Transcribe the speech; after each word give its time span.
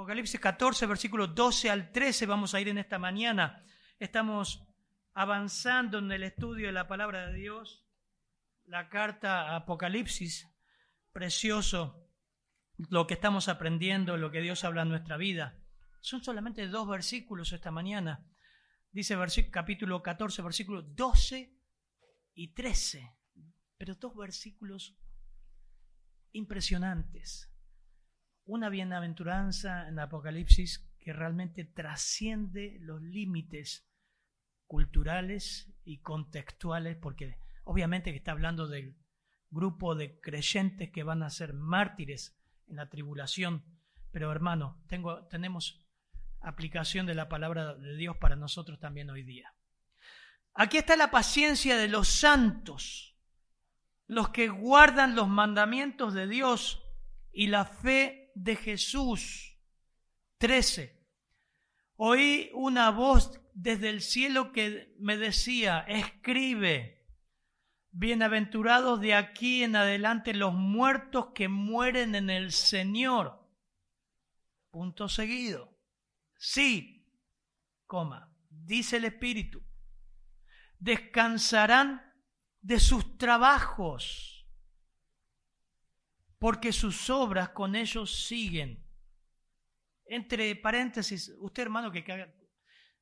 Apocalipsis 0.00 0.40
14, 0.40 0.86
versículos 0.86 1.34
12 1.34 1.68
al 1.68 1.92
13, 1.92 2.24
vamos 2.24 2.54
a 2.54 2.60
ir 2.62 2.68
en 2.68 2.78
esta 2.78 2.98
mañana. 2.98 3.62
Estamos 3.98 4.66
avanzando 5.12 5.98
en 5.98 6.10
el 6.10 6.22
estudio 6.22 6.68
de 6.68 6.72
la 6.72 6.88
palabra 6.88 7.26
de 7.26 7.34
Dios, 7.34 7.84
la 8.64 8.88
carta 8.88 9.54
Apocalipsis, 9.54 10.48
precioso 11.12 12.08
lo 12.88 13.06
que 13.06 13.12
estamos 13.12 13.48
aprendiendo, 13.48 14.16
lo 14.16 14.30
que 14.30 14.40
Dios 14.40 14.64
habla 14.64 14.82
en 14.82 14.88
nuestra 14.88 15.18
vida. 15.18 15.58
Son 16.00 16.24
solamente 16.24 16.66
dos 16.68 16.88
versículos 16.88 17.52
esta 17.52 17.70
mañana. 17.70 18.24
Dice 18.92 19.18
capítulo 19.50 20.02
14, 20.02 20.40
versículos 20.40 20.96
12 20.96 21.54
y 22.36 22.54
13, 22.54 23.18
pero 23.76 23.96
dos 23.96 24.16
versículos 24.16 24.96
impresionantes 26.32 27.49
una 28.44 28.68
bienaventuranza 28.68 29.88
en 29.88 29.98
Apocalipsis 29.98 30.90
que 30.98 31.12
realmente 31.12 31.64
trasciende 31.64 32.78
los 32.80 33.00
límites 33.00 33.88
culturales 34.66 35.72
y 35.84 35.98
contextuales, 35.98 36.96
porque 36.96 37.38
obviamente 37.64 38.12
que 38.12 38.18
está 38.18 38.32
hablando 38.32 38.68
del 38.68 38.96
grupo 39.50 39.94
de 39.94 40.20
creyentes 40.20 40.90
que 40.90 41.02
van 41.02 41.22
a 41.22 41.30
ser 41.30 41.54
mártires 41.54 42.38
en 42.68 42.76
la 42.76 42.88
tribulación. 42.88 43.64
Pero 44.12 44.30
hermano, 44.30 44.82
tengo, 44.88 45.26
tenemos 45.26 45.86
aplicación 46.40 47.06
de 47.06 47.14
la 47.14 47.28
palabra 47.28 47.74
de 47.74 47.96
Dios 47.96 48.16
para 48.16 48.36
nosotros 48.36 48.78
también 48.78 49.10
hoy 49.10 49.22
día. 49.22 49.54
Aquí 50.54 50.78
está 50.78 50.96
la 50.96 51.10
paciencia 51.10 51.76
de 51.76 51.88
los 51.88 52.08
santos, 52.08 53.16
los 54.06 54.30
que 54.30 54.48
guardan 54.48 55.14
los 55.14 55.28
mandamientos 55.28 56.14
de 56.14 56.26
Dios 56.26 56.82
y 57.32 57.46
la 57.46 57.64
fe 57.64 58.19
de 58.34 58.56
Jesús. 58.56 59.58
13. 60.38 60.98
Oí 61.96 62.50
una 62.54 62.90
voz 62.90 63.40
desde 63.52 63.90
el 63.90 64.00
cielo 64.00 64.52
que 64.52 64.94
me 64.98 65.18
decía, 65.18 65.80
escribe, 65.80 67.06
bienaventurados 67.90 69.00
de 69.00 69.14
aquí 69.14 69.62
en 69.62 69.76
adelante 69.76 70.32
los 70.32 70.54
muertos 70.54 71.32
que 71.34 71.48
mueren 71.48 72.14
en 72.14 72.30
el 72.30 72.52
Señor. 72.52 73.46
Punto 74.70 75.08
seguido. 75.08 75.76
Sí, 76.36 77.06
coma, 77.86 78.34
dice 78.48 78.96
el 78.96 79.04
Espíritu, 79.04 79.62
descansarán 80.78 82.14
de 82.62 82.80
sus 82.80 83.18
trabajos 83.18 84.39
porque 86.40 86.72
sus 86.72 87.10
obras 87.10 87.50
con 87.50 87.76
ellos 87.76 88.26
siguen. 88.26 88.82
Entre 90.06 90.56
paréntesis, 90.56 91.32
usted 91.38 91.64
hermano 91.64 91.92
que 91.92 92.02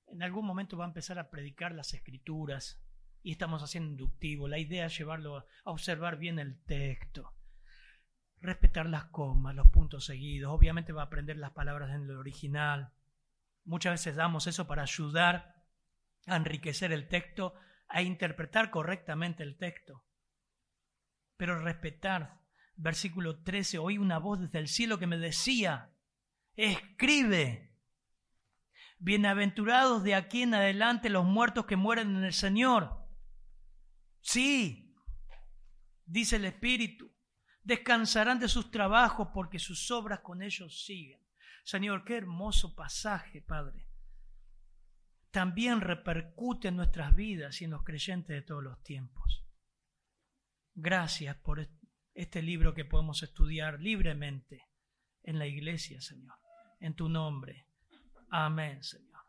en 0.08 0.22
algún 0.22 0.44
momento 0.44 0.76
va 0.76 0.84
a 0.84 0.88
empezar 0.88 1.18
a 1.20 1.30
predicar 1.30 1.72
las 1.72 1.94
escrituras 1.94 2.82
y 3.22 3.32
estamos 3.32 3.62
haciendo 3.62 3.90
inductivo, 3.90 4.48
la 4.48 4.58
idea 4.58 4.86
es 4.86 4.98
llevarlo 4.98 5.38
a 5.38 5.46
observar 5.64 6.18
bien 6.18 6.40
el 6.40 6.62
texto, 6.64 7.32
respetar 8.40 8.86
las 8.86 9.04
comas, 9.06 9.54
los 9.54 9.68
puntos 9.68 10.04
seguidos, 10.06 10.52
obviamente 10.52 10.92
va 10.92 11.02
a 11.02 11.06
aprender 11.06 11.36
las 11.36 11.52
palabras 11.52 11.90
en 11.94 12.02
el 12.02 12.16
original. 12.16 12.92
Muchas 13.64 13.92
veces 13.92 14.16
damos 14.16 14.48
eso 14.48 14.66
para 14.66 14.82
ayudar 14.82 15.64
a 16.26 16.36
enriquecer 16.36 16.90
el 16.90 17.06
texto, 17.06 17.54
a 17.86 18.02
interpretar 18.02 18.70
correctamente 18.70 19.44
el 19.44 19.56
texto, 19.56 20.04
pero 21.36 21.60
respetar 21.60 22.37
versículo 22.78 23.42
13, 23.42 23.78
oí 23.78 23.98
una 23.98 24.18
voz 24.18 24.40
desde 24.40 24.60
el 24.60 24.68
cielo 24.68 24.98
que 24.98 25.06
me 25.06 25.18
decía, 25.18 25.92
escribe, 26.54 27.76
bienaventurados 28.98 30.02
de 30.04 30.14
aquí 30.14 30.42
en 30.42 30.54
adelante 30.54 31.10
los 31.10 31.24
muertos 31.24 31.66
que 31.66 31.76
mueren 31.76 32.16
en 32.16 32.24
el 32.24 32.32
Señor. 32.32 33.04
Sí, 34.20 34.94
dice 36.06 36.36
el 36.36 36.44
Espíritu, 36.44 37.12
descansarán 37.62 38.38
de 38.38 38.48
sus 38.48 38.70
trabajos 38.70 39.28
porque 39.34 39.58
sus 39.58 39.90
obras 39.90 40.20
con 40.20 40.40
ellos 40.40 40.84
siguen. 40.84 41.20
Señor, 41.64 42.04
qué 42.04 42.16
hermoso 42.16 42.74
pasaje, 42.74 43.42
Padre. 43.42 43.86
También 45.30 45.80
repercute 45.80 46.68
en 46.68 46.76
nuestras 46.76 47.14
vidas 47.14 47.60
y 47.60 47.64
en 47.64 47.72
los 47.72 47.82
creyentes 47.82 48.34
de 48.34 48.42
todos 48.42 48.62
los 48.62 48.82
tiempos. 48.82 49.44
Gracias 50.74 51.36
por 51.36 51.60
este 52.18 52.42
libro 52.42 52.74
que 52.74 52.84
podemos 52.84 53.22
estudiar 53.22 53.80
libremente 53.80 54.66
en 55.22 55.38
la 55.38 55.46
iglesia, 55.46 56.00
Señor, 56.00 56.34
en 56.80 56.94
tu 56.94 57.08
nombre. 57.08 57.68
Amén, 58.30 58.82
Señor. 58.82 59.20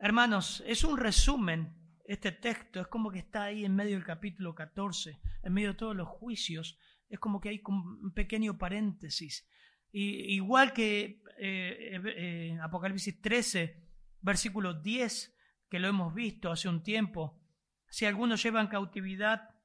Hermanos, 0.00 0.60
es 0.66 0.82
un 0.82 0.98
resumen, 0.98 1.72
este 2.04 2.32
texto, 2.32 2.80
es 2.80 2.88
como 2.88 3.12
que 3.12 3.20
está 3.20 3.44
ahí 3.44 3.64
en 3.64 3.76
medio 3.76 3.94
del 3.94 4.04
capítulo 4.04 4.56
14, 4.56 5.20
en 5.44 5.52
medio 5.52 5.68
de 5.68 5.78
todos 5.78 5.94
los 5.94 6.08
juicios, 6.08 6.76
es 7.08 7.20
como 7.20 7.40
que 7.40 7.50
hay 7.50 7.62
un 7.64 8.12
pequeño 8.12 8.58
paréntesis. 8.58 9.48
Y, 9.92 10.34
igual 10.34 10.72
que 10.72 11.22
eh, 11.38 12.00
eh, 12.16 12.58
Apocalipsis 12.60 13.20
13, 13.20 13.84
versículo 14.20 14.74
10, 14.74 15.36
que 15.70 15.78
lo 15.78 15.86
hemos 15.86 16.12
visto 16.12 16.50
hace 16.50 16.68
un 16.68 16.82
tiempo, 16.82 17.40
si 17.88 18.04
algunos 18.04 18.42
llevan 18.42 18.66
cautividad 18.66 19.57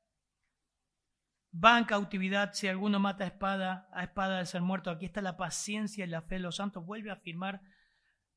va 1.53 1.77
en 1.77 1.85
cautividad, 1.85 2.53
si 2.53 2.67
alguno 2.67 2.99
mata 2.99 3.23
a 3.23 3.27
espada, 3.27 3.89
a 3.93 4.03
espada 4.03 4.39
de 4.39 4.45
ser 4.45 4.61
muerto. 4.61 4.89
Aquí 4.89 5.05
está 5.05 5.21
la 5.21 5.37
paciencia 5.37 6.05
y 6.05 6.09
la 6.09 6.21
fe 6.21 6.35
de 6.35 6.41
los 6.41 6.55
santos. 6.55 6.85
Vuelve 6.85 7.09
a 7.09 7.13
afirmar 7.13 7.61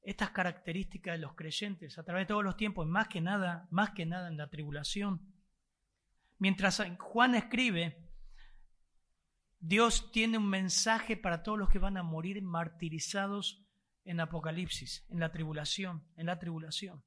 estas 0.03 0.31
características 0.31 1.15
de 1.15 1.19
los 1.19 1.35
creyentes 1.35 1.99
a 1.99 2.05
través 2.05 2.23
de 2.23 2.29
todos 2.29 2.45
los 2.45 2.57
tiempos, 2.57 2.87
más 2.87 3.09
que 3.09 3.21
nada, 3.21 3.67
más 3.71 3.91
que 3.91 4.07
nada 4.07 4.29
en 4.29 4.37
la 4.37 4.49
tribulación. 4.49 5.35
Mientras 6.39 6.83
Juan 6.99 7.35
escribe, 7.35 8.07
Dios 9.59 10.13
tiene 10.13 10.39
un 10.39 10.49
mensaje 10.49 11.17
para 11.17 11.43
todos 11.43 11.59
los 11.59 11.71
que 11.71 11.79
van 11.79 11.97
a 11.97 12.03
morir 12.03 12.43
martirizados 12.43 13.67
en 14.05 14.21
Apocalipsis, 14.21 15.05
en 15.09 15.19
la 15.19 15.33
tribulación, 15.33 16.07
en 16.17 16.27
la 16.27 16.39
tribulación. 16.39 17.03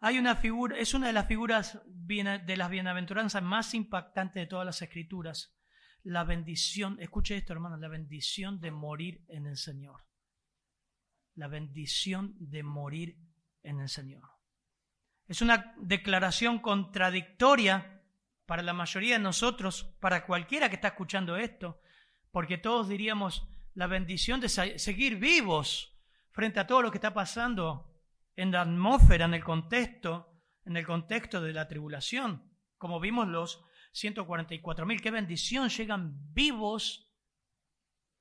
Hay 0.00 0.18
una 0.18 0.36
figura, 0.36 0.78
es 0.78 0.94
una 0.94 1.06
de 1.06 1.12
las 1.12 1.26
figuras 1.26 1.80
de 1.86 2.56
las 2.56 2.70
bienaventuranzas 2.70 3.42
más 3.42 3.74
impactantes 3.74 4.42
de 4.42 4.46
todas 4.46 4.66
las 4.66 4.82
escrituras. 4.82 5.56
La 6.02 6.24
bendición, 6.24 6.98
escuche 7.00 7.36
esto 7.36 7.52
hermano, 7.52 7.76
la 7.76 7.88
bendición 7.88 8.60
de 8.60 8.70
morir 8.70 9.24
en 9.28 9.46
el 9.46 9.56
Señor. 9.56 10.04
La 11.34 11.48
bendición 11.48 12.34
de 12.38 12.62
morir 12.62 13.18
en 13.62 13.80
el 13.80 13.88
Señor. 13.88 14.22
Es 15.26 15.42
una 15.42 15.74
declaración 15.78 16.60
contradictoria 16.60 18.02
para 18.46 18.62
la 18.62 18.72
mayoría 18.72 19.14
de 19.14 19.22
nosotros, 19.22 19.96
para 20.00 20.24
cualquiera 20.24 20.68
que 20.68 20.76
está 20.76 20.88
escuchando 20.88 21.36
esto, 21.36 21.80
porque 22.30 22.58
todos 22.58 22.88
diríamos 22.88 23.48
la 23.74 23.88
bendición 23.88 24.40
de 24.40 24.48
seguir 24.48 25.16
vivos 25.16 25.98
frente 26.30 26.60
a 26.60 26.66
todo 26.66 26.82
lo 26.82 26.90
que 26.90 26.98
está 26.98 27.12
pasando 27.12 27.95
en 28.36 28.52
la 28.52 28.62
atmósfera, 28.62 29.24
en 29.24 29.34
el 29.34 29.42
contexto, 29.42 30.42
en 30.64 30.76
el 30.76 30.86
contexto 30.86 31.40
de 31.40 31.52
la 31.52 31.66
tribulación. 31.66 32.52
Como 32.76 33.00
vimos 33.00 33.26
los 33.26 33.64
144 33.92 34.86
mil, 34.86 35.00
qué 35.00 35.10
bendición, 35.10 35.70
llegan 35.70 36.32
vivos 36.34 37.10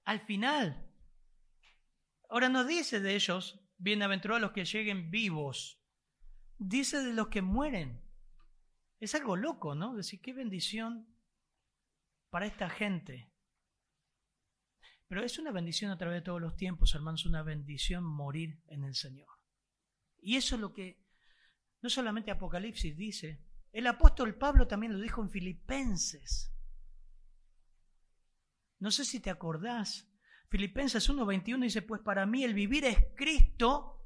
al 0.06 0.22
final. 0.22 0.90
Ahora 2.30 2.50
no 2.50 2.64
dice 2.64 3.02
de 3.02 3.16
ellos, 3.16 3.62
bienaventurados 3.78 4.42
los 4.42 4.52
que 4.52 4.66
lleguen 4.66 5.12
vivos, 5.12 5.82
dice 6.58 7.04
de 7.04 7.14
los 7.14 7.28
que 7.28 7.42
mueren. 7.42 8.02
Es 9.00 9.14
algo 9.16 9.36
loco, 9.36 9.76
¿no? 9.76 9.96
Decir, 9.96 10.22
qué 10.22 10.34
bendición 10.34 11.14
para 12.30 12.46
esta 12.46 12.70
gente. 12.70 13.32
Pero 15.08 15.24
es 15.24 15.38
una 15.38 15.52
bendición 15.52 15.92
a 15.92 15.98
través 15.98 16.20
de 16.20 16.24
todos 16.24 16.42
los 16.42 16.56
tiempos, 16.56 16.96
hermanos, 16.96 17.26
una 17.26 17.44
bendición 17.44 18.04
morir 18.04 18.64
en 18.68 18.84
el 18.84 18.96
Señor. 18.96 19.35
Y 20.26 20.38
eso 20.38 20.56
es 20.56 20.62
lo 20.62 20.74
que 20.74 21.06
no 21.84 21.90
solamente 21.90 22.32
Apocalipsis 22.32 22.98
dice, 22.98 23.46
el 23.72 23.86
apóstol 23.86 24.36
Pablo 24.36 24.68
también 24.68 24.92
lo 24.92 25.00
dijo 25.00 25.22
en 25.22 25.30
Filipenses. 25.30 26.52
No 28.80 28.90
sé 28.90 29.06
si 29.06 29.20
te 29.20 29.30
acordás 29.30 30.10
Filipenses 30.50 31.08
1:21 31.08 31.62
dice, 31.62 31.84
pues 31.84 32.02
para 32.02 32.26
mí 32.26 32.44
el 32.44 32.56
vivir 32.56 32.86
es 32.86 32.98
Cristo, 33.16 34.04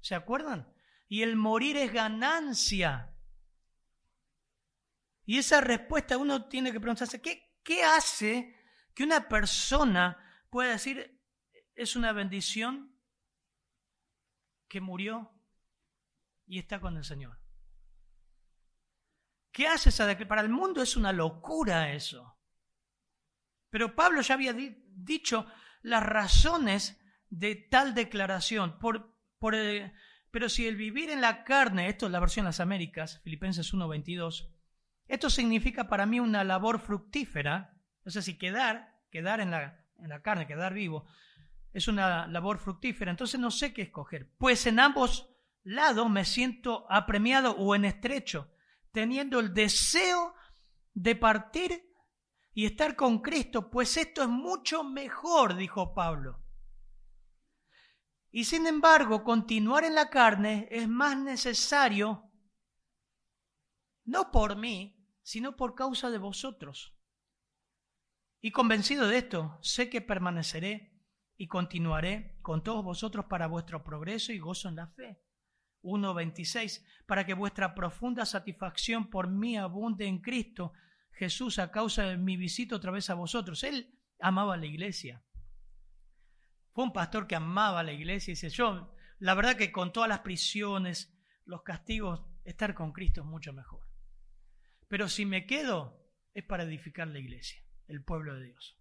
¿se 0.00 0.14
acuerdan? 0.14 0.72
Y 1.08 1.22
el 1.22 1.34
morir 1.34 1.76
es 1.76 1.92
ganancia. 1.92 3.12
Y 5.24 5.38
esa 5.38 5.60
respuesta 5.60 6.16
uno 6.16 6.48
tiene 6.48 6.70
que 6.70 6.78
preguntarse, 6.78 7.20
¿qué, 7.20 7.56
qué 7.64 7.82
hace 7.82 8.56
que 8.94 9.02
una 9.02 9.28
persona 9.28 10.16
pueda 10.48 10.70
decir, 10.70 11.20
es 11.74 11.96
una 11.96 12.12
bendición 12.12 12.96
que 14.68 14.80
murió 14.80 15.35
y 16.46 16.58
está 16.58 16.80
con 16.80 16.96
el 16.96 17.04
Señor? 17.04 17.38
¿Qué 19.52 19.66
hace 19.66 19.88
esa 19.88 20.06
declaración? 20.06 20.28
Para 20.28 20.42
el 20.42 20.48
mundo 20.48 20.82
es 20.82 20.96
una 20.96 21.12
locura 21.12 21.92
eso. 21.92 22.38
Pero 23.70 23.94
Pablo 23.94 24.20
ya 24.20 24.34
había 24.34 24.54
dicho 24.54 25.46
las 25.82 26.02
razones 26.02 27.00
de 27.30 27.56
tal 27.56 27.94
declaración. 27.94 28.78
Por, 28.78 29.16
por, 29.38 29.54
eh, 29.54 29.92
pero 30.30 30.48
si 30.48 30.66
el 30.66 30.76
vivir 30.76 31.10
en 31.10 31.20
la 31.20 31.44
carne, 31.44 31.88
esto 31.88 32.06
es 32.06 32.12
la 32.12 32.20
versión 32.20 32.44
de 32.44 32.48
las 32.48 32.60
Américas, 32.60 33.20
Filipenses 33.22 33.72
1.22, 33.72 34.52
esto 35.08 35.30
significa 35.30 35.88
para 35.88 36.06
mí 36.06 36.20
una 36.20 36.44
labor 36.44 36.80
fructífera, 36.80 37.78
o 38.04 38.10
sea, 38.10 38.22
si 38.22 38.36
quedar, 38.36 39.00
quedar 39.10 39.40
en 39.40 39.50
la, 39.50 39.84
en 39.98 40.08
la 40.08 40.20
carne, 40.20 40.46
quedar 40.46 40.74
vivo, 40.74 41.06
es 41.72 41.88
una 41.88 42.26
labor 42.26 42.58
fructífera, 42.58 43.10
entonces 43.10 43.38
no 43.38 43.50
sé 43.50 43.72
qué 43.72 43.82
escoger. 43.82 44.30
Pues 44.38 44.66
en 44.66 44.80
ambos 44.80 45.35
lados 45.66 46.08
me 46.08 46.24
siento 46.24 46.86
apremiado 46.88 47.56
o 47.56 47.74
en 47.74 47.84
estrecho, 47.84 48.52
teniendo 48.92 49.40
el 49.40 49.52
deseo 49.52 50.34
de 50.94 51.16
partir 51.16 51.92
y 52.54 52.66
estar 52.66 52.94
con 52.94 53.20
Cristo, 53.20 53.68
pues 53.68 53.96
esto 53.96 54.22
es 54.22 54.28
mucho 54.28 54.84
mejor, 54.84 55.56
dijo 55.56 55.92
Pablo. 55.92 56.40
Y 58.30 58.44
sin 58.44 58.66
embargo, 58.66 59.24
continuar 59.24 59.84
en 59.84 59.96
la 59.96 60.08
carne 60.08 60.68
es 60.70 60.88
más 60.88 61.18
necesario, 61.18 62.30
no 64.04 64.30
por 64.30 64.56
mí, 64.56 65.04
sino 65.22 65.56
por 65.56 65.74
causa 65.74 66.10
de 66.10 66.18
vosotros. 66.18 66.96
Y 68.40 68.52
convencido 68.52 69.08
de 69.08 69.18
esto, 69.18 69.58
sé 69.62 69.90
que 69.90 70.00
permaneceré 70.00 70.96
y 71.36 71.48
continuaré 71.48 72.38
con 72.40 72.62
todos 72.62 72.84
vosotros 72.84 73.26
para 73.26 73.48
vuestro 73.48 73.82
progreso 73.82 74.32
y 74.32 74.38
gozo 74.38 74.68
en 74.68 74.76
la 74.76 74.86
fe. 74.86 75.25
1.26, 75.86 76.84
para 77.06 77.24
que 77.24 77.34
vuestra 77.34 77.74
profunda 77.74 78.26
satisfacción 78.26 79.08
por 79.08 79.28
mí 79.28 79.56
abunde 79.56 80.06
en 80.06 80.20
Cristo 80.20 80.72
Jesús 81.12 81.58
a 81.58 81.70
causa 81.70 82.04
de 82.04 82.16
mi 82.16 82.36
visita 82.36 82.76
otra 82.76 82.90
vez 82.90 83.08
a 83.08 83.14
vosotros. 83.14 83.64
Él 83.64 83.98
amaba 84.20 84.56
la 84.56 84.66
iglesia. 84.66 85.22
Fue 86.72 86.84
un 86.84 86.92
pastor 86.92 87.26
que 87.26 87.36
amaba 87.36 87.82
la 87.82 87.92
iglesia 87.92 88.32
y 88.32 88.34
dice, 88.34 88.50
yo, 88.50 88.94
la 89.18 89.34
verdad 89.34 89.56
que 89.56 89.72
con 89.72 89.92
todas 89.92 90.08
las 90.08 90.20
prisiones, 90.20 91.18
los 91.44 91.62
castigos, 91.62 92.26
estar 92.44 92.74
con 92.74 92.92
Cristo 92.92 93.22
es 93.22 93.26
mucho 93.26 93.52
mejor. 93.52 93.86
Pero 94.88 95.08
si 95.08 95.24
me 95.24 95.46
quedo, 95.46 96.06
es 96.34 96.44
para 96.44 96.64
edificar 96.64 97.08
la 97.08 97.18
iglesia, 97.18 97.62
el 97.88 98.04
pueblo 98.04 98.34
de 98.34 98.48
Dios. 98.48 98.78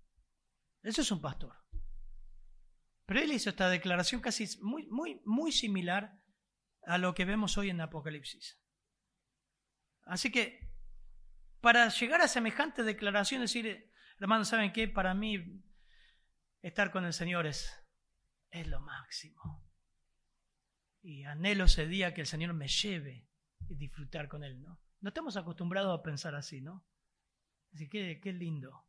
Eso 0.84 1.02
es 1.02 1.12
un 1.12 1.22
pastor. 1.22 1.56
Pero 3.06 3.20
él 3.22 3.32
hizo 3.32 3.50
esta 3.50 3.70
declaración 3.70 4.20
casi 4.20 4.46
muy, 4.62 4.88
muy, 4.88 5.22
muy 5.26 5.52
similar 5.52 6.20
a 6.86 6.98
lo 6.98 7.14
que 7.14 7.26
vemos 7.26 7.58
hoy 7.58 7.70
en 7.70 7.82
Apocalipsis. 7.82 8.60
Así 10.04 10.32
que 10.32 10.66
para 11.62 11.90
llegar 11.90 12.22
a 12.22 12.28
semejante 12.28 12.84
declaración, 12.84 13.42
decir, 13.42 13.92
hermanos, 14.20 14.50
¿saben 14.50 14.72
qué? 14.72 14.88
Para 14.88 15.14
mí 15.14 15.64
estar 16.62 16.92
con 16.92 17.06
el 17.06 17.14
Señor 17.14 17.48
es, 17.48 17.74
es 18.52 18.68
lo 18.68 18.82
máximo. 18.82 19.68
Y 21.02 21.24
anhelo 21.24 21.66
ese 21.66 21.88
día 21.88 22.14
que 22.14 22.22
el 22.22 22.28
Señor 22.28 22.54
me 22.54 22.68
lleve 22.68 23.28
y 23.68 23.76
disfrutar 23.76 24.28
con 24.28 24.44
Él, 24.44 24.62
¿no? 24.62 24.80
No 25.02 25.10
estamos 25.10 25.38
acostumbrados 25.38 26.00
a 26.00 26.04
pensar 26.04 26.36
así, 26.36 26.62
¿no? 26.62 26.86
Así 27.74 27.90
que 27.90 28.20
qué 28.20 28.32
lindo. 28.32 28.88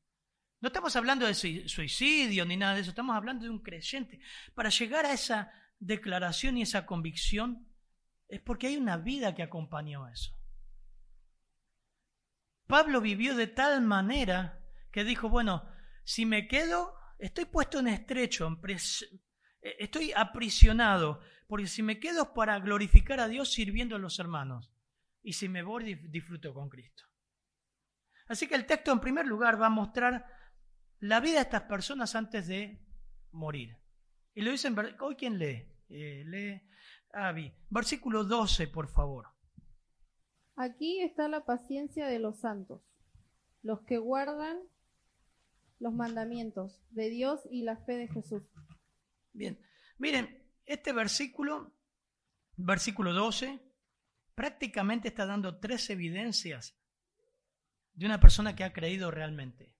No 0.61 0.69
estamos 0.69 0.97
hablando 0.97 1.27
de 1.27 1.35
suicidio 1.35 2.45
ni 2.45 2.57
nada 2.57 2.75
de 2.75 2.81
eso, 2.81 2.91
estamos 2.91 3.17
hablando 3.17 3.45
de 3.45 3.51
un 3.51 3.63
creyente. 3.63 4.21
Para 4.55 4.71
llegar 4.71 5.05
a 5.05 5.13
esa 5.13 5.53
declaración 5.79 6.57
y 6.57 6.63
esa 6.63 6.87
convicción 6.87 7.69
es 8.29 8.41
porque 8.41 8.69
hay 8.69 8.77
una 8.77 8.97
vida 8.97 9.35
que 9.35 9.43
acompañó 9.43 10.09
eso. 10.09 10.33
Pablo 12.67 13.01
vivió 13.01 13.37
de 13.37 13.47
tal 13.47 13.83
manera 13.83 14.61
que 14.91 15.05
dijo, 15.05 15.29
bueno, 15.29 15.69
si 16.05 16.27
me 16.27 16.49
quedo, 16.49 16.95
estoy 17.19 17.45
puesto 17.45 17.79
en 17.79 17.89
estrecho, 17.89 18.49
eh, 19.63 19.77
estoy 19.79 20.13
aprisionado, 20.13 21.21
porque 21.47 21.67
si 21.67 21.83
me 21.83 22.01
quedo 22.01 22.23
es 22.23 22.29
para 22.35 22.59
glorificar 22.59 23.21
a 23.21 23.29
Dios 23.29 23.53
sirviendo 23.53 23.97
a 23.97 24.01
los 24.01 24.19
hermanos, 24.19 24.73
y 25.23 25.33
si 25.35 25.49
me 25.49 25.63
voy 25.63 25.95
disfruto 25.95 26.53
con 26.55 26.69
Cristo. 26.69 27.05
Así 28.29 28.49
que 28.49 28.57
el 28.57 28.67
texto 28.67 28.93
en 28.93 29.01
primer 29.01 29.27
lugar 29.27 29.61
va 29.61 29.67
a 29.67 29.71
mostrar 29.71 30.27
la 30.99 31.21
vida 31.21 31.35
de 31.35 31.43
estas 31.43 31.63
personas 31.63 32.15
antes 32.17 32.49
de 32.49 32.85
morir. 33.31 33.77
Y 34.35 34.43
lo 34.43 34.51
dicen, 34.51 34.77
hoy 35.01 35.15
quién 35.17 35.39
lee, 35.39 35.69
eh, 35.89 36.25
lee 36.27 36.63
Avi, 37.17 37.51
versículo 37.71 38.25
12, 38.25 38.69
por 38.69 38.89
favor. 38.89 39.29
Aquí 40.55 41.01
está 41.01 41.29
la 41.29 41.47
paciencia 41.47 42.07
de 42.07 42.19
los 42.19 42.41
santos, 42.41 42.83
los 43.63 43.81
que 43.83 43.97
guardan 43.97 44.59
los 45.79 45.95
mandamientos 45.95 46.83
de 46.91 47.09
Dios 47.09 47.41
y 47.51 47.63
la 47.63 47.79
fe 47.79 47.97
de 47.97 48.09
Jesús. 48.09 48.43
Bien, 49.33 49.59
miren, 49.97 50.47
este 50.67 50.93
versículo, 50.93 51.75
versículo 52.57 53.15
12, 53.15 53.61
prácticamente 54.35 55.09
está 55.09 55.25
dando 55.25 55.59
tres 55.59 55.89
evidencias 55.89 56.79
de 57.95 58.05
una 58.05 58.21
persona 58.21 58.55
que 58.55 58.65
ha 58.65 58.75
creído 58.75 59.11
realmente. 59.11 59.75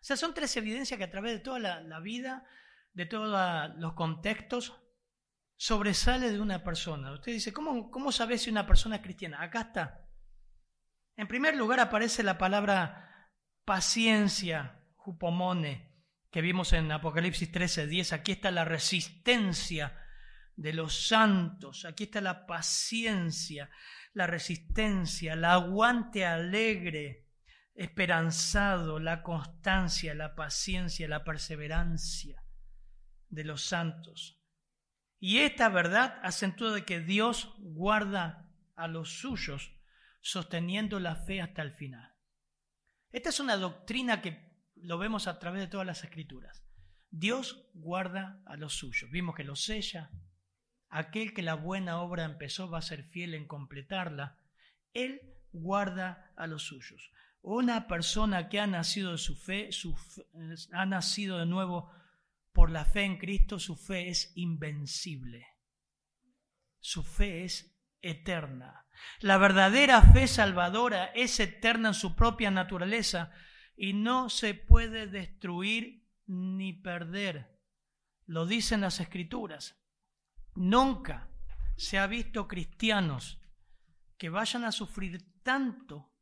O 0.00 0.04
sea, 0.04 0.16
son 0.16 0.32
tres 0.32 0.56
evidencias 0.56 0.96
que 0.96 1.04
a 1.04 1.10
través 1.10 1.32
de 1.34 1.40
toda 1.40 1.58
la, 1.58 2.00
vida, 2.00 2.46
de 2.94 3.04
todos 3.04 3.28
los 3.76 3.92
contextos, 3.92 4.80
sobresale 5.58 6.30
de 6.30 6.40
una 6.40 6.62
persona. 6.62 7.12
Usted 7.12 7.32
dice, 7.32 7.52
¿cómo, 7.52 7.90
cómo 7.90 8.12
si 8.12 8.48
una 8.48 8.66
persona 8.66 8.96
es 8.96 9.02
cristiana? 9.02 9.42
Acá 9.42 9.62
está. 9.62 10.08
En 11.16 11.26
primer 11.26 11.56
lugar 11.56 11.80
aparece 11.80 12.22
la 12.22 12.38
palabra 12.38 13.28
paciencia, 13.64 14.80
jupomone, 14.94 15.92
que 16.30 16.40
vimos 16.42 16.72
en 16.72 16.90
Apocalipsis 16.92 17.50
13:10. 17.50 18.12
Aquí 18.12 18.32
está 18.32 18.52
la 18.52 18.64
resistencia 18.64 19.98
de 20.54 20.72
los 20.72 21.08
santos, 21.08 21.84
aquí 21.84 22.04
está 22.04 22.20
la 22.20 22.46
paciencia, 22.46 23.68
la 24.12 24.28
resistencia, 24.28 25.32
el 25.32 25.44
aguante 25.44 26.24
alegre, 26.24 27.26
esperanzado, 27.74 29.00
la 29.00 29.24
constancia, 29.24 30.14
la 30.14 30.36
paciencia, 30.36 31.08
la 31.08 31.24
perseverancia 31.24 32.44
de 33.28 33.44
los 33.44 33.62
santos. 33.62 34.37
Y 35.20 35.38
esta 35.38 35.68
verdad 35.68 36.18
acentúa 36.22 36.72
de 36.72 36.84
que 36.84 37.00
Dios 37.00 37.54
guarda 37.58 38.48
a 38.76 38.86
los 38.86 39.18
suyos 39.20 39.72
sosteniendo 40.20 41.00
la 41.00 41.16
fe 41.16 41.40
hasta 41.40 41.62
el 41.62 41.72
final. 41.72 42.14
Esta 43.10 43.30
es 43.30 43.40
una 43.40 43.56
doctrina 43.56 44.22
que 44.22 44.48
lo 44.76 44.98
vemos 44.98 45.26
a 45.26 45.38
través 45.38 45.62
de 45.62 45.66
todas 45.66 45.86
las 45.86 46.04
escrituras. 46.04 46.64
Dios 47.10 47.68
guarda 47.74 48.42
a 48.46 48.56
los 48.56 48.74
suyos. 48.74 49.10
Vimos 49.10 49.34
que 49.34 49.44
lo 49.44 49.56
sella. 49.56 50.10
Aquel 50.88 51.34
que 51.34 51.42
la 51.42 51.54
buena 51.54 52.00
obra 52.00 52.24
empezó 52.24 52.70
va 52.70 52.78
a 52.78 52.82
ser 52.82 53.04
fiel 53.04 53.34
en 53.34 53.46
completarla. 53.46 54.38
Él 54.92 55.20
guarda 55.52 56.32
a 56.36 56.46
los 56.46 56.62
suyos. 56.62 57.10
Una 57.40 57.88
persona 57.88 58.48
que 58.48 58.60
ha 58.60 58.66
nacido 58.66 59.12
de 59.12 59.18
su 59.18 59.36
fe, 59.36 59.72
su 59.72 59.96
ha 60.72 60.86
nacido 60.86 61.38
de 61.38 61.46
nuevo 61.46 61.90
por 62.58 62.72
la 62.72 62.84
fe 62.84 63.04
en 63.04 63.18
Cristo, 63.18 63.60
su 63.60 63.76
fe 63.76 64.08
es 64.08 64.32
invencible. 64.34 65.46
Su 66.80 67.04
fe 67.04 67.44
es 67.44 67.78
eterna. 68.00 68.84
La 69.20 69.38
verdadera 69.38 70.02
fe 70.02 70.26
salvadora 70.26 71.04
es 71.14 71.38
eterna 71.38 71.90
en 71.90 71.94
su 71.94 72.16
propia 72.16 72.50
naturaleza 72.50 73.30
y 73.76 73.92
no 73.92 74.28
se 74.28 74.54
puede 74.54 75.06
destruir 75.06 76.04
ni 76.26 76.72
perder. 76.72 77.60
Lo 78.26 78.44
dicen 78.44 78.80
las 78.80 78.98
escrituras. 78.98 79.80
Nunca 80.56 81.30
se 81.76 82.00
ha 82.00 82.08
visto 82.08 82.48
cristianos 82.48 83.40
que 84.16 84.30
vayan 84.30 84.64
a 84.64 84.72
sufrir 84.72 85.32
tanto 85.44 86.12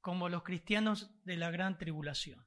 como 0.00 0.28
los 0.28 0.42
cristianos 0.42 1.12
de 1.22 1.36
la 1.36 1.52
gran 1.52 1.78
tribulación. 1.78 2.44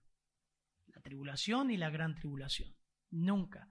La 0.87 1.01
tribulación 1.01 1.71
y 1.71 1.77
la 1.77 1.89
gran 1.89 2.15
tribulación. 2.15 2.82
Nunca. 3.13 3.69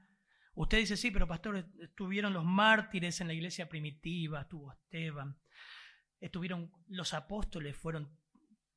Usted 0.55 0.79
dice, 0.79 0.97
sí, 0.97 1.11
pero 1.11 1.27
pastor, 1.27 1.69
estuvieron 1.81 2.33
los 2.33 2.45
mártires 2.45 3.21
en 3.21 3.27
la 3.27 3.35
iglesia 3.35 3.69
primitiva, 3.69 4.43
estuvo 4.43 4.73
Esteban, 4.73 5.39
estuvieron 6.21 6.71
los 6.89 7.13
apóstoles, 7.15 7.77
fueron 7.77 8.17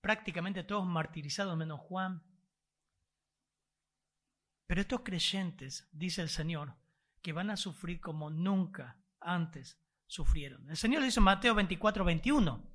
prácticamente 0.02 0.64
todos 0.64 0.86
martirizados 0.86 1.56
menos 1.56 1.80
Juan. 1.82 2.24
Pero 4.66 4.82
estos 4.82 5.02
creyentes, 5.02 5.88
dice 5.92 6.22
el 6.22 6.30
Señor, 6.30 6.76
que 7.22 7.34
van 7.34 7.52
a 7.52 7.58
sufrir 7.58 8.00
como 8.00 8.30
nunca 8.30 9.00
antes 9.20 9.80
sufrieron. 10.08 10.68
El 10.70 10.78
Señor 10.78 11.04
dice 11.04 11.20
en 11.20 11.26
Mateo 11.26 11.54
24, 11.54 12.06
21, 12.06 12.72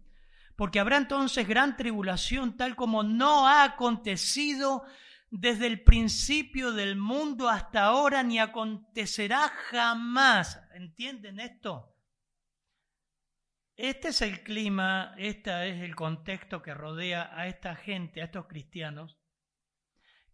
porque 0.54 0.78
habrá 0.78 0.96
entonces 0.96 1.48
gran 1.48 1.76
tribulación 1.76 2.56
tal 2.56 2.76
como 2.76 3.02
no 3.02 3.48
ha 3.48 3.64
acontecido 3.64 4.84
desde 5.30 5.68
el 5.68 5.82
principio 5.82 6.72
del 6.72 6.96
mundo 6.96 7.48
hasta 7.48 7.84
ahora 7.84 8.22
ni 8.22 8.38
acontecerá 8.38 9.48
jamás. 9.70 10.60
¿Entienden 10.74 11.38
esto? 11.38 11.94
Este 13.76 14.08
es 14.08 14.20
el 14.20 14.42
clima, 14.42 15.14
este 15.16 15.70
es 15.70 15.82
el 15.82 15.94
contexto 15.94 16.60
que 16.60 16.74
rodea 16.74 17.30
a 17.32 17.46
esta 17.46 17.76
gente, 17.76 18.20
a 18.20 18.26
estos 18.26 18.46
cristianos, 18.46 19.18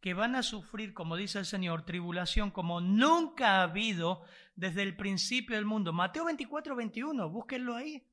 que 0.00 0.14
van 0.14 0.34
a 0.34 0.42
sufrir, 0.42 0.94
como 0.94 1.14
dice 1.14 1.38
el 1.38 1.46
Señor, 1.46 1.84
tribulación 1.84 2.50
como 2.50 2.80
nunca 2.80 3.60
ha 3.60 3.62
habido 3.62 4.24
desde 4.56 4.82
el 4.82 4.96
principio 4.96 5.54
del 5.56 5.64
mundo. 5.64 5.92
Mateo 5.92 6.24
24, 6.24 6.74
21, 6.74 7.30
búsquenlo 7.30 7.76
ahí. 7.76 8.04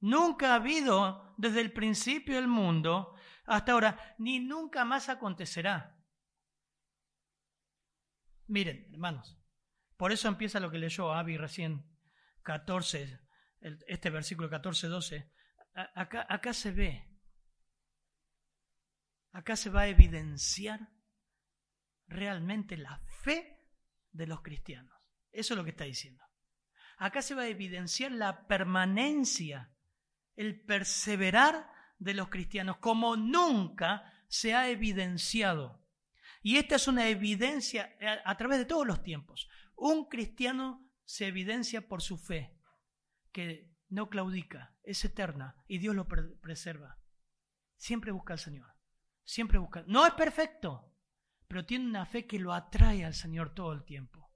Nunca 0.00 0.52
ha 0.52 0.56
habido 0.56 1.34
desde 1.36 1.60
el 1.60 1.72
principio 1.72 2.34
del 2.36 2.48
mundo 2.48 3.14
hasta 3.44 3.72
ahora, 3.72 4.16
ni 4.18 4.40
nunca 4.40 4.84
más 4.84 5.08
acontecerá. 5.08 5.95
Miren, 8.48 8.88
hermanos, 8.92 9.38
por 9.96 10.12
eso 10.12 10.28
empieza 10.28 10.60
lo 10.60 10.70
que 10.70 10.78
leyó 10.78 11.12
Avi 11.12 11.36
recién, 11.36 11.84
14, 12.42 13.20
este 13.88 14.10
versículo 14.10 14.48
14, 14.48 14.86
12. 14.88 15.32
Acá, 15.94 16.26
acá 16.28 16.52
se 16.52 16.70
ve, 16.70 17.10
acá 19.32 19.56
se 19.56 19.68
va 19.68 19.82
a 19.82 19.88
evidenciar 19.88 20.88
realmente 22.06 22.76
la 22.76 22.98
fe 23.22 23.66
de 24.12 24.26
los 24.26 24.42
cristianos. 24.42 24.94
Eso 25.32 25.54
es 25.54 25.58
lo 25.58 25.64
que 25.64 25.70
está 25.70 25.84
diciendo. 25.84 26.24
Acá 26.98 27.20
se 27.20 27.34
va 27.34 27.42
a 27.42 27.48
evidenciar 27.48 28.12
la 28.12 28.46
permanencia, 28.46 29.74
el 30.34 30.64
perseverar 30.64 31.70
de 31.98 32.14
los 32.14 32.28
cristianos, 32.28 32.78
como 32.78 33.16
nunca 33.16 34.10
se 34.28 34.54
ha 34.54 34.70
evidenciado 34.70 35.85
y 36.46 36.58
esta 36.58 36.76
es 36.76 36.86
una 36.86 37.08
evidencia 37.08 37.96
eh, 37.98 38.20
a, 38.24 38.36
través 38.36 38.58
de 38.60 38.66
todos 38.66 38.86
los 38.86 39.02
tiempos. 39.02 39.48
Un 39.74 40.04
cristiano 40.04 40.88
se 41.04 41.26
evidencia 41.26 41.88
por 41.88 42.02
su 42.02 42.18
fe, 42.18 42.56
que 43.32 43.74
no 43.88 44.08
claudica, 44.08 44.72
es 44.84 45.04
eterna 45.04 45.56
y 45.66 45.78
Dios 45.78 45.96
lo 45.96 46.06
preserva. 46.06 47.00
Siempre 47.74 48.12
busca 48.12 48.34
al 48.34 48.38
Señor. 48.38 48.68
Siempre 49.24 49.58
busca. 49.58 49.82
No 49.88 50.06
es 50.06 50.12
perfecto, 50.12 50.94
pero 51.48 51.66
tiene 51.66 51.86
una 51.86 52.06
fe 52.06 52.28
que 52.28 52.38
lo 52.38 52.54
atrae 52.54 53.04
al 53.04 53.14
Señor 53.14 53.52
todo 53.52 53.72
el 53.72 53.84
tiempo. 53.84 54.32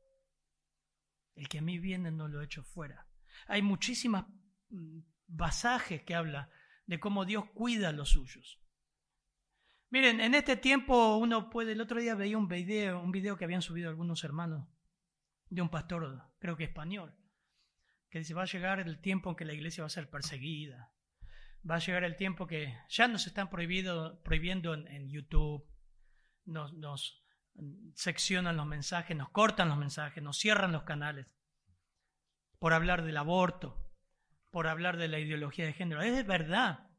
El 1.37 1.49
que 1.49 1.59
a 1.59 1.62
mí 1.62 1.79
viene 1.79 2.11
no 2.11 2.26
lo 2.26 2.43
echo 2.43 2.64
fuera. 2.64 3.07
Hay 3.47 3.62
muchísimas 3.62 4.26
mm, 4.71 5.02
pasajes 5.37 6.02
que 6.02 6.17
habla 6.17 6.50
de 6.87 6.99
cómo 6.99 7.25
Dios 7.25 7.45
cuida 7.55 7.90
a 7.90 7.93
los 7.93 8.09
suyos. 8.09 8.61
Miren, 9.90 10.20
en 10.20 10.37
este 10.37 10.56
tiempo 10.56 11.16
uno 11.16 11.50
puede, 11.50 11.73
el 11.73 11.80
otro 11.80 12.00
día 12.00 12.14
veía 12.14 12.38
un 12.38 12.47
video, 12.47 13.00
un 13.00 13.11
video 13.11 13.37
que 13.37 13.44
habían 13.44 13.61
subido 13.61 13.88
algunos 13.88 14.23
hermanos 14.23 14.68
de 15.49 15.62
un 15.62 15.68
pastor, 15.68 16.23
creo 16.38 16.56
que 16.56 16.62
español, 16.62 17.12
que 18.09 18.20
dice, 18.20 18.32
va 18.32 18.42
a 18.42 18.47
llegar 18.47 18.78
el 18.78 19.00
tiempo 19.00 19.30
en 19.30 19.37
que 19.37 19.44
la 19.44 19.52
iglesia 19.52 19.82
va 19.82 19.88
a 19.88 19.90
ser 19.90 20.09
perseguida, 20.09 20.92
va 21.68 21.75
a 21.75 21.80
llegar 21.80 22.04
el 22.04 22.16
tiempo 22.16 22.47
que 22.47 22.73
ya 22.88 23.09
nos 23.09 23.26
están 23.26 23.50
prohibido, 23.50 24.23
prohibiendo 24.23 24.75
en, 24.75 25.09
YouTube, 25.11 25.68
nos, 26.44 26.73
nos 26.75 27.26
seccionan 27.94 28.56
los 28.56 28.66
mensajes, 28.66 29.16
nos 29.16 29.30
cortan 29.30 29.68
los 29.68 29.78
mensajes, 29.78 30.23
nos 30.23 30.38
cierran 30.38 30.70
los 30.70 30.85
canales 30.85 31.26
por 32.61 32.75
hablar 32.75 33.02
del 33.02 33.16
aborto, 33.16 33.90
por 34.52 34.68
hablar 34.68 34.99
de 34.99 35.09
la 35.09 35.18
ideología 35.18 35.66
de 35.66 35.73
género. 35.73 36.00
Es 36.00 36.25
verdad, 36.26 36.89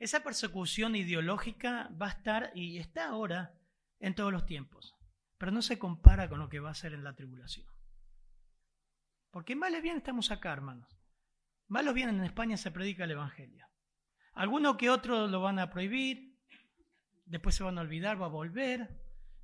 esa 0.00 0.24
persecución 0.24 0.96
ideológica 0.96 1.90
va 2.00 2.06
a 2.06 2.10
estar 2.10 2.52
y 2.54 2.78
está 2.78 3.08
ahora 3.08 3.54
en 4.00 4.14
todos 4.14 4.32
los 4.32 4.46
tiempos, 4.46 4.96
pero 5.36 5.52
no 5.52 5.60
se 5.60 5.78
compara 5.78 6.28
con 6.30 6.38
lo 6.38 6.48
que 6.48 6.58
va 6.58 6.70
a 6.70 6.74
ser 6.74 6.94
en 6.94 7.04
la 7.04 7.14
tribulación. 7.14 7.66
Porque 9.30 9.54
mal 9.54 9.74
o 9.74 9.82
bien 9.82 9.98
estamos 9.98 10.30
acá, 10.30 10.52
hermanos. 10.52 10.98
Mal 11.68 11.86
o 11.86 11.92
bien 11.92 12.08
en 12.08 12.24
España 12.24 12.56
se 12.56 12.70
predica 12.70 13.04
el 13.04 13.10
Evangelio. 13.10 13.66
Algunos 14.32 14.76
que 14.76 14.88
otros 14.88 15.30
lo 15.30 15.42
van 15.42 15.58
a 15.58 15.68
prohibir, 15.68 16.34
después 17.26 17.54
se 17.54 17.62
van 17.62 17.76
a 17.76 17.82
olvidar, 17.82 18.20
va 18.20 18.26
a 18.26 18.30
volver, 18.30 18.88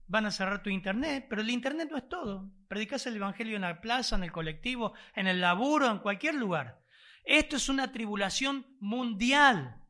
van 0.07 0.25
a 0.25 0.31
cerrar 0.31 0.63
tu 0.63 0.71
internet, 0.71 1.27
pero 1.29 1.43
el 1.43 1.51
internet 1.51 1.91
no 1.91 1.99
es 1.99 2.09
todo. 2.09 2.51
Predicas 2.67 3.07
el 3.07 3.17
Evangelio 3.17 3.57
en 3.57 3.63
la 3.63 3.83
plaza, 3.83 4.17
en 4.17 4.25
el 4.25 4.33
colectivo, 4.33 4.95
en 5.15 5.27
el 5.27 5.43
laburo, 5.43 5.91
en 5.91 5.99
cualquier 5.99 6.35
lugar. 6.35 6.83
Esto 7.25 7.57
es 7.57 7.69
una 7.69 7.93
tribulación 7.93 8.67
mundial 8.81 9.83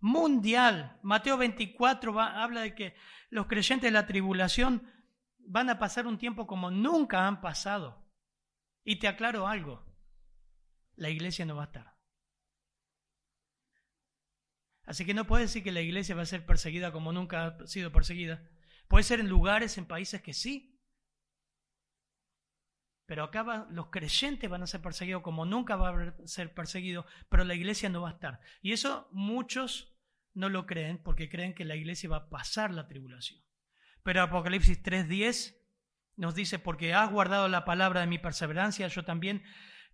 mundial. 0.00 0.98
Mateo 1.02 1.36
24 1.36 2.20
habla 2.20 2.62
de 2.62 2.74
que 2.74 2.94
los 3.28 3.46
creyentes 3.46 3.88
de 3.88 3.92
la 3.92 4.06
tribulación 4.06 4.90
van 5.38 5.70
a 5.70 5.78
pasar 5.78 6.06
un 6.06 6.18
tiempo 6.18 6.46
como 6.46 6.70
nunca 6.70 7.26
han 7.26 7.40
pasado. 7.40 8.06
Y 8.84 8.96
te 8.98 9.08
aclaro 9.08 9.46
algo, 9.46 9.84
la 10.96 11.10
iglesia 11.10 11.44
no 11.44 11.56
va 11.56 11.64
a 11.64 11.66
estar. 11.66 11.94
Así 14.84 15.04
que 15.04 15.14
no 15.14 15.26
puedes 15.26 15.50
decir 15.50 15.62
que 15.62 15.70
la 15.70 15.82
iglesia 15.82 16.16
va 16.16 16.22
a 16.22 16.26
ser 16.26 16.44
perseguida 16.44 16.90
como 16.90 17.12
nunca 17.12 17.46
ha 17.46 17.66
sido 17.66 17.92
perseguida. 17.92 18.42
Puede 18.88 19.04
ser 19.04 19.20
en 19.20 19.28
lugares, 19.28 19.78
en 19.78 19.86
países 19.86 20.20
que 20.20 20.32
sí. 20.32 20.80
Pero 23.06 23.24
acá 23.24 23.66
los 23.70 23.90
creyentes 23.90 24.48
van 24.48 24.62
a 24.62 24.66
ser 24.66 24.80
perseguidos 24.82 25.22
como 25.22 25.44
nunca 25.44 25.76
va 25.76 25.90
a 25.90 26.26
ser 26.26 26.54
perseguido, 26.54 27.06
pero 27.28 27.44
la 27.44 27.54
iglesia 27.54 27.88
no 27.88 28.02
va 28.02 28.10
a 28.10 28.12
estar. 28.14 28.40
Y 28.62 28.72
eso 28.72 29.08
muchos 29.12 29.89
no 30.34 30.48
lo 30.48 30.66
creen 30.66 31.02
porque 31.02 31.28
creen 31.28 31.54
que 31.54 31.64
la 31.64 31.76
iglesia 31.76 32.10
va 32.10 32.16
a 32.16 32.30
pasar 32.30 32.72
la 32.72 32.86
tribulación. 32.86 33.40
Pero 34.02 34.22
Apocalipsis 34.22 34.82
3:10 34.82 35.56
nos 36.16 36.34
dice, 36.34 36.58
porque 36.58 36.92
has 36.94 37.10
guardado 37.10 37.48
la 37.48 37.64
palabra 37.64 38.00
de 38.00 38.06
mi 38.06 38.18
perseverancia, 38.18 38.86
yo 38.88 39.04
también 39.04 39.42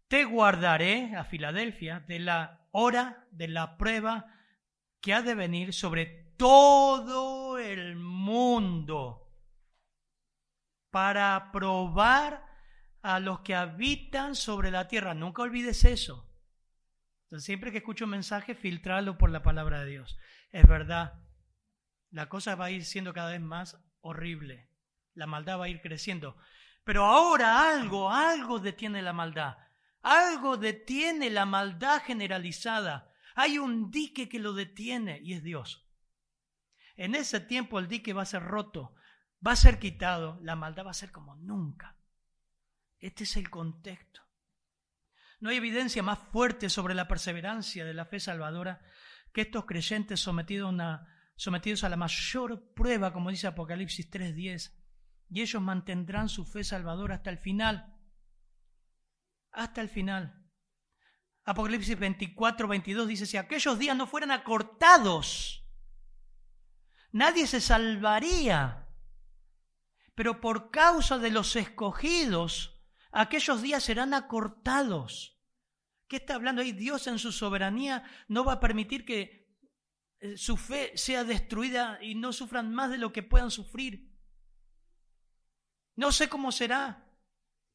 te 0.08 0.24
guardaré 0.24 1.14
a 1.16 1.24
Filadelfia 1.24 2.00
de 2.00 2.18
la 2.18 2.68
hora 2.72 3.26
de 3.30 3.48
la 3.48 3.76
prueba 3.76 4.26
que 5.00 5.14
ha 5.14 5.22
de 5.22 5.34
venir 5.34 5.72
sobre 5.72 6.06
todo 6.36 7.58
el 7.58 7.96
mundo 7.96 9.26
para 10.90 11.50
probar 11.52 12.44
a 13.02 13.20
los 13.20 13.40
que 13.40 13.54
habitan 13.54 14.34
sobre 14.34 14.70
la 14.70 14.88
tierra. 14.88 15.14
Nunca 15.14 15.42
olvides 15.42 15.84
eso. 15.84 16.28
Entonces, 17.26 17.44
siempre 17.44 17.72
que 17.72 17.78
escucho 17.78 18.04
un 18.04 18.12
mensaje, 18.12 18.54
filtrarlo 18.54 19.18
por 19.18 19.30
la 19.30 19.42
palabra 19.42 19.80
de 19.80 19.90
Dios. 19.90 20.16
Es 20.50 20.66
verdad, 20.66 21.24
la 22.10 22.28
cosa 22.28 22.54
va 22.54 22.66
a 22.66 22.70
ir 22.70 22.84
siendo 22.84 23.12
cada 23.12 23.32
vez 23.32 23.40
más 23.40 23.82
horrible. 24.00 24.70
La 25.14 25.26
maldad 25.26 25.58
va 25.58 25.64
a 25.64 25.68
ir 25.68 25.80
creciendo. 25.80 26.36
Pero 26.84 27.04
ahora 27.04 27.68
algo, 27.68 28.10
algo 28.10 28.60
detiene 28.60 29.02
la 29.02 29.12
maldad. 29.12 29.56
Algo 30.02 30.56
detiene 30.56 31.30
la 31.30 31.46
maldad 31.46 32.00
generalizada. 32.02 33.12
Hay 33.34 33.58
un 33.58 33.90
dique 33.90 34.28
que 34.28 34.38
lo 34.38 34.52
detiene 34.52 35.20
y 35.20 35.32
es 35.32 35.42
Dios. 35.42 35.84
En 36.94 37.16
ese 37.16 37.40
tiempo 37.40 37.80
el 37.80 37.88
dique 37.88 38.12
va 38.12 38.22
a 38.22 38.26
ser 38.26 38.42
roto, 38.42 38.94
va 39.44 39.52
a 39.52 39.56
ser 39.56 39.80
quitado, 39.80 40.38
la 40.42 40.54
maldad 40.54 40.86
va 40.86 40.92
a 40.92 40.94
ser 40.94 41.10
como 41.10 41.34
nunca. 41.34 41.96
Este 43.00 43.24
es 43.24 43.36
el 43.36 43.50
contexto. 43.50 44.25
No 45.38 45.50
hay 45.50 45.56
evidencia 45.56 46.02
más 46.02 46.18
fuerte 46.18 46.70
sobre 46.70 46.94
la 46.94 47.08
perseverancia 47.08 47.84
de 47.84 47.94
la 47.94 48.06
fe 48.06 48.20
salvadora 48.20 48.80
que 49.32 49.42
estos 49.42 49.66
creyentes 49.66 50.20
sometidos 50.20 51.84
a, 51.84 51.88
la 51.88 51.96
mayor 51.96 52.72
prueba, 52.72 53.12
como 53.12 53.30
dice 53.30 53.46
Apocalipsis 53.46 54.10
3.10, 54.10 54.72
y 55.28 55.42
ellos 55.42 55.60
mantendrán 55.60 56.28
su 56.30 56.46
fe 56.46 56.64
salvadora 56.64 57.16
hasta 57.16 57.30
el 57.30 57.38
final. 57.38 57.94
Hasta 59.52 59.82
el 59.82 59.90
final. 59.90 60.42
Apocalipsis 61.44 61.98
24, 61.98 62.66
22 62.66 63.08
dice, 63.08 63.26
si 63.26 63.36
aquellos 63.36 63.78
días 63.78 63.96
no 63.96 64.06
fueran 64.06 64.30
acortados, 64.30 65.68
nadie 67.12 67.46
se 67.46 67.60
salvaría. 67.60 68.88
Pero 70.14 70.40
por 70.40 70.70
causa 70.70 71.18
de 71.18 71.30
los 71.30 71.56
escogidos, 71.56 72.75
aquellos 73.16 73.62
días 73.62 73.82
serán 73.82 74.12
acortados. 74.14 75.40
¿Qué 76.06 76.16
está 76.16 76.34
hablando 76.34 76.62
ahí? 76.62 76.72
Dios 76.72 77.06
en 77.06 77.18
su 77.18 77.32
soberanía 77.32 78.04
no 78.28 78.44
va 78.44 78.54
a 78.54 78.60
permitir 78.60 79.04
que 79.04 79.48
eh, 80.20 80.36
su 80.36 80.56
fe 80.56 80.92
sea 80.96 81.24
destruida 81.24 81.98
y 82.02 82.14
no 82.14 82.32
sufran 82.32 82.74
más 82.74 82.90
de 82.90 82.98
lo 82.98 83.12
que 83.12 83.22
puedan 83.22 83.50
sufrir. 83.50 84.14
No 85.96 86.12
sé 86.12 86.28
cómo 86.28 86.52
será, 86.52 87.10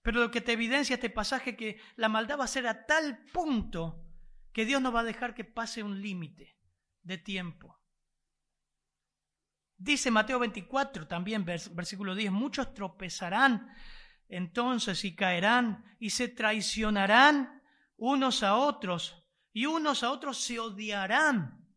pero 0.03 0.19
lo 0.19 0.31
que 0.31 0.41
te 0.41 0.53
evidencia 0.53 0.93
este 0.93 1.09
pasaje 1.09 1.51
es 1.51 1.57
que 1.57 1.81
la 1.95 2.07
maldad 2.07 2.39
va 2.39 2.43
a 2.43 2.47
ser 2.47 2.67
a 2.67 2.85
tal 2.85 3.25
punto 3.33 4.05
que 4.53 4.65
Dios 4.65 4.79
no 4.79 4.91
va 4.91 4.99
a 4.99 5.05
dejar 5.05 5.33
que 5.33 5.43
pase 5.43 5.81
un 5.81 6.01
límite 6.01 6.55
de 7.01 7.17
tiempo. 7.17 7.79
Dice 9.75 10.11
Mateo 10.11 10.37
24 10.37 11.07
también, 11.07 11.43
versículo 11.43 12.13
10, 12.13 12.31
muchos 12.31 12.75
tropezarán 12.75 13.73
entonces 14.31 15.03
y 15.03 15.13
caerán 15.13 15.83
y 15.99 16.11
se 16.11 16.29
traicionarán 16.29 17.61
unos 17.97 18.43
a 18.43 18.55
otros 18.55 19.27
y 19.51 19.65
unos 19.65 20.03
a 20.03 20.11
otros 20.11 20.41
se 20.41 20.57
odiarán. 20.57 21.67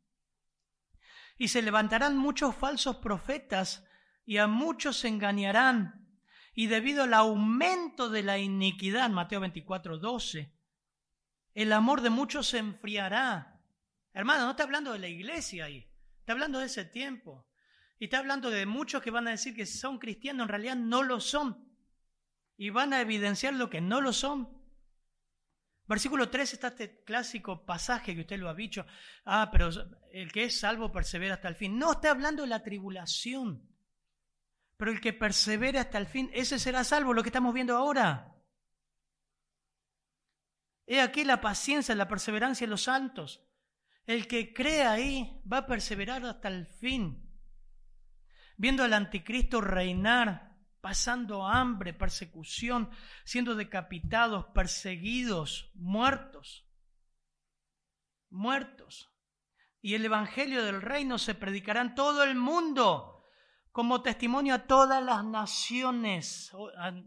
Y 1.36 1.48
se 1.48 1.62
levantarán 1.62 2.16
muchos 2.16 2.54
falsos 2.54 2.96
profetas 2.98 3.84
y 4.24 4.38
a 4.38 4.46
muchos 4.46 4.98
se 4.98 5.08
engañarán. 5.08 6.08
Y 6.54 6.68
debido 6.68 7.02
al 7.02 7.14
aumento 7.14 8.08
de 8.08 8.22
la 8.22 8.38
iniquidad, 8.38 9.10
Mateo 9.10 9.40
24, 9.40 9.98
12, 9.98 10.54
el 11.54 11.72
amor 11.72 12.02
de 12.02 12.10
muchos 12.10 12.46
se 12.46 12.58
enfriará. 12.58 13.60
Hermano, 14.12 14.44
no 14.44 14.52
está 14.52 14.62
hablando 14.62 14.92
de 14.92 15.00
la 15.00 15.08
iglesia 15.08 15.64
ahí, 15.64 15.90
está 16.20 16.34
hablando 16.34 16.60
de 16.60 16.66
ese 16.66 16.84
tiempo. 16.84 17.48
Y 17.98 18.04
está 18.04 18.18
hablando 18.18 18.48
de 18.50 18.64
muchos 18.64 19.02
que 19.02 19.10
van 19.10 19.26
a 19.26 19.32
decir 19.32 19.56
que 19.56 19.66
son 19.66 19.98
cristianos, 19.98 20.44
en 20.44 20.48
realidad 20.48 20.76
no 20.76 21.02
lo 21.02 21.18
son. 21.18 21.73
Y 22.56 22.70
van 22.70 22.92
a 22.92 23.00
evidenciar 23.00 23.54
lo 23.54 23.68
que 23.68 23.80
no 23.80 24.00
lo 24.00 24.12
son. 24.12 24.48
Versículo 25.86 26.30
3 26.30 26.54
está 26.54 26.68
este 26.68 27.02
clásico 27.04 27.66
pasaje 27.66 28.14
que 28.14 28.22
usted 28.22 28.38
lo 28.38 28.48
ha 28.48 28.54
dicho. 28.54 28.86
Ah, 29.24 29.50
pero 29.52 29.68
el 30.12 30.32
que 30.32 30.44
es 30.44 30.60
salvo 30.60 30.90
persevera 30.90 31.34
hasta 31.34 31.48
el 31.48 31.56
fin. 31.56 31.78
No 31.78 31.92
está 31.92 32.10
hablando 32.10 32.42
de 32.42 32.48
la 32.48 32.62
tribulación. 32.62 33.68
Pero 34.76 34.90
el 34.90 35.00
que 35.00 35.12
persevera 35.12 35.82
hasta 35.82 35.98
el 35.98 36.06
fin, 36.06 36.30
ese 36.32 36.58
será 36.58 36.84
salvo, 36.84 37.12
lo 37.12 37.22
que 37.22 37.28
estamos 37.28 37.52
viendo 37.52 37.76
ahora. 37.76 38.34
He 40.86 41.00
aquí 41.00 41.24
la 41.24 41.40
paciencia, 41.40 41.94
la 41.94 42.08
perseverancia 42.08 42.66
de 42.66 42.70
los 42.70 42.82
santos. 42.82 43.42
El 44.06 44.26
que 44.26 44.52
cree 44.52 44.82
ahí 44.82 45.40
va 45.50 45.58
a 45.58 45.66
perseverar 45.66 46.24
hasta 46.24 46.48
el 46.48 46.66
fin. 46.66 47.30
Viendo 48.56 48.84
al 48.84 48.92
anticristo 48.92 49.60
reinar, 49.60 50.53
pasando 50.84 51.46
hambre, 51.46 51.94
persecución, 51.94 52.90
siendo 53.24 53.54
decapitados, 53.54 54.44
perseguidos, 54.54 55.70
muertos. 55.72 56.68
Muertos. 58.28 59.10
Y 59.80 59.94
el 59.94 60.04
evangelio 60.04 60.62
del 60.62 60.82
reino 60.82 61.16
se 61.16 61.34
predicará 61.34 61.80
en 61.80 61.94
todo 61.94 62.22
el 62.22 62.34
mundo 62.34 63.24
como 63.72 64.02
testimonio 64.02 64.52
a 64.52 64.66
todas 64.66 65.02
las 65.02 65.24
naciones. 65.24 66.52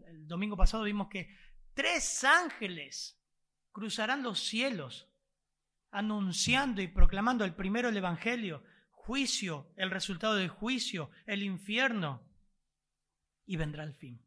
El 0.08 0.26
domingo 0.26 0.56
pasado 0.56 0.82
vimos 0.82 1.06
que 1.08 1.32
tres 1.72 2.24
ángeles 2.24 3.22
cruzarán 3.70 4.24
los 4.24 4.40
cielos 4.40 5.08
anunciando 5.92 6.82
y 6.82 6.88
proclamando 6.88 7.44
el 7.44 7.54
primero 7.54 7.90
el 7.90 7.96
Evangelio, 7.96 8.64
juicio, 8.90 9.70
el 9.76 9.92
resultado 9.92 10.34
del 10.34 10.48
juicio, 10.48 11.12
el 11.26 11.44
infierno, 11.44 12.28
y 13.48 13.56
vendrá 13.56 13.82
el 13.82 13.94
fin. 13.94 14.22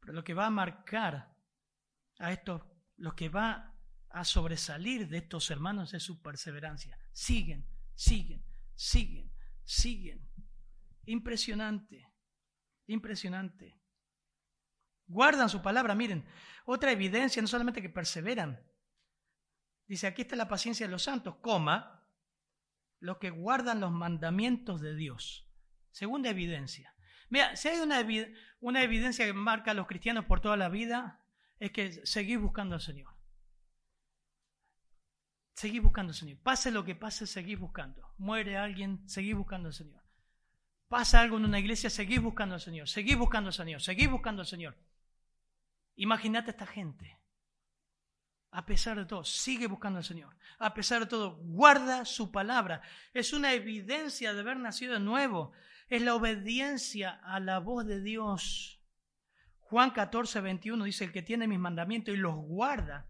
Pero 0.00 0.12
lo 0.12 0.22
que 0.22 0.34
va 0.34 0.46
a 0.46 0.50
marcar 0.50 1.34
a 2.18 2.32
estos, 2.32 2.62
lo 2.98 3.16
que 3.16 3.30
va 3.30 3.74
a 4.10 4.24
sobresalir 4.24 5.08
de 5.08 5.18
estos 5.18 5.50
hermanos 5.50 5.94
es 5.94 6.02
su 6.02 6.20
perseverancia. 6.22 6.98
Siguen, 7.10 7.66
siguen, 7.94 8.44
siguen, 8.74 9.32
siguen. 9.64 10.28
Impresionante, 11.06 12.12
impresionante. 12.86 13.80
Guardan 15.06 15.48
su 15.48 15.62
palabra, 15.62 15.94
miren, 15.94 16.28
otra 16.66 16.92
evidencia, 16.92 17.40
no 17.40 17.48
solamente 17.48 17.80
que 17.80 17.88
perseveran. 17.88 18.62
Dice, 19.86 20.06
aquí 20.06 20.22
está 20.22 20.36
la 20.36 20.48
paciencia 20.48 20.86
de 20.86 20.92
los 20.92 21.04
santos, 21.04 21.36
coma, 21.36 22.06
los 22.98 23.16
que 23.18 23.30
guardan 23.30 23.80
los 23.80 23.92
mandamientos 23.92 24.82
de 24.82 24.94
Dios. 24.94 25.48
Segunda 25.92 26.28
evidencia. 26.28 26.95
Mira, 27.28 27.56
si 27.56 27.68
hay 27.68 27.78
una, 27.80 28.06
una 28.60 28.82
evidencia 28.82 29.26
que 29.26 29.32
marca 29.32 29.72
a 29.72 29.74
los 29.74 29.86
cristianos 29.86 30.24
por 30.24 30.40
toda 30.40 30.56
la 30.56 30.68
vida, 30.68 31.20
es 31.58 31.72
que 31.72 32.06
seguís 32.06 32.38
buscando 32.38 32.74
al 32.74 32.80
Señor. 32.80 33.14
Seguís 35.54 35.82
buscando 35.82 36.10
al 36.10 36.16
Señor. 36.16 36.38
Pase 36.42 36.70
lo 36.70 36.84
que 36.84 36.94
pase, 36.94 37.26
seguís 37.26 37.58
buscando. 37.58 38.12
Muere 38.18 38.58
alguien, 38.58 39.08
seguís 39.08 39.34
buscando 39.34 39.68
al 39.68 39.74
Señor. 39.74 40.02
Pasa 40.88 41.20
algo 41.20 41.38
en 41.38 41.46
una 41.46 41.58
iglesia, 41.58 41.90
seguís 41.90 42.20
buscando 42.20 42.54
al 42.54 42.60
Señor. 42.60 42.88
Seguís 42.88 43.16
buscando 43.16 43.48
al 43.48 43.54
Señor. 43.54 43.80
Seguís 43.80 44.10
buscando 44.10 44.42
al 44.42 44.46
Señor. 44.46 44.76
Imagínate 45.96 46.50
a 46.50 46.52
esta 46.52 46.66
gente. 46.66 47.18
A 48.50 48.64
pesar 48.64 48.96
de 48.96 49.06
todo, 49.06 49.24
sigue 49.24 49.66
buscando 49.66 49.98
al 49.98 50.04
Señor. 50.04 50.36
A 50.58 50.72
pesar 50.74 51.00
de 51.00 51.06
todo, 51.06 51.36
guarda 51.36 52.04
su 52.04 52.30
palabra. 52.30 52.82
Es 53.12 53.32
una 53.32 53.52
evidencia 53.52 54.32
de 54.32 54.40
haber 54.40 54.58
nacido 54.58 54.94
de 54.94 55.00
nuevo. 55.00 55.52
Es 55.88 56.02
la 56.02 56.14
obediencia 56.14 57.10
a 57.10 57.40
la 57.40 57.58
voz 57.58 57.86
de 57.86 58.00
Dios. 58.00 58.82
Juan 59.60 59.90
14, 59.90 60.40
21 60.40 60.84
dice, 60.84 61.04
el 61.04 61.12
que 61.12 61.22
tiene 61.22 61.48
mis 61.48 61.58
mandamientos 61.58 62.14
y 62.14 62.18
los 62.18 62.36
guarda, 62.36 63.08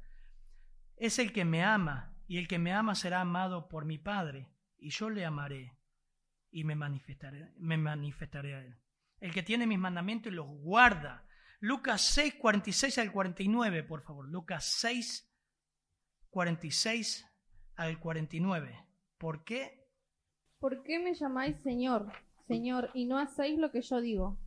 es 0.97 1.19
el 1.19 1.33
que 1.33 1.45
me 1.45 1.63
ama. 1.63 2.15
Y 2.29 2.39
el 2.39 2.49
que 2.49 2.59
me 2.59 2.73
ama 2.73 2.95
será 2.95 3.21
amado 3.21 3.69
por 3.69 3.85
mi 3.85 3.99
Padre. 3.99 4.51
Y 4.79 4.91
yo 4.91 5.11
le 5.11 5.25
amaré 5.25 5.77
y 6.51 6.65
me 6.65 6.75
manifestaré, 6.75 7.53
me 7.59 7.77
manifestaré 7.77 8.55
a 8.55 8.61
él. 8.61 8.77
El 9.21 9.33
que 9.33 9.43
tiene 9.43 9.67
mis 9.67 9.79
mandamientos 9.79 10.33
y 10.33 10.37
los 10.37 10.47
guarda 10.47 11.27
Lucas 11.61 12.03
6, 12.03 12.35
46 12.35 12.99
al 12.99 13.13
49, 13.13 13.83
por 13.85 14.03
favor. 14.03 14.29
Lucas 14.29 14.65
6, 14.79 15.29
46 16.31 17.27
al 17.77 17.99
49. 17.99 18.87
¿Por 19.19 19.45
qué? 19.45 19.89
¿Por 20.59 20.83
qué 20.83 20.99
me 20.99 21.15
llamáis 21.15 21.57
Señor, 21.63 22.13
Señor, 22.47 22.91
y 22.95 23.07
no 23.07 23.19
hacéis 23.19 23.59
lo 23.59 23.71
que 23.71 23.83
yo 23.83 24.01
digo? 24.01 24.39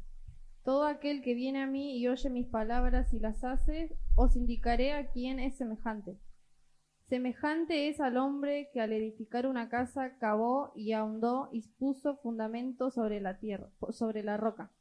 Todo 0.64 0.86
aquel 0.86 1.22
que 1.22 1.34
viene 1.34 1.62
a 1.62 1.68
mí 1.68 1.98
y 1.98 2.08
oye 2.08 2.30
mis 2.30 2.48
palabras 2.48 3.14
y 3.14 3.20
las 3.20 3.44
hace, 3.44 3.98
os 4.16 4.36
indicaré 4.36 4.94
a 4.94 5.08
quién 5.08 5.40
es 5.40 5.58
semejante. 5.58 6.18
Semejante 7.10 7.90
es 7.90 8.00
al 8.00 8.18
hombre 8.18 8.70
que 8.72 8.82
al 8.82 8.94
edificar 8.94 9.48
una 9.48 9.68
casa 9.68 10.18
cavó 10.20 10.72
y 10.76 10.94
ahondó 10.94 11.50
y 11.52 11.64
puso 11.80 12.18
fundamento 12.18 12.92
sobre 12.92 13.20
la 13.20 13.40
tierra, 13.40 13.72
sobre 13.90 14.24
la 14.24 14.38
roca. 14.38 14.72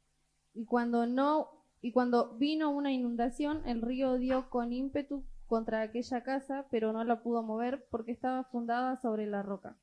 Y 0.53 0.65
cuando 0.65 1.07
no 1.07 1.59
y 1.81 1.91
cuando 1.91 2.35
vino 2.37 2.69
una 2.69 2.91
inundación, 2.91 3.65
el 3.65 3.81
río 3.81 4.17
dio 4.17 4.49
con 4.49 4.73
ímpetu 4.73 5.23
contra 5.47 5.81
aquella 5.81 6.23
casa, 6.23 6.67
pero 6.69 6.93
no 6.93 7.03
la 7.03 7.23
pudo 7.23 7.41
mover 7.41 7.87
porque 7.89 8.11
estaba 8.11 8.43
fundada 8.43 8.97
sobre 8.97 9.25
la 9.25 9.41
roca. 9.41 9.77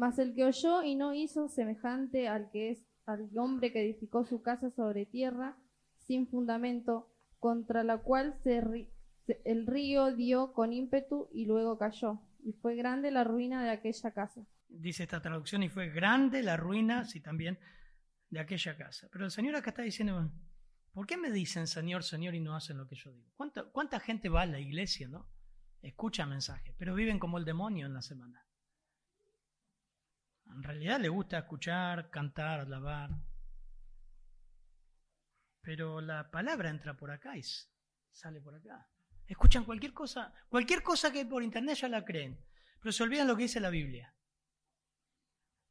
Mas 0.00 0.18
el 0.18 0.34
que 0.34 0.46
oyó 0.46 0.82
y 0.82 0.94
no 0.94 1.12
hizo 1.12 1.50
semejante 1.50 2.26
al 2.26 2.50
que 2.50 2.70
es 2.70 2.86
al 3.04 3.28
hombre 3.36 3.70
que 3.70 3.82
edificó 3.82 4.24
su 4.24 4.40
casa 4.40 4.70
sobre 4.70 5.04
tierra 5.04 5.58
sin 5.98 6.26
fundamento, 6.26 7.12
contra 7.38 7.84
la 7.84 7.98
cual 7.98 8.40
el 9.44 9.66
río 9.66 10.16
dio 10.16 10.54
con 10.54 10.72
ímpetu 10.72 11.28
y 11.34 11.44
luego 11.44 11.76
cayó, 11.76 12.18
y 12.42 12.54
fue 12.54 12.76
grande 12.76 13.10
la 13.10 13.24
ruina 13.24 13.62
de 13.62 13.68
aquella 13.68 14.12
casa. 14.12 14.46
Dice 14.70 15.02
esta 15.02 15.20
traducción, 15.20 15.62
y 15.64 15.68
fue 15.68 15.90
grande 15.90 16.42
la 16.42 16.56
ruina, 16.56 17.04
sí, 17.04 17.20
también, 17.20 17.58
de 18.30 18.40
aquella 18.40 18.78
casa. 18.78 19.06
Pero 19.12 19.26
el 19.26 19.30
Señor 19.30 19.54
acá 19.54 19.68
está 19.68 19.82
diciendo, 19.82 20.32
¿Por 20.94 21.06
qué 21.06 21.18
me 21.18 21.30
dicen 21.30 21.66
Señor, 21.66 22.04
Señor 22.04 22.34
y 22.34 22.40
no 22.40 22.56
hacen 22.56 22.78
lo 22.78 22.88
que 22.88 22.96
yo 22.96 23.12
digo? 23.12 23.30
¿Cuánta, 23.36 23.64
cuánta 23.64 24.00
gente 24.00 24.30
va 24.30 24.42
a 24.42 24.46
la 24.46 24.60
iglesia, 24.60 25.08
no? 25.08 25.28
Escucha 25.82 26.24
mensajes, 26.24 26.74
pero 26.78 26.94
viven 26.94 27.18
como 27.18 27.36
el 27.36 27.44
demonio 27.44 27.84
en 27.84 27.92
la 27.92 28.00
semana. 28.00 28.46
En 30.54 30.62
realidad 30.62 31.00
le 31.00 31.08
gusta 31.08 31.38
escuchar, 31.38 32.10
cantar, 32.10 32.60
alabar. 32.60 33.10
Pero 35.62 36.00
la 36.00 36.30
palabra 36.30 36.70
entra 36.70 36.96
por 36.96 37.10
acá 37.10 37.36
y 37.36 37.42
sale 38.12 38.40
por 38.40 38.54
acá. 38.54 38.88
Escuchan 39.26 39.64
cualquier 39.64 39.92
cosa, 39.92 40.34
cualquier 40.48 40.82
cosa 40.82 41.12
que 41.12 41.24
por 41.24 41.42
internet 41.42 41.76
ya 41.76 41.88
la 41.88 42.04
creen, 42.04 42.44
pero 42.80 42.92
se 42.92 43.02
olvidan 43.02 43.28
lo 43.28 43.36
que 43.36 43.44
dice 43.44 43.60
la 43.60 43.70
Biblia. 43.70 44.14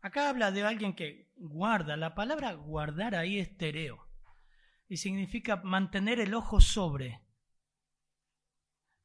Acá 0.02 0.30
habla 0.30 0.52
de 0.52 0.64
alguien 0.64 0.96
que 0.96 1.30
guarda. 1.36 1.98
La 1.98 2.16
palabra 2.16 2.54
guardar 2.54 3.16
ahí 3.16 3.40
es 3.40 3.58
tereo 3.58 4.08
y 4.88 4.98
significa 4.98 5.58
mantener 5.58 6.20
el 6.20 6.34
ojo 6.34 6.62
sobre, 6.62 7.22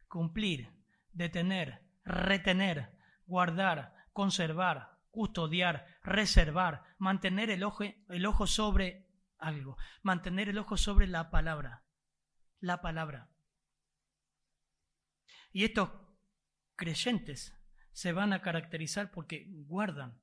cumplir, 0.07 0.73
detener, 1.13 1.83
retener, 2.05 2.97
guardar, 3.27 3.95
conservar, 4.13 4.93
custodiar, 5.14 5.87
reservar, 6.03 6.83
mantener 6.98 7.50
el 7.50 7.62
ojo, 7.62 7.85
el 7.85 8.27
ojo 8.27 8.46
sobre 8.46 9.09
algo, 9.38 9.77
mantener 10.03 10.48
el 10.48 10.59
ojo 10.59 10.77
sobre 10.77 11.07
la 11.07 11.31
palabra, 11.31 11.85
la 12.61 12.83
palabra. 12.83 13.31
Y 15.53 15.64
estos 15.64 15.88
creyentes 16.77 17.57
se 17.92 18.12
van 18.12 18.33
a 18.33 18.42
caracterizar 18.42 19.11
porque 19.11 19.46
guardan, 19.48 20.20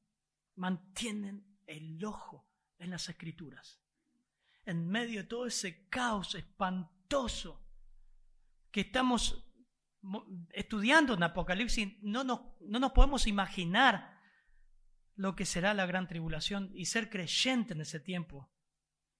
mantienen 0.56 1.58
el 1.65 2.04
ojo 2.04 2.47
en 2.77 2.89
las 2.89 3.08
escrituras 3.08 3.82
en 4.65 4.88
medio 4.88 5.21
de 5.21 5.27
todo 5.27 5.45
ese 5.45 5.88
caos 5.88 6.36
espantoso 6.36 7.65
que 8.71 8.82
estamos 8.82 9.47
estudiando 10.51 11.13
en 11.13 11.23
Apocalipsis, 11.23 12.01
no 12.01 12.23
nos, 12.23 12.41
no 12.62 12.80
nos 12.80 12.91
podemos 12.91 13.27
imaginar 13.27 14.11
lo 15.15 15.36
que 15.36 15.45
será 15.45 15.74
la 15.74 15.86
gran 15.86 16.08
tribulación 16.08 16.71
y 16.74 16.86
ser 16.86 17.10
creyente 17.10 17.74
en 17.74 17.82
ese 17.82 18.00
tiempo. 18.00 18.52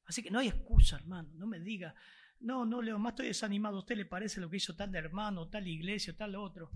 Así 0.06 0.24
que 0.24 0.32
no 0.32 0.40
hay 0.40 0.48
excusa, 0.48 0.98
hermano, 0.98 1.30
no 1.36 1.48
me 1.48 1.60
diga, 1.60 1.96
no, 2.40 2.66
no, 2.66 2.82
Leo, 2.82 2.98
más 2.98 3.12
estoy 3.12 3.28
desanimado, 3.28 3.78
¿a 3.78 3.80
usted 3.80 3.96
le 3.96 4.06
parece 4.06 4.42
lo 4.42 4.50
que 4.50 4.58
hizo 4.58 4.76
tal 4.76 4.96
hermano, 4.96 5.48
tal 5.50 5.68
iglesia, 5.68 6.18
tal 6.18 6.36
otro? 6.36 6.72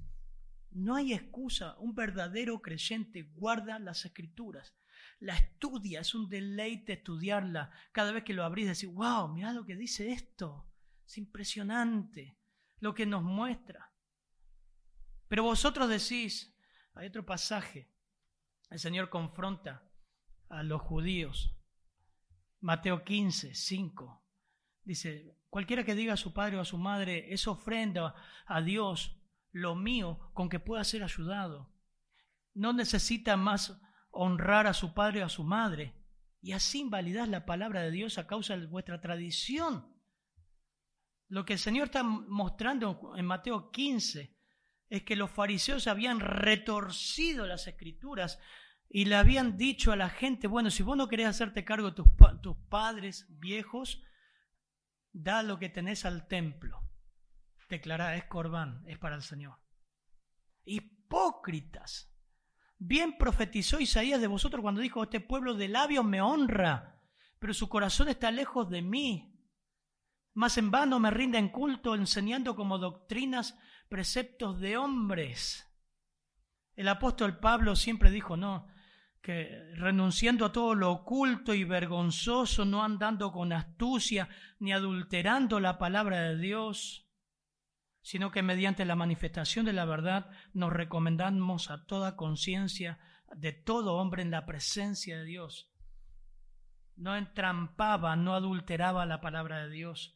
No 0.71 0.95
hay 0.95 1.13
excusa, 1.13 1.75
un 1.79 1.95
verdadero 1.95 2.61
creyente 2.61 3.23
guarda 3.23 3.79
las 3.79 4.05
escrituras, 4.05 4.75
la 5.19 5.35
estudia, 5.35 6.01
es 6.01 6.13
un 6.13 6.29
deleite 6.29 6.93
estudiarla. 6.93 7.71
Cada 7.91 8.11
vez 8.11 8.23
que 8.23 8.33
lo 8.33 8.43
abrís 8.43 8.67
decís, 8.67 8.93
wow, 8.93 9.27
mira 9.27 9.53
lo 9.53 9.65
que 9.65 9.75
dice 9.75 10.11
esto, 10.11 10.69
es 11.05 11.17
impresionante 11.17 12.37
lo 12.79 12.93
que 12.93 13.05
nos 13.05 13.23
muestra. 13.23 13.91
Pero 15.27 15.43
vosotros 15.43 15.89
decís, 15.89 16.55
hay 16.93 17.07
otro 17.07 17.25
pasaje, 17.25 17.89
el 18.69 18.79
Señor 18.79 19.09
confronta 19.09 19.83
a 20.49 20.63
los 20.63 20.81
judíos. 20.81 21.55
Mateo 22.61 23.03
15, 23.03 23.53
5. 23.53 24.23
Dice, 24.83 25.37
cualquiera 25.49 25.83
que 25.83 25.95
diga 25.95 26.13
a 26.13 26.17
su 26.17 26.33
padre 26.33 26.57
o 26.57 26.61
a 26.61 26.65
su 26.65 26.77
madre, 26.77 27.33
es 27.33 27.47
ofrenda 27.47 28.15
a 28.45 28.61
Dios 28.61 29.21
lo 29.51 29.75
mío 29.75 30.31
con 30.33 30.49
que 30.49 30.59
pueda 30.59 30.83
ser 30.83 31.03
ayudado. 31.03 31.73
No 32.53 32.73
necesita 32.73 33.37
más 33.37 33.81
honrar 34.11 34.67
a 34.67 34.73
su 34.73 34.93
padre 34.93 35.23
o 35.23 35.25
a 35.25 35.29
su 35.29 35.43
madre. 35.43 35.93
Y 36.41 36.53
así 36.53 36.81
invalidar 36.81 37.27
la 37.27 37.45
palabra 37.45 37.81
de 37.81 37.91
Dios 37.91 38.17
a 38.17 38.27
causa 38.27 38.55
de 38.55 38.67
vuestra 38.67 39.01
tradición. 39.01 39.95
Lo 41.27 41.45
que 41.45 41.53
el 41.53 41.59
Señor 41.59 41.85
está 41.85 42.03
mostrando 42.03 43.13
en 43.15 43.25
Mateo 43.25 43.71
15 43.71 44.34
es 44.89 45.03
que 45.03 45.15
los 45.15 45.31
fariseos 45.31 45.87
habían 45.87 46.19
retorcido 46.19 47.45
las 47.47 47.67
escrituras 47.67 48.39
y 48.89 49.05
le 49.05 49.15
habían 49.15 49.57
dicho 49.57 49.91
a 49.91 49.95
la 49.95 50.09
gente, 50.09 50.47
bueno, 50.47 50.69
si 50.69 50.83
vos 50.83 50.95
no 50.95 51.07
querés 51.07 51.27
hacerte 51.27 51.65
cargo 51.65 51.91
de 51.91 52.03
tus, 52.41 52.57
padres 52.69 53.25
viejos, 53.39 54.03
da 55.11 55.43
lo 55.43 55.59
que 55.59 55.69
tenés 55.69 56.05
al 56.05 56.27
templo. 56.27 56.81
Declará, 57.67 58.15
es 58.15 58.25
corbán, 58.25 58.83
es 58.87 58.97
para 58.99 59.15
el 59.15 59.23
Señor. 59.23 59.57
Hipócritas. 60.63 62.11
Bien 62.77 63.17
profetizó 63.17 63.79
Isaías 63.79 64.21
de 64.21 64.27
vosotros 64.27 64.61
cuando 64.61 64.81
dijo, 64.81 65.03
este 65.03 65.19
pueblo 65.19 65.55
de 65.55 65.67
labios 65.67 66.05
me 66.05 66.21
honra, 66.21 67.01
pero 67.39 67.53
su 67.53 67.67
corazón 67.67 68.07
está 68.09 68.31
lejos 68.31 68.69
de 68.69 68.81
mí. 68.81 69.35
Más 70.35 70.57
en 70.57 70.69
vano 70.69 70.99
me 70.99 71.09
rinden 71.09 71.49
culto 71.49 71.95
enseñando 71.95 72.55
como 72.55 72.77
doctrinas 72.77 73.57
preceptos 73.89 74.59
de 74.59 74.77
hombres. 74.77 75.65
El 76.75 76.87
apóstol 76.87 77.39
Pablo 77.39 77.75
siempre 77.75 78.11
dijo, 78.11 78.35
no, 78.35 78.67
que 79.21 79.73
renunciando 79.73 80.45
a 80.45 80.51
todo 80.51 80.75
lo 80.75 80.91
oculto 80.91 81.53
y 81.53 81.63
vergonzoso, 81.63 82.65
no 82.65 82.83
andando 82.83 83.31
con 83.31 83.53
astucia 83.53 84.29
ni 84.59 84.71
adulterando 84.71 85.59
la 85.59 85.77
palabra 85.77 86.21
de 86.21 86.37
Dios, 86.37 87.09
sino 88.01 88.29
que 88.29 88.43
mediante 88.43 88.85
la 88.85 88.95
manifestación 88.95 89.65
de 89.65 89.73
la 89.73 89.85
verdad 89.85 90.29
nos 90.53 90.71
recomendamos 90.71 91.71
a 91.71 91.87
toda 91.87 92.15
conciencia 92.15 92.99
de 93.35 93.51
todo 93.51 93.95
hombre 93.95 94.21
en 94.21 94.29
la 94.29 94.45
presencia 94.45 95.17
de 95.17 95.25
Dios. 95.25 95.71
No 96.95 97.15
entrampaba, 97.15 98.15
no 98.15 98.35
adulteraba 98.35 99.07
la 99.07 99.21
palabra 99.21 99.65
de 99.65 99.71
Dios. 99.71 100.14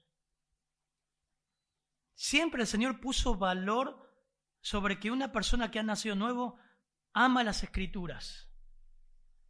Siempre 2.22 2.64
el 2.64 2.68
Señor 2.68 3.00
puso 3.00 3.38
valor 3.38 4.12
sobre 4.60 5.00
que 5.00 5.10
una 5.10 5.32
persona 5.32 5.72
que 5.72 5.80
ha 5.80 5.84
nacido 5.84 6.16
nuevo 6.16 6.60
ama 7.14 7.46
las 7.46 7.64
escrituras, 7.64 8.52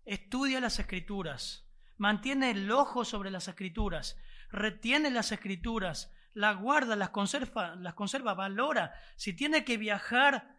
estudia 0.06 0.60
las 0.60 0.78
escrituras, 0.78 1.68
mantiene 1.98 2.52
el 2.52 2.70
ojo 2.70 3.06
sobre 3.06 3.32
las 3.32 3.48
escrituras, 3.48 4.18
retiene 4.52 5.10
las 5.10 5.32
escrituras, 5.32 6.14
las 6.36 6.60
guarda, 6.62 6.96
las 6.96 7.10
conserva, 7.10 7.76
las 7.76 7.96
conserva, 7.96 8.36
valora. 8.36 8.94
Si 9.16 9.34
tiene 9.34 9.66
que 9.66 9.78
viajar 9.78 10.56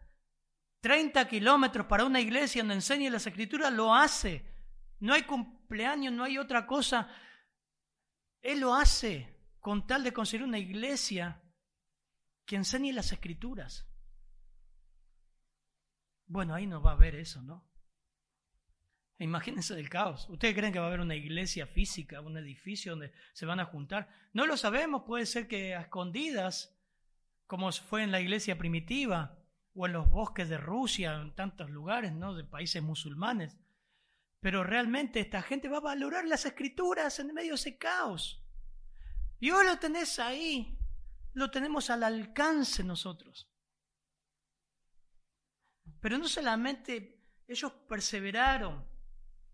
30 0.81 1.29
kilómetros 1.29 1.85
para 1.85 2.03
una 2.03 2.19
iglesia 2.19 2.61
donde 2.61 2.75
enseñe 2.75 3.09
las 3.09 3.25
escrituras, 3.25 3.71
lo 3.71 3.95
hace. 3.95 4.53
No 4.99 5.13
hay 5.13 5.21
cumpleaños, 5.21 6.11
no 6.11 6.25
hay 6.25 6.37
otra 6.37 6.67
cosa. 6.67 7.07
Él 8.41 8.59
lo 8.59 8.75
hace 8.75 9.33
con 9.61 9.87
tal 9.87 10.03
de 10.03 10.11
conseguir 10.11 10.45
una 10.45 10.59
iglesia 10.59 11.41
que 12.51 12.57
enseñe 12.57 12.91
las 12.91 13.13
escrituras. 13.13 13.87
Bueno, 16.27 16.53
ahí 16.53 16.67
no 16.67 16.81
va 16.81 16.91
a 16.91 16.95
haber 16.95 17.15
eso, 17.15 17.41
¿no? 17.41 17.65
Imagínense 19.19 19.79
el 19.79 19.87
caos. 19.87 20.27
¿Ustedes 20.27 20.53
creen 20.53 20.73
que 20.73 20.79
va 20.79 20.83
a 20.83 20.87
haber 20.89 20.99
una 20.99 21.15
iglesia 21.15 21.65
física, 21.65 22.19
un 22.19 22.37
edificio 22.37 22.91
donde 22.91 23.13
se 23.31 23.45
van 23.45 23.61
a 23.61 23.65
juntar? 23.67 24.09
No 24.33 24.45
lo 24.45 24.57
sabemos, 24.57 25.03
puede 25.03 25.27
ser 25.27 25.47
que 25.47 25.75
a 25.75 25.83
escondidas, 25.83 26.77
como 27.47 27.71
fue 27.71 28.03
en 28.03 28.11
la 28.11 28.19
iglesia 28.19 28.57
primitiva 28.57 29.39
o 29.73 29.85
en 29.85 29.93
los 29.93 30.09
bosques 30.09 30.49
de 30.49 30.57
Rusia, 30.57 31.21
en 31.21 31.33
tantos 31.33 31.69
lugares, 31.69 32.11
¿no? 32.11 32.33
De 32.33 32.43
países 32.43 32.83
musulmanes. 32.83 33.57
Pero 34.41 34.65
realmente 34.65 35.21
esta 35.21 35.41
gente 35.41 35.69
va 35.69 35.77
a 35.77 35.91
valorar 35.95 36.25
las 36.25 36.45
escrituras 36.45 37.17
en 37.21 37.33
medio 37.33 37.51
de 37.51 37.55
ese 37.55 37.77
caos. 37.77 38.45
Y 39.39 39.51
hoy 39.51 39.65
lo 39.65 39.79
tenés 39.79 40.19
ahí, 40.19 40.77
lo 41.33 41.49
tenemos 41.49 41.89
al 41.89 42.03
alcance 42.03 42.83
nosotros. 42.83 43.49
Pero 45.99 46.17
no 46.17 46.27
solamente 46.27 47.23
ellos 47.47 47.71
perseveraron. 47.87 48.85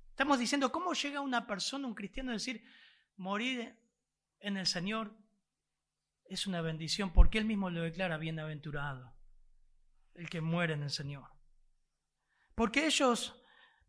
Estamos 0.09 0.39
diciendo, 0.39 0.71
¿cómo 0.71 0.93
llega 0.93 1.21
una 1.21 1.45
persona, 1.45 1.87
un 1.87 1.93
cristiano, 1.93 2.31
a 2.31 2.35
decir, 2.35 2.63
morir 3.17 3.77
en 4.39 4.57
el 4.57 4.65
Señor 4.65 5.15
es 6.25 6.47
una 6.47 6.61
bendición? 6.61 7.13
Porque 7.13 7.37
Él 7.37 7.45
mismo 7.45 7.69
lo 7.69 7.81
declara 7.81 8.17
bienaventurado, 8.17 9.13
el 10.15 10.29
que 10.29 10.41
muere 10.41 10.73
en 10.73 10.83
el 10.83 10.89
Señor. 10.89 11.29
Porque 12.55 12.87
ellos 12.87 13.39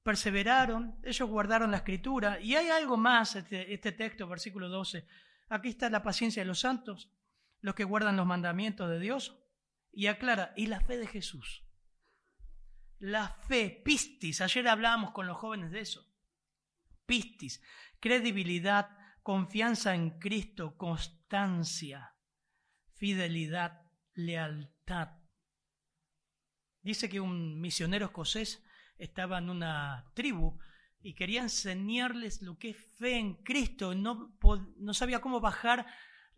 perseveraron, 0.03 1.01
ellos 1.05 1.29
guardaron 1.29 1.71
la 1.71 1.79
escritura. 1.79 2.41
Y 2.41 2.55
hay 2.57 2.69
algo 2.69 2.97
más, 2.97 3.37
este, 3.37 3.73
este 3.73 3.93
texto, 3.93 4.27
versículo 4.27 4.69
12. 4.69 5.07
Aquí 5.49 5.71
está 5.71 5.89
la 5.89 6.03
paciencia 6.03 6.43
de 6.43 6.47
los 6.47 6.61
santos 6.61 7.11
los 7.61 7.75
que 7.75 7.85
guardan 7.85 8.17
los 8.17 8.27
mandamientos 8.27 8.89
de 8.91 9.01
Dios. 9.01 9.39
Y 9.91 10.07
aclara, 10.07 10.53
y 10.57 10.67
la 10.67 10.81
fe 10.81 10.97
de 10.97 11.07
Jesús. 11.07 11.65
La 12.99 13.29
fe, 13.29 13.83
pistis, 13.85 14.41
ayer 14.41 14.69
hablábamos 14.69 15.13
con 15.13 15.27
los 15.27 15.37
jóvenes 15.37 15.71
de 15.71 15.81
eso. 15.81 16.05
Pistis, 17.07 17.63
credibilidad, 18.01 18.91
confianza 19.23 19.95
en 19.95 20.19
Cristo, 20.19 20.77
constancia, 20.77 22.15
fidelidad, 22.95 23.83
lealtad. 24.15 25.11
Dice 26.83 27.09
que 27.09 27.21
un 27.21 27.61
misionero 27.61 28.07
escocés 28.07 28.65
estaba 28.99 29.39
en 29.39 29.51
una 29.51 30.11
tribu 30.15 30.59
y 31.01 31.15
quería 31.15 31.43
enseñarles 31.43 32.43
lo 32.43 32.59
que 32.59 32.71
es 32.71 32.77
fe 32.99 33.17
en 33.17 33.35
Cristo. 33.43 33.95
No, 33.95 34.37
no 34.77 34.95
sabía 34.95 35.21
cómo 35.21 35.41
bajar 35.41 35.87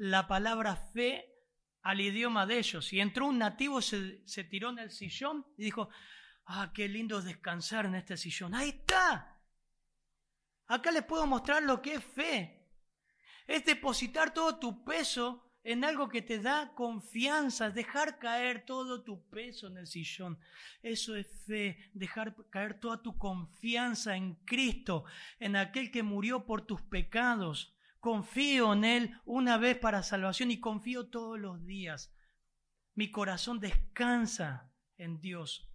la 0.01 0.27
palabra 0.27 0.77
fe 0.77 1.31
al 1.83 2.01
idioma 2.01 2.47
de 2.47 2.59
ellos. 2.59 2.91
Y 2.93 3.01
entró 3.01 3.27
un 3.27 3.39
nativo, 3.39 3.83
se, 3.83 4.45
tiró 4.49 4.71
en 4.71 4.79
el 4.79 4.91
sillón 4.91 5.47
y 5.59 5.65
dijo, 5.65 5.91
ah, 6.47 6.73
qué 6.75 6.89
lindo 6.89 7.21
descansar 7.21 7.85
en 7.85 7.95
este 7.95 8.17
sillón. 8.17 8.55
Ahí 8.55 8.71
está. 8.71 9.39
Acá 10.69 10.91
les 10.91 11.05
puedo 11.05 11.27
mostrar 11.27 11.63
lo 11.63 11.83
que 11.83 11.95
es 11.95 12.05
fe. 12.05 12.67
Es 13.47 13.67
depositar 13.67 14.33
todo 14.33 14.59
tu 14.59 14.85
peso 14.85 15.53
en 15.65 15.85
algo 15.85 16.09
que 16.09 16.23
te 16.23 16.39
da 16.39 16.73
confianza, 16.75 17.69
dejar 17.69 18.19
caer 18.19 18.65
todo 18.65 19.03
tu 19.03 19.29
peso 19.29 19.67
en 19.67 19.77
el 19.77 19.87
sillón. 19.87 20.39
Eso 20.83 21.15
es 21.15 21.27
fe, 21.47 21.91
dejar 21.93 22.35
caer 22.49 22.81
toda 22.81 23.03
tu 23.03 23.19
confianza 23.19 24.17
en 24.17 24.37
Cristo, 24.47 25.05
en 25.39 25.57
aquel 25.57 25.91
que 25.91 26.03
murió 26.03 26.47
por 26.47 26.63
tus 26.63 26.81
pecados, 26.81 27.77
Confío 28.01 28.73
en 28.73 28.85
Él 28.85 29.21
una 29.27 29.59
vez 29.59 29.79
para 29.79 30.03
salvación 30.03 30.51
y 30.51 30.59
confío 30.59 31.11
todos 31.11 31.39
los 31.39 31.65
días. 31.67 32.15
Mi 32.95 33.11
corazón 33.11 33.61
descansa 33.61 34.73
en 34.97 35.21
Dios. 35.21 35.71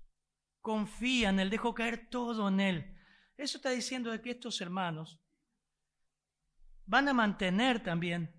Confía 0.60 1.30
en 1.30 1.40
Él, 1.40 1.52
dejo 1.52 1.76
caer 1.76 2.10
todo 2.10 2.50
en 2.50 2.60
Él. 2.60 2.98
Eso 3.38 3.58
está 3.58 3.70
diciendo 3.70 4.12
de 4.12 4.22
que 4.22 4.32
estos 4.32 4.60
hermanos 4.60 5.22
van 6.86 7.08
a 7.08 7.14
mantener 7.14 7.84
también 7.84 8.34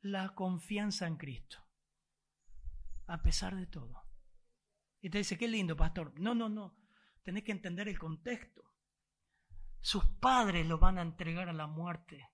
la 0.00 0.34
confianza 0.34 1.06
en 1.06 1.16
Cristo, 1.16 1.58
a 3.06 3.22
pesar 3.22 3.54
de 3.54 3.66
todo. 3.66 4.02
Y 5.02 5.10
te 5.10 5.18
dice, 5.18 5.36
qué 5.36 5.46
lindo, 5.46 5.76
pastor. 5.76 6.18
No, 6.18 6.34
no, 6.34 6.48
no. 6.48 6.78
Tenés 7.22 7.44
que 7.44 7.52
entender 7.52 7.88
el 7.88 7.98
contexto. 7.98 8.62
Sus 9.80 10.04
padres 10.20 10.66
lo 10.66 10.78
van 10.78 10.98
a 10.98 11.02
entregar 11.02 11.50
a 11.50 11.54
la 11.54 11.66
muerte 11.66 12.29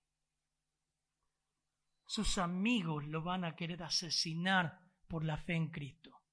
sus 2.07 2.37
amigos 2.37 3.05
lo 3.05 3.21
van 3.21 3.43
a 3.43 3.55
querer 3.55 3.83
asesinar 3.83 4.79
por 5.07 5.25
la 5.25 5.37
fe 5.37 5.53
en 5.53 5.69
Cristo. 5.69 6.23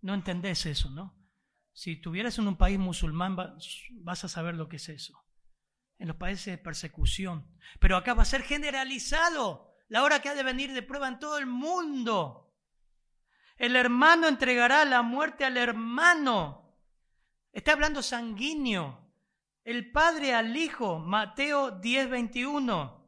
No 0.00 0.14
entendés 0.14 0.64
eso, 0.64 0.90
¿no? 0.90 1.14
Si 1.72 1.92
estuvieras 1.92 2.38
en 2.38 2.48
un 2.48 2.56
país 2.56 2.78
musulmán 2.78 3.36
vas 3.36 4.24
a 4.24 4.28
saber 4.28 4.54
lo 4.54 4.68
que 4.68 4.76
es 4.76 4.88
eso. 4.88 5.22
En 5.98 6.08
los 6.08 6.16
países 6.16 6.46
de 6.46 6.58
persecución. 6.58 7.54
Pero 7.78 7.96
acá 7.96 8.14
va 8.14 8.22
a 8.22 8.26
ser 8.26 8.42
generalizado. 8.42 9.76
La 9.88 10.02
hora 10.02 10.22
que 10.22 10.30
ha 10.30 10.34
de 10.34 10.42
venir 10.42 10.72
de 10.72 10.82
prueba 10.82 11.08
en 11.08 11.18
todo 11.18 11.36
el 11.36 11.46
mundo. 11.46 12.56
El 13.56 13.76
hermano 13.76 14.26
entregará 14.26 14.86
la 14.86 15.02
muerte 15.02 15.44
al 15.44 15.58
hermano. 15.58 16.78
Está 17.52 17.72
hablando 17.72 18.02
sanguíneo. 18.02 19.12
El 19.64 19.92
padre 19.92 20.34
al 20.34 20.56
hijo. 20.56 20.98
Mateo 20.98 21.72
10, 21.72 22.08
21. 22.08 22.99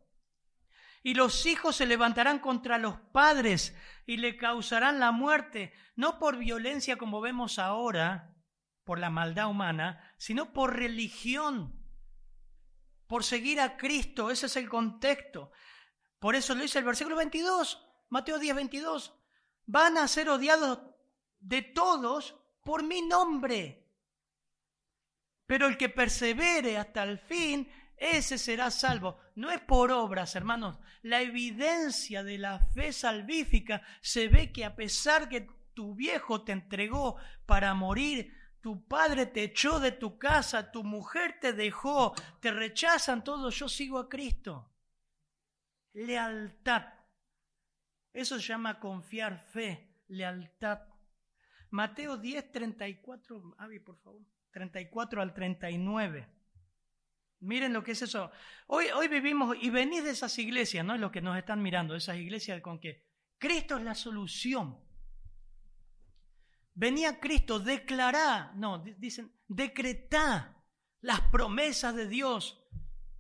Y 1.03 1.15
los 1.15 1.47
hijos 1.47 1.77
se 1.77 1.87
levantarán 1.87 2.39
contra 2.39 2.79
los 2.79 2.97
padres 3.13 3.77
y 4.07 4.19
le 4.19 4.37
causarán 4.37 5.01
la 5.01 5.11
muerte, 5.11 5.73
no 5.97 6.19
por 6.19 6.39
violencia 6.39 6.97
como 6.97 7.21
vemos 7.21 7.59
ahora, 7.59 8.37
por 8.85 8.99
la 8.99 9.11
maldad 9.11 9.49
humana, 9.49 10.15
sino 10.17 10.53
por 10.53 10.77
religión, 10.77 11.83
por 13.07 13.25
seguir 13.25 13.61
a 13.61 13.77
Cristo. 13.77 14.31
Ese 14.31 14.47
es 14.47 14.57
el 14.57 14.69
contexto. 14.69 15.51
Por 16.19 16.37
eso 16.37 16.55
lo 16.55 16.63
dice 16.63 16.79
el 16.79 16.85
versículo 16.85 17.17
22, 17.17 17.85
Mateo 18.09 18.39
10, 18.39 18.55
22. 18.55 19.15
Van 19.67 19.99
a 19.99 20.07
ser 20.07 20.29
odiados 20.29 20.81
de 21.41 21.63
todos 21.63 22.37
por 22.63 22.85
mi 22.85 23.03
nombre. 23.03 23.91
Pero 25.47 25.67
el 25.67 25.77
que 25.77 25.89
persevere 25.89 26.79
hasta 26.79 27.03
el 27.03 27.19
fin, 27.19 27.69
ese 28.03 28.37
será 28.37 28.73
salvo. 28.73 29.17
No 29.37 29.53
es 29.53 29.61
por 29.61 29.93
obras, 29.93 30.35
hermanos. 30.35 30.81
La 31.03 31.21
evidencia 31.23 32.25
de 32.25 32.37
la 32.37 32.59
fe 32.59 32.93
salvífica 32.93 33.83
se 34.01 34.27
ve 34.27 34.53
que 34.53 34.65
a 34.65 34.75
pesar 34.75 35.29
que 35.29 35.47
tu 35.73 35.95
viejo 35.95 36.43
te 36.43 36.51
entregó 36.51 37.17
para 37.47 37.73
morir, 37.75 38.35
tu 38.61 38.89
padre 38.89 39.27
te 39.27 39.45
echó 39.45 39.79
de 39.79 39.93
tu 39.93 40.19
casa, 40.19 40.73
tu 40.73 40.83
mujer 40.83 41.39
te 41.41 41.53
dejó, 41.53 42.13
te 42.41 42.51
rechazan 42.51 43.23
todos, 43.23 43.57
yo 43.57 43.69
sigo 43.69 44.01
a 44.01 44.09
Cristo. 44.09 44.69
Lealtad. 45.93 46.87
Eso 48.13 48.39
se 48.41 48.47
llama 48.49 48.81
confiar 48.81 49.39
fe, 49.39 49.95
lealtad. 50.09 50.81
Mateo 51.71 52.17
10, 52.17 52.51
34, 52.51 53.55
Avi, 53.59 53.79
por 53.79 53.97
favor, 53.99 54.23
34 54.51 55.23
al 55.23 55.33
39. 55.33 56.42
Miren 57.43 57.73
lo 57.73 57.83
que 57.83 57.93
es 57.93 58.03
eso. 58.03 58.31
Hoy, 58.69 58.87
hoy 58.95 59.09
vivimos 59.09 59.57
y 59.61 59.69
venís 59.69 60.05
de 60.05 60.11
esas 60.11 60.39
iglesias, 60.39 60.85
¿no? 60.85 60.97
Los 60.97 61.11
que 61.11 61.21
nos 61.21 61.37
están 61.37 61.61
mirando, 61.61 61.97
esas 61.97 62.17
iglesias 62.17 62.61
con 62.63 62.79
que 62.79 63.05
Cristo 63.37 63.77
es 63.77 63.83
la 63.83 63.97
solución. 63.97 64.79
Venía 66.75 67.19
Cristo, 67.19 67.59
declará, 67.59 68.53
no, 68.55 68.79
dicen, 68.79 69.33
decretá 69.49 70.65
las 71.01 71.21
promesas 71.23 71.97
de 71.97 72.07
Dios. 72.07 72.65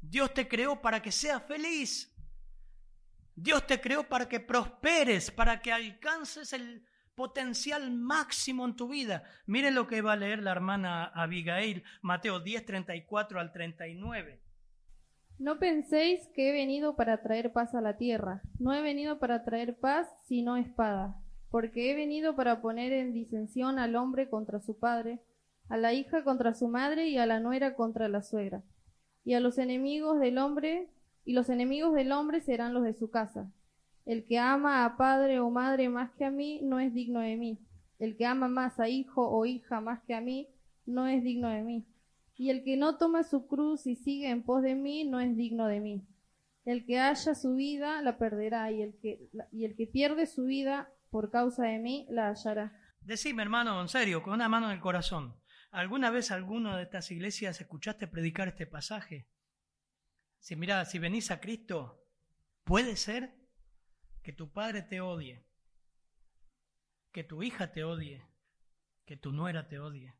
Dios 0.01 0.33
te 0.33 0.47
creó 0.47 0.81
para 0.81 1.03
que 1.03 1.11
seas 1.11 1.43
feliz. 1.47 2.09
Dios 3.35 3.67
te 3.67 3.81
creó 3.81 4.09
para 4.09 4.29
que 4.29 4.39
prosperes, 4.39 5.33
para 5.33 5.61
que 5.61 5.73
alcances 5.73 6.53
el, 6.53 6.87
potencial 7.15 7.91
máximo 7.91 8.65
en 8.65 8.77
tu 8.77 8.89
vida. 8.89 9.25
Miren 9.47 9.75
lo 9.75 9.87
que 9.87 10.03
va 10.03 10.13
a 10.13 10.17
leer 10.17 10.43
la 10.43 10.53
hermana 10.53 11.05
Abigail, 11.05 11.85
Mateo 12.01 12.41
10, 12.41 12.65
34 12.65 13.41
al 13.41 13.53
39. 13.53 14.41
No 15.39 15.59
penséis 15.59 16.29
que 16.35 16.51
he 16.51 16.53
venido 16.53 16.95
para 16.95 17.23
traer 17.23 17.53
paz 17.53 17.75
a 17.75 17.81
la 17.81 17.97
tierra. 17.97 18.43
No 18.59 18.73
he 18.75 18.81
venido 18.81 19.19
para 19.19 19.45
traer 19.45 19.77
paz, 19.77 20.09
sino 20.27 20.57
espada. 20.57 21.21
Porque 21.51 21.91
he 21.91 21.95
venido 21.95 22.37
para 22.37 22.63
poner 22.63 22.93
en 22.93 23.13
disensión 23.13 23.79
al 23.79 23.97
hombre 23.97 24.31
contra 24.31 24.61
su 24.61 24.79
padre, 24.79 25.21
a 25.69 25.77
la 25.77 25.93
hija 25.93 26.25
contra 26.25 26.55
su 26.55 26.69
madre 26.69 27.09
y 27.09 27.19
a 27.19 27.27
la 27.27 27.41
nuera 27.41 27.75
contra 27.75 28.09
la 28.09 28.23
suegra. 28.23 28.63
Y 29.25 29.35
a 29.35 29.41
los 29.41 29.59
enemigos 29.59 30.21
del 30.21 30.39
hombre, 30.39 30.91
y 31.25 31.33
los 31.33 31.49
enemigos 31.49 31.93
del 31.95 32.13
hombre 32.13 32.41
serán 32.41 32.73
los 32.73 32.85
de 32.85 32.95
su 32.95 33.11
casa. 33.11 33.51
El 34.05 34.27
que 34.27 34.39
ama 34.39 34.85
a 34.85 34.97
padre 34.97 35.39
o 35.41 35.51
madre 35.51 35.89
más 35.89 36.11
que 36.13 36.25
a 36.25 36.31
mí 36.31 36.61
no 36.63 36.81
es 36.81 36.93
digno 36.93 37.21
de 37.21 37.37
mí. 37.37 37.59
El 37.99 38.17
que 38.17 38.27
ama 38.27 38.49
más 38.49 38.81
a 38.81 38.89
hijo 38.89 39.29
o 39.29 39.47
hija 39.47 39.81
más 39.81 40.03
que 40.03 40.15
a 40.15 40.21
mí 40.21 40.49
no 40.87 41.07
es 41.07 41.23
digno 41.23 41.49
de 41.49 41.63
mí. 41.63 41.87
Y 42.37 42.51
el 42.51 42.65
que 42.65 42.77
no 42.77 42.97
toma 42.97 43.23
su 43.23 43.47
cruz 43.47 43.87
y 43.87 43.95
sigue 43.95 44.31
en 44.31 44.43
pos 44.43 44.63
de 44.63 44.75
mí 44.75 45.05
no 45.05 45.21
es 45.21 45.37
digno 45.37 45.67
de 45.67 45.81
mí. 45.81 46.07
El 46.65 46.85
que 46.85 46.99
haya 46.99 47.35
su 47.35 47.55
vida 47.55 48.03
la 48.03 48.19
perderá 48.19 48.71
y 48.73 48.83
el 48.83 48.99
que, 49.01 49.29
y 49.53 49.65
el 49.65 49.77
que 49.77 49.87
pierde 49.87 50.27
su 50.27 50.45
vida 50.45 50.93
por 51.11 51.31
causa 51.31 51.65
de 51.65 51.79
mí 51.79 52.07
la 52.11 52.29
hallará. 52.29 52.73
Decime, 53.01 53.43
hermano, 53.43 53.81
en 53.81 53.89
serio, 53.89 54.23
con 54.23 54.35
una 54.35 54.49
mano 54.49 54.67
en 54.67 54.73
el 54.73 54.81
corazón, 54.81 55.37
¿alguna 55.71 56.11
vez 56.11 56.31
alguno 56.31 56.77
de 56.77 56.85
estas 56.85 57.11
iglesias 57.11 57.61
escuchaste 57.61 58.07
predicar 58.07 58.49
este 58.49 58.67
pasaje? 58.67 59.29
Si 60.39 60.57
mira, 60.57 60.85
si 60.85 60.99
venís 60.99 61.31
a 61.31 61.41
Cristo, 61.41 62.05
¿puede 62.65 62.97
ser 62.97 63.42
que 64.23 64.33
tu 64.33 64.53
padre 64.53 64.83
te 64.83 65.01
odie, 65.01 65.45
que 67.11 67.25
tu 67.25 67.43
hija 67.43 67.73
te 67.73 67.85
odie, 67.85 68.25
que 69.05 69.17
tu 69.17 69.33
nuera 69.33 69.69
te 69.69 69.79
odie. 69.79 70.15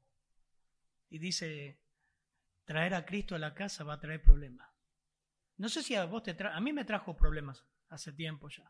Y 1.09 1.19
dice, 1.19 1.81
traer 2.65 2.95
a 2.95 3.05
Cristo 3.05 3.35
a 3.35 3.39
la 3.39 3.55
casa 3.55 3.85
va 3.85 3.95
a 3.95 4.01
traer 4.01 4.23
problemas. 4.23 4.69
No 5.57 5.69
sé 5.69 5.83
si 5.83 5.95
a 5.95 6.05
vos 6.05 6.23
te 6.23 6.35
trajo, 6.35 6.57
a 6.57 6.61
mí 6.61 6.73
me 6.73 6.85
trajo 6.85 7.17
problemas 7.17 7.65
hace 7.89 8.13
tiempo 8.13 8.49
ya. 8.49 8.69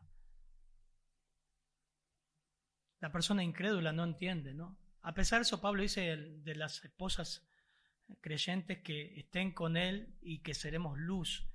La 2.99 3.11
persona 3.11 3.43
incrédula 3.43 3.91
no 3.91 4.03
entiende, 4.03 4.53
¿no? 4.53 4.77
A 5.01 5.13
pesar 5.13 5.39
de 5.39 5.43
eso, 5.43 5.59
Pablo 5.59 5.81
dice 5.81 6.15
de 6.15 6.55
las 6.55 6.83
esposas 6.85 7.45
creyentes 8.21 8.79
que 8.79 9.19
estén 9.19 9.51
con 9.51 9.75
él 9.75 10.15
y 10.21 10.39
que 10.39 10.53
seremos 10.53 10.97
luz. 10.97 11.45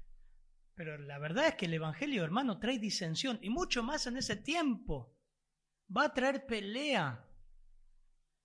Pero 0.79 0.97
la 0.97 1.19
verdad 1.19 1.49
es 1.49 1.55
que 1.57 1.67
el 1.67 1.75
Evangelio, 1.75 2.23
hermano, 2.23 2.61
trae 2.61 2.79
disensión 2.79 3.41
y 3.43 3.51
mucho 3.51 3.83
más 3.83 4.07
en 4.07 4.17
ese 4.17 4.37
tiempo. 4.37 5.13
Va 5.95 6.05
a 6.05 6.15
traer 6.15 6.47
pelea. 6.47 7.29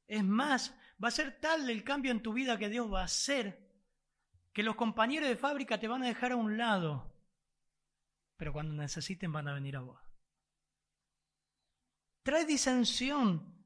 Es 0.07 0.23
más, 0.23 0.75
va 1.01 1.09
a 1.09 1.11
ser 1.11 1.39
tal 1.39 1.69
el 1.69 1.83
cambio 1.83 2.11
en 2.11 2.23
tu 2.23 2.33
vida 2.33 2.57
que 2.57 2.69
Dios 2.69 2.91
va 2.91 3.01
a 3.01 3.05
hacer 3.05 3.71
que 4.51 4.63
los 4.63 4.75
compañeros 4.75 5.29
de 5.29 5.37
fábrica 5.37 5.79
te 5.79 5.87
van 5.87 6.01
a 6.01 6.07
dejar 6.07 6.31
a 6.31 6.35
un 6.35 6.57
lado. 6.57 7.15
Pero 8.35 8.51
cuando 8.51 8.73
necesiten 8.73 9.31
van 9.31 9.47
a 9.47 9.53
venir 9.53 9.77
a 9.77 9.81
vos. 9.81 10.01
Trae 12.23 12.45
disensión. 12.45 13.62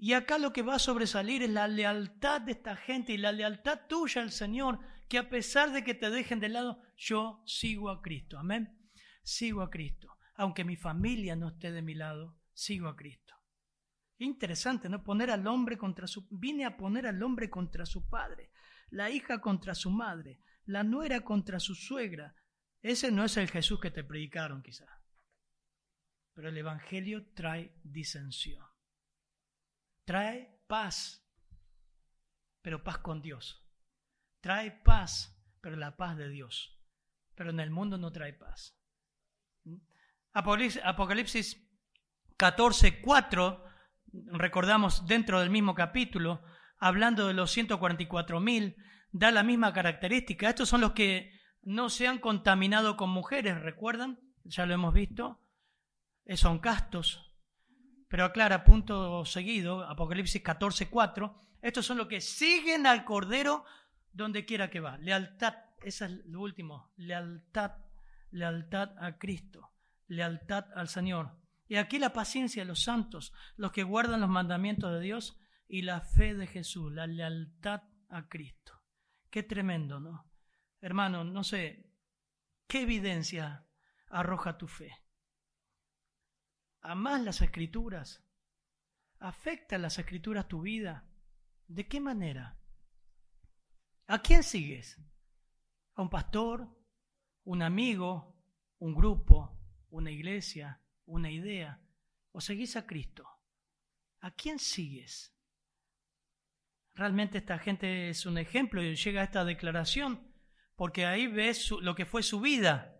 Y 0.00 0.12
acá 0.12 0.38
lo 0.38 0.52
que 0.52 0.62
va 0.62 0.76
a 0.76 0.78
sobresalir 0.78 1.42
es 1.42 1.50
la 1.50 1.66
lealtad 1.66 2.40
de 2.40 2.52
esta 2.52 2.76
gente 2.76 3.12
y 3.12 3.18
la 3.18 3.32
lealtad 3.32 3.80
tuya 3.88 4.22
al 4.22 4.30
Señor 4.30 4.78
que 5.08 5.18
a 5.18 5.28
pesar 5.28 5.72
de 5.72 5.82
que 5.82 5.94
te 5.94 6.08
dejen 6.08 6.38
de 6.38 6.48
lado, 6.48 6.80
yo 6.96 7.42
sigo 7.46 7.90
a 7.90 8.00
Cristo. 8.00 8.38
Amén. 8.38 8.78
Sigo 9.24 9.60
a 9.60 9.70
Cristo. 9.70 10.16
Aunque 10.36 10.64
mi 10.64 10.76
familia 10.76 11.34
no 11.34 11.48
esté 11.48 11.72
de 11.72 11.82
mi 11.82 11.94
lado, 11.94 12.38
sigo 12.52 12.86
a 12.86 12.94
Cristo. 12.94 13.34
Interesante, 14.18 14.88
¿no? 14.88 15.02
Poner 15.02 15.32
al 15.32 15.46
hombre 15.48 15.76
contra 15.76 16.06
su... 16.06 16.28
Vine 16.30 16.64
a 16.64 16.76
poner 16.76 17.06
al 17.06 17.20
hombre 17.22 17.50
contra 17.50 17.84
su 17.84 18.08
padre, 18.08 18.52
la 18.90 19.10
hija 19.10 19.40
contra 19.40 19.74
su 19.74 19.90
madre, 19.90 20.40
la 20.64 20.84
nuera 20.84 21.22
contra 21.22 21.58
su 21.58 21.74
suegra. 21.74 22.36
Ese 22.82 23.10
no 23.10 23.24
es 23.24 23.36
el 23.36 23.50
Jesús 23.50 23.80
que 23.80 23.90
te 23.90 24.04
predicaron 24.04 24.62
quizás. 24.62 24.88
Pero 26.34 26.50
el 26.50 26.56
Evangelio 26.56 27.32
trae 27.34 27.74
disensión. 27.82 28.64
Trae 30.08 30.58
paz, 30.66 31.22
pero 32.62 32.82
paz 32.82 32.96
con 32.96 33.20
Dios. 33.20 33.62
Trae 34.40 34.70
paz, 34.70 35.38
pero 35.60 35.76
la 35.76 35.98
paz 35.98 36.16
de 36.16 36.30
Dios. 36.30 36.80
Pero 37.34 37.50
en 37.50 37.60
el 37.60 37.70
mundo 37.70 37.98
no 37.98 38.10
trae 38.10 38.32
paz. 38.32 38.80
Apocalipsis 40.32 41.62
14, 42.38 43.02
4, 43.02 43.64
recordamos 44.32 45.06
dentro 45.06 45.40
del 45.40 45.50
mismo 45.50 45.74
capítulo, 45.74 46.42
hablando 46.78 47.26
de 47.26 47.34
los 47.34 47.50
144 47.50 48.40
mil, 48.40 48.76
da 49.12 49.30
la 49.30 49.42
misma 49.42 49.74
característica. 49.74 50.48
Estos 50.48 50.70
son 50.70 50.80
los 50.80 50.92
que 50.92 51.38
no 51.60 51.90
se 51.90 52.08
han 52.08 52.18
contaminado 52.18 52.96
con 52.96 53.10
mujeres, 53.10 53.60
¿recuerdan? 53.60 54.18
Ya 54.44 54.64
lo 54.64 54.72
hemos 54.72 54.94
visto. 54.94 55.44
Eh, 56.24 56.38
son 56.38 56.60
castos. 56.60 57.27
Pero 58.08 58.24
aclara, 58.24 58.64
punto 58.64 59.24
seguido, 59.24 59.84
Apocalipsis 59.84 60.42
14, 60.42 60.88
4, 60.88 61.40
estos 61.60 61.84
son 61.84 61.98
los 61.98 62.08
que 62.08 62.20
siguen 62.20 62.86
al 62.86 63.04
Cordero 63.04 63.64
donde 64.12 64.44
quiera 64.44 64.70
que 64.70 64.80
va. 64.80 64.96
Lealtad, 64.98 65.54
esa 65.82 66.06
es 66.06 66.24
lo 66.26 66.40
último, 66.40 66.92
lealtad, 66.96 67.72
lealtad 68.30 68.96
a 68.98 69.18
Cristo, 69.18 69.72
lealtad 70.06 70.66
al 70.74 70.88
Señor. 70.88 71.36
Y 71.68 71.76
aquí 71.76 71.98
la 71.98 72.14
paciencia 72.14 72.62
de 72.62 72.68
los 72.68 72.82
santos, 72.82 73.34
los 73.56 73.72
que 73.72 73.82
guardan 73.82 74.20
los 74.20 74.30
mandamientos 74.30 74.92
de 74.92 75.00
Dios 75.00 75.38
y 75.68 75.82
la 75.82 76.00
fe 76.00 76.34
de 76.34 76.46
Jesús, 76.46 76.90
la 76.92 77.06
lealtad 77.06 77.82
a 78.08 78.26
Cristo. 78.28 78.82
Qué 79.30 79.42
tremendo, 79.42 80.00
¿no? 80.00 80.32
Hermano, 80.80 81.24
no 81.24 81.44
sé, 81.44 81.92
¿qué 82.66 82.82
evidencia 82.82 83.66
arroja 84.08 84.56
tu 84.56 84.66
fe? 84.66 84.96
¿Amás 86.80 87.22
las 87.22 87.42
escrituras? 87.42 88.24
¿Afecta 89.18 89.78
las 89.78 89.98
escrituras 89.98 90.48
tu 90.48 90.62
vida? 90.62 91.04
¿De 91.66 91.86
qué 91.88 92.00
manera? 92.00 92.58
¿A 94.06 94.22
quién 94.22 94.42
sigues? 94.42 94.98
¿A 95.94 96.02
un 96.02 96.08
pastor? 96.08 96.68
¿Un 97.44 97.62
amigo? 97.62 98.34
¿Un 98.78 98.94
grupo? 98.94 99.58
¿Una 99.90 100.10
iglesia? 100.10 100.80
¿Una 101.04 101.30
idea? 101.30 101.80
¿O 102.32 102.40
seguís 102.40 102.76
a 102.76 102.86
Cristo? 102.86 103.28
¿A 104.20 104.30
quién 104.30 104.58
sigues? 104.58 105.34
Realmente 106.94 107.38
esta 107.38 107.58
gente 107.58 108.10
es 108.10 108.26
un 108.26 108.38
ejemplo 108.38 108.82
y 108.82 108.96
llega 108.96 109.20
a 109.20 109.24
esta 109.24 109.44
declaración 109.44 110.32
porque 110.74 111.06
ahí 111.06 111.26
ves 111.26 111.70
lo 111.70 111.94
que 111.94 112.06
fue 112.06 112.22
su 112.22 112.40
vida. 112.40 112.97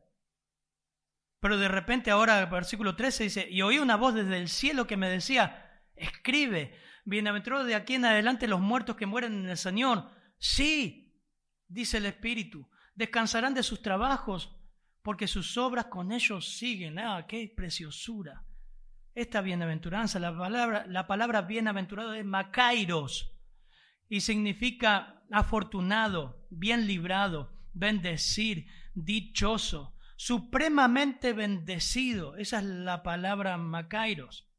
Pero 1.41 1.59
de 1.59 1.69
repente 1.69 2.11
ahora, 2.11 2.45
versículo 2.47 2.97
13 2.97 3.25
dice, 3.25 3.49
y 3.49 3.63
oí 3.63 3.79
una 3.79 3.97
voz 3.97 4.15
desde 4.15 4.39
el 4.39 4.49
cielo 4.49 4.87
que 4.87 4.97
me 4.97 5.09
decía, 5.09 5.83
escribe, 5.95 6.77
bienaventurados 7.05 7.67
de 7.67 7.75
aquí 7.75 7.95
en 7.95 8.05
adelante 8.05 8.49
los 8.49 8.61
muertos 8.61 8.97
que 8.97 9.07
mueren 9.07 9.45
en 9.45 9.49
el 9.49 9.57
Señor. 9.57 10.11
Sí, 10.39 11.23
dice 11.69 11.99
el 11.99 12.07
Espíritu, 12.07 12.69
descansarán 12.95 13.55
de 13.55 13.63
sus 13.63 13.83
trabajos, 13.83 14.57
porque 15.03 15.29
sus 15.29 15.57
obras 15.57 15.87
con 15.87 16.13
ellos 16.13 16.57
siguen. 16.59 16.99
Ah, 16.99 17.25
qué 17.29 17.53
preciosura. 17.57 18.45
Esta 19.15 19.41
bienaventuranza, 19.41 20.19
la 20.19 20.37
palabra, 20.37 20.87
la 20.87 21.07
palabra 21.07 21.43
bienaventurado 21.43 22.15
es 22.15 22.25
Macairos 22.25 23.33
y 24.09 24.21
significa 24.21 25.23
afortunado, 25.31 26.47
bien 26.51 26.87
librado, 26.87 27.53
bendecir, 27.73 28.67
dichoso, 28.95 29.98
supremamente 30.19 31.33
bendecido. 31.33 32.37
Esa 32.37 32.59
es 32.59 32.65
la 32.65 33.05
palabra 33.05 33.57
Macairos. 33.57 34.51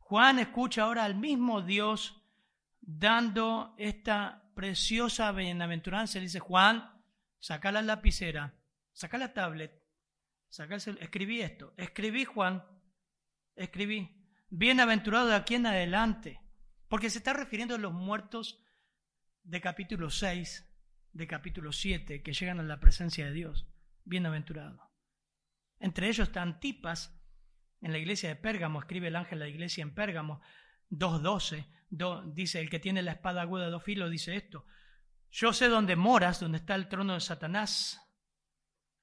Juan 0.00 0.38
escucha 0.38 0.82
ahora 0.82 1.04
al 1.04 1.14
mismo 1.14 1.62
Dios 1.62 2.22
dando 2.78 3.74
esta 3.78 4.52
preciosa 4.54 5.32
bienaventuranza. 5.32 6.18
Le 6.18 6.24
dice, 6.24 6.40
Juan, 6.40 7.02
saca 7.38 7.72
la 7.72 7.80
lapicera, 7.80 8.54
saca 8.92 9.16
la 9.16 9.32
tablet, 9.32 9.82
saca 10.50 10.76
escribí 10.76 11.40
esto. 11.40 11.72
Escribí, 11.78 12.26
Juan, 12.26 12.62
escribí. 13.56 14.14
Bienaventurado 14.50 15.28
de 15.28 15.36
aquí 15.36 15.54
en 15.54 15.66
adelante. 15.66 16.38
Porque 16.86 17.08
se 17.08 17.18
está 17.18 17.32
refiriendo 17.32 17.76
a 17.76 17.78
los 17.78 17.94
muertos 17.94 18.62
de 19.42 19.62
capítulo 19.62 20.10
6, 20.10 20.70
de 21.12 21.26
capítulo 21.26 21.72
7, 21.72 22.22
que 22.22 22.32
llegan 22.34 22.60
a 22.60 22.64
la 22.64 22.78
presencia 22.78 23.24
de 23.24 23.32
Dios. 23.32 23.69
Bienaventurado. 24.10 24.90
Entre 25.78 26.08
ellos 26.08 26.28
está 26.28 26.42
Antipas, 26.42 27.16
en 27.80 27.92
la 27.92 27.98
iglesia 27.98 28.28
de 28.28 28.36
Pérgamo, 28.36 28.80
escribe 28.80 29.08
el 29.08 29.16
ángel 29.16 29.38
de 29.38 29.44
la 29.46 29.50
iglesia 29.50 29.82
en 29.82 29.94
Pérgamo, 29.94 30.42
2.12, 30.90 32.34
dice, 32.34 32.60
el 32.60 32.68
que 32.68 32.80
tiene 32.80 33.02
la 33.02 33.12
espada 33.12 33.40
aguda 33.40 33.66
de 33.66 33.70
dos 33.70 33.84
filos, 33.84 34.10
dice 34.10 34.36
esto, 34.36 34.66
yo 35.30 35.52
sé 35.52 35.68
dónde 35.68 35.94
moras, 35.94 36.40
donde 36.40 36.58
está 36.58 36.74
el 36.74 36.88
trono 36.88 37.14
de 37.14 37.20
Satanás, 37.20 38.00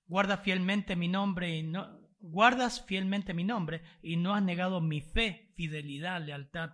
guarda 0.06 0.38
fielmente 0.38 0.98
mi 0.98 1.08
nombre 1.08 1.56
y 1.56 1.63
no, 1.63 2.02
guardas 2.20 2.86
fielmente 2.86 3.34
mi 3.34 3.46
nombre 3.46 3.82
y 4.04 4.17
no 4.17 4.36
has 4.36 4.43
negado 4.43 4.82
mi 4.82 5.00
fe, 5.00 5.54
fidelidad, 5.56 6.22
lealtad. 6.22 6.74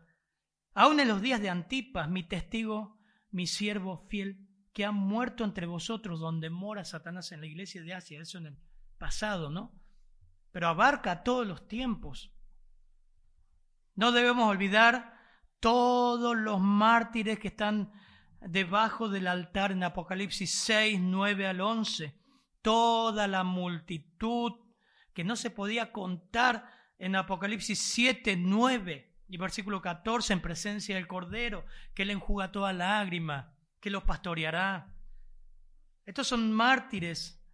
Aún 0.74 1.00
en 1.00 1.08
los 1.08 1.22
días 1.22 1.40
de 1.40 1.52
Antipas, 1.52 2.10
mi 2.10 2.24
testigo, 2.24 3.00
mi 3.30 3.46
siervo 3.46 4.08
fiel, 4.10 4.50
que 4.74 4.86
ha 4.86 4.92
muerto 4.92 5.44
entre 5.44 5.68
vosotros 5.68 6.20
donde 6.20 6.50
mora 6.50 6.84
Satanás 6.84 7.32
en 7.32 7.42
la 7.42 7.48
iglesia 7.48 7.84
de 7.84 7.94
Asia, 7.94 8.20
eso 8.20 8.40
en 8.40 8.48
el 8.48 8.58
pasado, 8.98 9.50
¿no? 9.50 9.72
Pero 10.52 10.68
abarca 10.68 11.24
todos 11.24 11.46
los 11.46 11.68
tiempos. 11.68 12.32
No 13.96 14.12
debemos 14.12 14.50
olvidar 14.50 15.14
todos 15.60 16.36
los 16.36 16.60
mártires 16.60 17.40
que 17.40 17.50
están 17.50 17.92
debajo 18.42 19.10
del 19.10 19.28
altar 19.28 19.72
en 19.72 19.84
Apocalipsis 19.84 20.52
6, 20.52 21.00
9 21.00 21.48
al 21.48 21.62
11. 21.62 22.20
Toda 22.62 23.28
la 23.28 23.44
multitud 23.44 24.54
que 25.14 25.24
no 25.24 25.36
se 25.36 25.52
podía 25.52 25.92
contar 25.92 26.68
en 26.98 27.16
Apocalipsis 27.16 27.80
7, 27.80 28.38
9 28.38 29.14
y 29.28 29.38
versículo 29.38 29.82
14 29.82 30.34
en 30.34 30.42
presencia 30.42 30.96
del 30.96 31.08
Cordero, 31.08 31.66
que 31.94 32.06
le 32.06 32.14
enjuga 32.14 32.52
toda 32.52 32.74
lágrima 32.74 33.54
que 33.84 33.90
los 33.90 34.04
pastoreará. 34.06 34.96
Estos 36.06 36.28
son 36.28 36.54
mártires. 36.54 37.46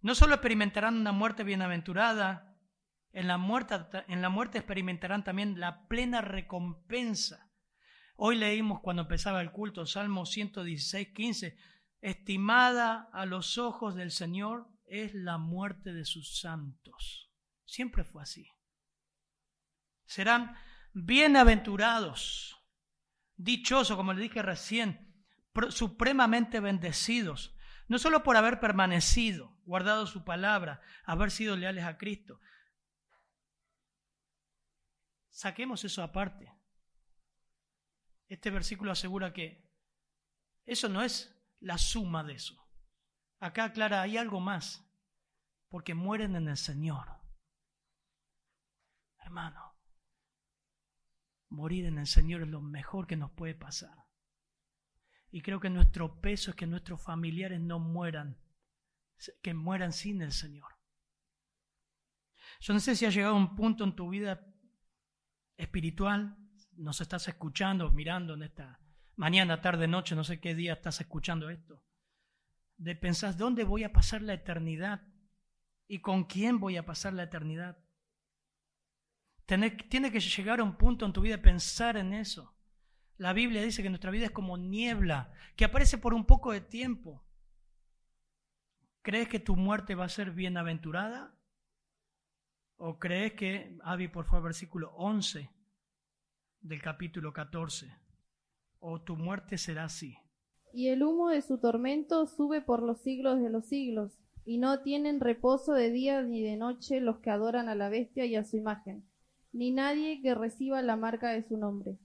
No 0.00 0.14
solo 0.14 0.32
experimentarán 0.32 0.96
una 0.96 1.12
muerte 1.12 1.44
bienaventurada, 1.44 2.56
en 3.12 3.28
la 3.28 3.36
muerte, 3.36 3.74
en 4.08 4.22
la 4.22 4.30
muerte 4.30 4.56
experimentarán 4.56 5.22
también 5.22 5.60
la 5.60 5.86
plena 5.86 6.22
recompensa. 6.22 7.52
Hoy 8.16 8.36
leímos 8.36 8.80
cuando 8.80 9.02
empezaba 9.02 9.42
el 9.42 9.52
culto, 9.52 9.84
Salmo 9.84 10.24
116, 10.24 11.08
15, 11.08 11.58
estimada 12.00 13.10
a 13.12 13.26
los 13.26 13.58
ojos 13.58 13.94
del 13.96 14.12
Señor 14.12 14.70
es 14.86 15.12
la 15.12 15.36
muerte 15.36 15.92
de 15.92 16.06
sus 16.06 16.40
santos. 16.40 17.30
Siempre 17.66 18.02
fue 18.02 18.22
así. 18.22 18.48
Serán 20.06 20.56
bienaventurados, 20.94 22.56
dichosos, 23.36 23.94
como 23.98 24.14
le 24.14 24.22
dije 24.22 24.40
recién, 24.40 25.05
supremamente 25.70 26.60
bendecidos, 26.60 27.56
no 27.88 27.98
solo 27.98 28.22
por 28.22 28.36
haber 28.36 28.60
permanecido, 28.60 29.56
guardado 29.64 30.06
su 30.06 30.24
palabra, 30.24 30.80
haber 31.04 31.30
sido 31.30 31.56
leales 31.56 31.84
a 31.84 31.98
Cristo. 31.98 32.40
Saquemos 35.30 35.84
eso 35.84 36.02
aparte. 36.02 36.52
Este 38.28 38.50
versículo 38.50 38.90
asegura 38.90 39.32
que 39.32 39.70
eso 40.64 40.88
no 40.88 41.02
es 41.02 41.36
la 41.60 41.78
suma 41.78 42.24
de 42.24 42.34
eso. 42.34 42.60
Acá 43.38 43.64
aclara, 43.64 44.02
hay 44.02 44.16
algo 44.16 44.40
más, 44.40 44.84
porque 45.68 45.94
mueren 45.94 46.36
en 46.36 46.48
el 46.48 46.56
Señor. 46.56 47.06
Hermano, 49.18 49.76
morir 51.50 51.84
en 51.86 51.98
el 51.98 52.06
Señor 52.06 52.42
es 52.42 52.48
lo 52.48 52.60
mejor 52.60 53.06
que 53.06 53.16
nos 53.16 53.30
puede 53.32 53.54
pasar. 53.54 54.05
Y 55.36 55.42
creo 55.42 55.60
que 55.60 55.68
nuestro 55.68 56.18
peso 56.22 56.50
es 56.50 56.56
que 56.56 56.66
nuestros 56.66 57.02
familiares 57.02 57.60
no 57.60 57.78
mueran, 57.78 58.38
que 59.42 59.52
mueran 59.52 59.92
sin 59.92 60.22
el 60.22 60.32
Señor. 60.32 60.72
Yo 62.60 62.72
no 62.72 62.80
sé 62.80 62.96
si 62.96 63.04
ha 63.04 63.10
llegado 63.10 63.36
un 63.36 63.54
punto 63.54 63.84
en 63.84 63.94
tu 63.94 64.08
vida 64.08 64.42
espiritual, 65.58 66.38
nos 66.78 67.02
estás 67.02 67.28
escuchando, 67.28 67.90
mirando 67.90 68.32
en 68.32 68.44
esta 68.44 68.80
mañana, 69.16 69.60
tarde, 69.60 69.86
noche, 69.86 70.16
no 70.16 70.24
sé 70.24 70.40
qué 70.40 70.54
día 70.54 70.72
estás 70.72 71.02
escuchando 71.02 71.50
esto, 71.50 71.84
de 72.78 72.96
pensar, 72.96 73.36
¿dónde 73.36 73.64
voy 73.64 73.84
a 73.84 73.92
pasar 73.92 74.22
la 74.22 74.32
eternidad? 74.32 75.02
¿Y 75.86 75.98
con 75.98 76.24
quién 76.24 76.58
voy 76.58 76.78
a 76.78 76.86
pasar 76.86 77.12
la 77.12 77.24
eternidad? 77.24 77.76
Tiene 79.44 79.76
que 80.10 80.20
llegar 80.20 80.60
a 80.60 80.64
un 80.64 80.78
punto 80.78 81.04
en 81.04 81.12
tu 81.12 81.20
vida 81.20 81.36
pensar 81.36 81.98
en 81.98 82.14
eso. 82.14 82.55
La 83.18 83.32
Biblia 83.32 83.62
dice 83.62 83.82
que 83.82 83.88
nuestra 83.88 84.10
vida 84.10 84.26
es 84.26 84.30
como 84.30 84.58
niebla, 84.58 85.32
que 85.56 85.64
aparece 85.64 85.96
por 85.96 86.12
un 86.12 86.26
poco 86.26 86.52
de 86.52 86.60
tiempo. 86.60 87.24
¿Crees 89.00 89.28
que 89.28 89.40
tu 89.40 89.56
muerte 89.56 89.94
va 89.94 90.04
a 90.04 90.10
ser 90.10 90.32
bienaventurada? 90.32 91.34
¿O 92.76 92.98
crees 92.98 93.32
que, 93.32 93.78
Avi, 93.82 94.08
por 94.08 94.26
favor, 94.26 94.44
versículo 94.44 94.92
11 94.96 95.48
del 96.60 96.82
capítulo 96.82 97.32
14, 97.32 97.90
o 98.80 99.00
tu 99.00 99.16
muerte 99.16 99.56
será 99.56 99.84
así? 99.84 100.18
Y 100.74 100.88
el 100.88 101.02
humo 101.02 101.30
de 101.30 101.40
su 101.40 101.58
tormento 101.58 102.26
sube 102.26 102.60
por 102.60 102.82
los 102.82 103.00
siglos 103.00 103.40
de 103.40 103.48
los 103.48 103.66
siglos, 103.66 104.12
y 104.44 104.58
no 104.58 104.82
tienen 104.82 105.20
reposo 105.20 105.72
de 105.72 105.90
día 105.90 106.20
ni 106.20 106.42
de 106.42 106.56
noche 106.56 107.00
los 107.00 107.20
que 107.20 107.30
adoran 107.30 107.70
a 107.70 107.74
la 107.74 107.88
bestia 107.88 108.26
y 108.26 108.36
a 108.36 108.44
su 108.44 108.58
imagen, 108.58 109.08
ni 109.52 109.70
nadie 109.70 110.20
que 110.20 110.34
reciba 110.34 110.82
la 110.82 110.96
marca 110.96 111.30
de 111.30 111.48
su 111.48 111.56
nombre 111.56 111.98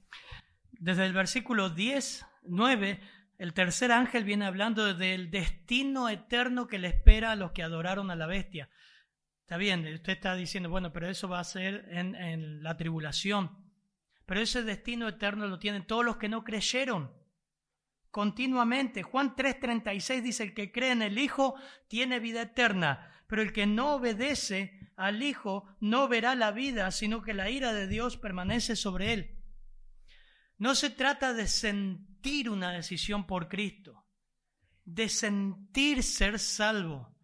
desde 0.82 1.06
el 1.06 1.14
versículo 1.14 1.70
10, 1.70 2.26
9, 2.42 3.00
el 3.38 3.54
tercer 3.54 3.92
ángel 3.92 4.24
viene 4.24 4.46
hablando 4.46 4.96
del 4.96 5.30
destino 5.30 6.10
eterno 6.10 6.66
que 6.66 6.80
le 6.80 6.88
espera 6.88 7.32
a 7.32 7.36
los 7.36 7.52
que 7.52 7.62
adoraron 7.62 8.10
a 8.10 8.16
la 8.16 8.26
bestia. 8.26 8.68
Está 9.42 9.58
bien, 9.58 9.86
usted 9.94 10.14
está 10.14 10.34
diciendo, 10.34 10.72
bueno, 10.72 10.92
pero 10.92 11.08
eso 11.08 11.30
va 11.30 11.40
a 11.40 11.44
ser 11.44 11.86
en, 11.92 12.16
en 12.16 12.64
la 12.64 12.78
tribulación. 12.78 13.72
Pero 14.26 14.42
ese 14.42 14.64
destino 14.64 15.08
eterno 15.08 15.46
lo 15.46 15.60
tienen 15.60 15.86
todos 15.86 16.04
los 16.04 16.18
que 16.18 16.30
no 16.30 16.44
creyeron 16.44 17.14
continuamente. 18.10 19.04
Juan 19.04 19.36
3:36 19.36 20.22
dice, 20.24 20.44
el 20.44 20.56
que 20.56 20.72
cree 20.72 20.92
en 20.92 21.04
el 21.04 21.20
Hijo 21.20 21.54
tiene 21.90 22.20
vida 22.20 22.42
eterna, 22.42 23.24
pero 23.28 23.44
el 23.44 23.54
que 23.54 23.68
no 23.68 23.94
obedece 23.94 24.92
al 24.96 25.22
Hijo 25.22 25.68
no 25.80 26.08
verá 26.08 26.34
la 26.34 26.52
vida, 26.52 26.90
sino 26.90 27.22
que 27.22 27.36
la 27.36 27.52
ira 27.52 27.72
de 27.72 27.86
Dios 27.86 28.18
permanece 28.18 28.76
sobre 28.76 29.14
él. 29.14 29.41
No 30.62 30.76
se 30.76 30.92
trata 30.92 31.34
de 31.34 31.48
sentir 31.48 32.48
una 32.48 32.72
decisión 32.72 33.26
por 33.26 33.50
Cristo, 33.50 34.06
de 34.86 35.10
sentir 35.10 36.04
ser 36.04 36.38
salvo, 36.38 37.18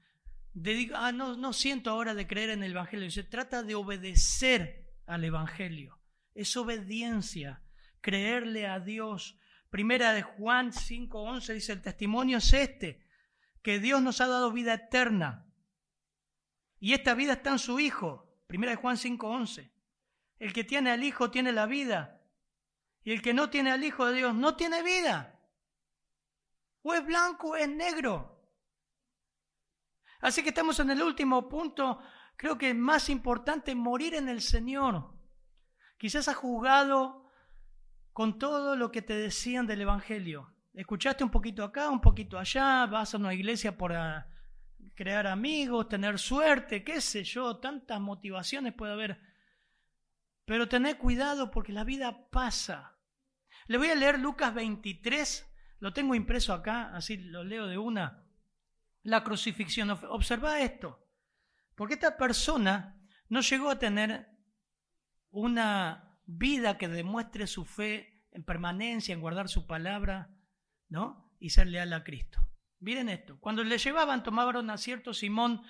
de 0.53 0.71
decir, 0.71 0.93
ah, 0.95 1.11
no, 1.11 1.37
no 1.37 1.53
siento 1.53 1.91
ahora 1.91 2.15
de 2.15 2.25
creer 2.25 2.49
en 2.49 2.63
el 2.63 2.71
Evangelio. 2.71 3.11
Se 3.11 3.21
trata 3.21 3.61
de 3.61 3.75
obedecer 3.75 4.89
al 5.05 5.23
Evangelio. 5.23 5.99
Es 6.33 6.57
obediencia, 6.57 7.61
creerle 8.01 8.65
a 8.65 8.79
Dios, 8.79 9.37
Primera 9.69 10.13
de 10.13 10.23
Juan 10.23 10.71
5:11 10.71 11.53
dice, 11.53 11.73
el 11.73 11.83
testimonio 11.83 12.39
es 12.39 12.51
este, 12.53 13.05
que 13.61 13.77
Dios 13.77 14.01
nos 14.01 14.19
ha 14.19 14.25
dado 14.25 14.51
vida 14.51 14.73
eterna. 14.73 15.45
Y 16.79 16.93
esta 16.93 17.13
vida 17.13 17.33
está 17.33 17.51
en 17.51 17.59
su 17.59 17.79
Hijo. 17.79 18.35
Primera 18.47 18.71
de 18.71 18.77
Juan 18.77 18.97
5:11. 18.97 19.71
El 20.39 20.53
que 20.53 20.63
tiene 20.63 20.89
al 20.89 21.03
Hijo 21.03 21.29
tiene 21.29 21.51
la 21.51 21.67
vida. 21.67 22.16
Y 23.07 23.13
el 23.13 23.21
que 23.21 23.33
no 23.33 23.49
tiene 23.49 23.71
al 23.71 23.85
Hijo 23.85 24.05
de 24.05 24.17
Dios 24.17 24.35
no 24.35 24.57
tiene 24.57 24.83
vida. 24.83 25.39
O 26.81 26.93
es 26.93 27.05
blanco 27.05 27.51
o 27.51 27.55
es 27.55 27.69
negro. 27.69 28.37
Así 30.19 30.43
que 30.43 30.49
estamos 30.49 30.77
en 30.81 30.89
el 30.89 31.01
último 31.01 31.47
punto, 31.47 32.01
creo 32.35 32.57
que 32.57 32.71
es 32.71 32.75
más 32.75 33.09
importante, 33.09 33.73
morir 33.75 34.13
en 34.13 34.27
el 34.27 34.41
Señor. 34.41 35.17
Quizás 35.97 36.27
has 36.27 36.35
jugado 36.35 37.31
con 38.11 38.37
todo 38.37 38.75
lo 38.75 38.91
que 38.91 39.01
te 39.01 39.15
decían 39.15 39.67
del 39.67 39.83
Evangelio. 39.83 40.53
Escuchaste 40.73 41.23
un 41.23 41.31
poquito 41.31 41.63
acá, 41.63 41.89
un 41.89 42.01
poquito 42.01 42.37
allá, 42.37 42.87
vas 42.87 43.13
a 43.13 43.17
una 43.19 43.33
iglesia 43.33 43.77
por 43.77 43.93
ah, 43.93 44.27
crear 44.95 45.27
amigos, 45.27 45.87
tener 45.87 46.19
suerte, 46.19 46.83
qué 46.83 46.99
sé 46.99 47.23
yo, 47.23 47.55
tantas 47.55 48.01
motivaciones 48.01 48.73
puede 48.73 48.91
haber. 48.91 49.21
Pero 50.43 50.67
tened 50.67 50.97
cuidado 50.97 51.51
porque 51.51 51.71
la 51.71 51.85
vida 51.85 52.29
pasa. 52.31 52.95
Le 53.67 53.77
voy 53.77 53.89
a 53.89 53.95
leer 53.95 54.19
Lucas 54.19 54.53
23, 54.53 55.45
lo 55.79 55.93
tengo 55.93 56.15
impreso 56.15 56.53
acá, 56.53 56.95
así 56.95 57.17
lo 57.17 57.43
leo 57.43 57.67
de 57.67 57.77
una 57.77 58.23
la 59.07 59.23
crucifixión. 59.23 59.89
Observa 59.89 60.59
esto, 60.61 61.07
porque 61.75 61.93
esta 61.95 62.17
persona 62.17 63.01
no 63.29 63.41
llegó 63.41 63.69
a 63.69 63.79
tener 63.79 64.27
una 65.29 66.19
vida 66.25 66.77
que 66.77 66.89
demuestre 66.89 67.47
su 67.47 67.63
fe 67.63 68.25
en 68.31 68.43
permanencia, 68.43 69.13
en 69.13 69.21
guardar 69.21 69.47
su 69.47 69.65
palabra, 69.65 70.29
¿no? 70.89 71.33
Y 71.39 71.51
ser 71.51 71.67
leal 71.67 71.93
a 71.93 72.03
Cristo. 72.03 72.39
Miren 72.79 73.07
esto, 73.07 73.39
cuando 73.39 73.63
le 73.63 73.77
llevaban, 73.77 74.23
tomaron 74.23 74.69
a 74.69 74.77
cierto 74.77 75.13
Simón 75.13 75.63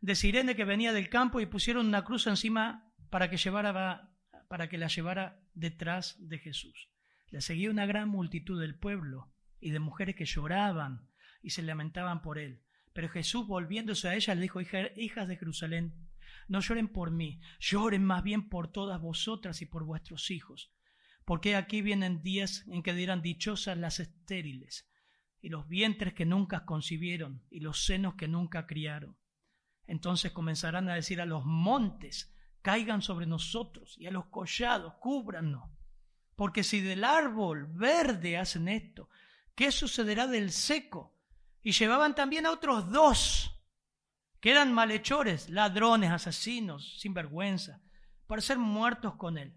de 0.00 0.16
Sirene 0.16 0.56
que 0.56 0.64
venía 0.64 0.92
del 0.92 1.08
campo 1.08 1.40
y 1.40 1.46
pusieron 1.46 1.86
una 1.86 2.04
cruz 2.04 2.26
encima 2.26 2.92
para 3.08 3.30
que, 3.30 3.36
llevara, 3.36 4.10
para 4.48 4.68
que 4.68 4.78
la 4.78 4.88
llevara 4.88 5.40
detrás 5.54 6.16
de 6.18 6.38
Jesús. 6.38 6.90
Le 7.30 7.40
seguía 7.40 7.70
una 7.70 7.86
gran 7.86 8.08
multitud 8.08 8.60
del 8.60 8.74
pueblo 8.74 9.32
y 9.60 9.70
de 9.70 9.78
mujeres 9.78 10.16
que 10.16 10.24
lloraban 10.24 11.08
y 11.42 11.50
se 11.50 11.62
lamentaban 11.62 12.22
por 12.22 12.38
él. 12.38 12.62
Pero 12.92 13.08
Jesús, 13.08 13.46
volviéndose 13.46 14.08
a 14.08 14.14
ella, 14.14 14.34
le 14.34 14.42
dijo, 14.42 14.60
hijas 14.60 15.28
de 15.28 15.36
Jerusalén, 15.36 15.94
no 16.48 16.60
lloren 16.60 16.88
por 16.88 17.10
mí, 17.10 17.40
lloren 17.60 18.04
más 18.04 18.22
bien 18.24 18.48
por 18.48 18.72
todas 18.72 19.00
vosotras 19.00 19.62
y 19.62 19.66
por 19.66 19.84
vuestros 19.84 20.30
hijos, 20.30 20.72
porque 21.24 21.54
aquí 21.54 21.82
vienen 21.82 22.22
días 22.22 22.64
en 22.66 22.82
que 22.82 22.92
dirán 22.92 23.22
dichosas 23.22 23.78
las 23.78 24.00
estériles, 24.00 24.90
y 25.40 25.48
los 25.48 25.68
vientres 25.68 26.12
que 26.12 26.26
nunca 26.26 26.64
concibieron, 26.64 27.44
y 27.50 27.60
los 27.60 27.84
senos 27.84 28.14
que 28.14 28.26
nunca 28.26 28.66
criaron. 28.66 29.16
Entonces 29.86 30.32
comenzarán 30.32 30.88
a 30.88 30.94
decir 30.94 31.20
a 31.20 31.26
los 31.26 31.44
montes, 31.44 32.34
caigan 32.62 33.00
sobre 33.00 33.26
nosotros, 33.26 33.96
y 33.96 34.06
a 34.06 34.10
los 34.10 34.26
collados, 34.26 34.94
cúbranos. 35.00 35.69
Porque 36.40 36.64
si 36.64 36.80
del 36.80 37.04
árbol 37.04 37.66
verde 37.66 38.38
hacen 38.38 38.66
esto, 38.68 39.10
¿qué 39.54 39.70
sucederá 39.70 40.26
del 40.26 40.52
seco? 40.52 41.14
Y 41.62 41.72
llevaban 41.72 42.14
también 42.14 42.46
a 42.46 42.50
otros 42.50 42.90
dos, 42.90 43.62
que 44.40 44.50
eran 44.50 44.72
malhechores, 44.72 45.50
ladrones, 45.50 46.10
asesinos, 46.10 46.98
sinvergüenza, 46.98 47.82
para 48.26 48.40
ser 48.40 48.56
muertos 48.56 49.16
con 49.16 49.36
él. 49.36 49.52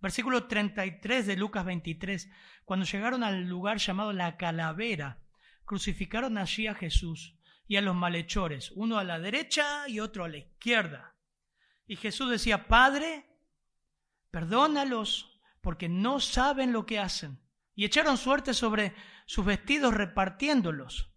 Versículo 0.00 0.46
33 0.46 1.26
de 1.26 1.36
Lucas 1.36 1.66
23. 1.66 2.30
Cuando 2.64 2.86
llegaron 2.86 3.24
al 3.24 3.46
lugar 3.46 3.76
llamado 3.76 4.14
la 4.14 4.38
calavera, 4.38 5.22
crucificaron 5.66 6.38
allí 6.38 6.66
a 6.66 6.74
Jesús 6.74 7.36
y 7.68 7.76
a 7.76 7.82
los 7.82 7.94
malhechores, 7.94 8.72
uno 8.74 8.98
a 8.98 9.04
la 9.04 9.18
derecha 9.18 9.86
y 9.86 10.00
otro 10.00 10.24
a 10.24 10.30
la 10.30 10.38
izquierda. 10.38 11.14
Y 11.86 11.96
Jesús 11.96 12.30
decía, 12.30 12.68
Padre, 12.68 13.26
perdónalos, 14.30 15.31
porque 15.62 15.88
no 15.88 16.20
saben 16.20 16.72
lo 16.72 16.84
que 16.84 16.98
hacen. 16.98 17.40
Y 17.74 17.84
echaron 17.84 18.18
suerte 18.18 18.52
sobre 18.52 18.94
sus 19.26 19.46
vestidos 19.46 19.94
repartiéndolos. 19.94 21.14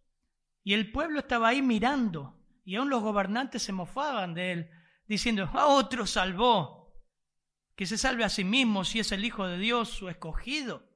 Y 0.64 0.74
el 0.74 0.92
pueblo 0.92 1.20
estaba 1.20 1.50
ahí 1.50 1.62
mirando, 1.62 2.40
y 2.64 2.76
aún 2.76 2.90
los 2.90 3.02
gobernantes 3.02 3.62
se 3.62 3.74
mofaban 3.74 4.34
de 4.34 4.52
él, 4.52 4.72
diciendo, 5.08 5.50
a 5.54 5.68
otro 5.68 6.08
salvó, 6.08 6.96
que 7.76 7.86
se 7.86 7.98
salve 7.98 8.24
a 8.24 8.30
sí 8.30 8.44
mismo 8.44 8.86
si 8.86 9.00
es 9.00 9.12
el 9.12 9.26
Hijo 9.26 9.46
de 9.48 9.58
Dios, 9.58 9.90
su 9.90 10.10
escogido. 10.10 10.90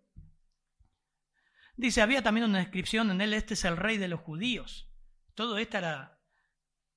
Dice, 1.76 2.02
había 2.02 2.24
también 2.24 2.50
una 2.50 2.60
descripción 2.60 3.12
en 3.12 3.22
él, 3.22 3.34
este 3.34 3.54
es 3.54 3.66
el 3.66 3.78
rey 3.78 3.98
de 3.98 4.08
los 4.08 4.22
judíos. 4.22 4.92
Todo 5.36 5.58
esto 5.58 5.78
era 5.78 6.20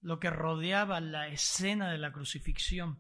lo 0.01 0.19
que 0.19 0.31
rodeaba 0.31 1.01
la 1.01 1.29
escena 1.29 1.91
de 1.91 1.99
la 1.99 2.13
crucifixión. 2.13 2.99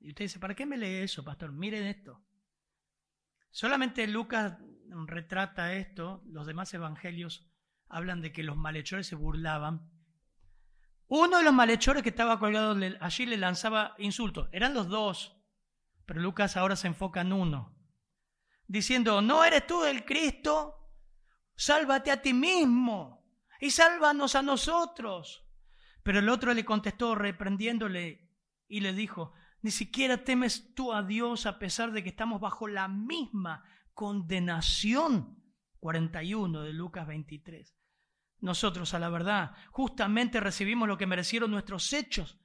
Y 0.00 0.08
usted 0.08 0.24
dice, 0.24 0.38
¿para 0.38 0.54
qué 0.54 0.66
me 0.66 0.76
lee 0.76 1.02
eso, 1.02 1.24
pastor? 1.24 1.52
Miren 1.52 1.84
esto. 1.84 2.23
Solamente 3.54 4.08
Lucas 4.08 4.56
retrata 5.06 5.74
esto, 5.74 6.24
los 6.26 6.44
demás 6.44 6.74
evangelios 6.74 7.48
hablan 7.88 8.20
de 8.20 8.32
que 8.32 8.42
los 8.42 8.56
malhechores 8.56 9.06
se 9.06 9.14
burlaban. 9.14 9.92
Uno 11.06 11.38
de 11.38 11.44
los 11.44 11.54
malhechores 11.54 12.02
que 12.02 12.08
estaba 12.08 12.40
colgado 12.40 12.76
allí 12.98 13.26
le 13.26 13.36
lanzaba 13.36 13.94
insultos. 13.98 14.48
Eran 14.50 14.74
los 14.74 14.88
dos, 14.88 15.40
pero 16.04 16.20
Lucas 16.20 16.56
ahora 16.56 16.74
se 16.74 16.88
enfoca 16.88 17.20
en 17.20 17.32
uno, 17.32 17.78
diciendo, 18.66 19.22
¿no 19.22 19.44
eres 19.44 19.68
tú 19.68 19.84
el 19.84 20.04
Cristo? 20.04 20.90
Sálvate 21.54 22.10
a 22.10 22.20
ti 22.20 22.32
mismo 22.32 23.24
y 23.60 23.70
sálvanos 23.70 24.34
a 24.34 24.42
nosotros. 24.42 25.46
Pero 26.02 26.18
el 26.18 26.28
otro 26.28 26.52
le 26.52 26.64
contestó 26.64 27.14
reprendiéndole 27.14 28.32
y 28.66 28.80
le 28.80 28.92
dijo, 28.92 29.32
ni 29.64 29.70
siquiera 29.70 30.22
temes 30.22 30.74
tú 30.74 30.92
a 30.92 31.02
Dios 31.02 31.46
a 31.46 31.58
pesar 31.58 31.90
de 31.92 32.02
que 32.02 32.10
estamos 32.10 32.38
bajo 32.38 32.68
la 32.68 32.86
misma 32.86 33.64
condenación. 33.94 35.42
41 35.80 36.64
de 36.64 36.74
Lucas 36.74 37.06
23. 37.06 37.74
Nosotros, 38.40 38.92
a 38.92 38.98
la 38.98 39.08
verdad, 39.08 39.52
justamente 39.70 40.38
recibimos 40.38 40.86
lo 40.86 40.98
que 40.98 41.06
merecieron 41.06 41.50
nuestros 41.50 41.90
hechos, 41.94 42.38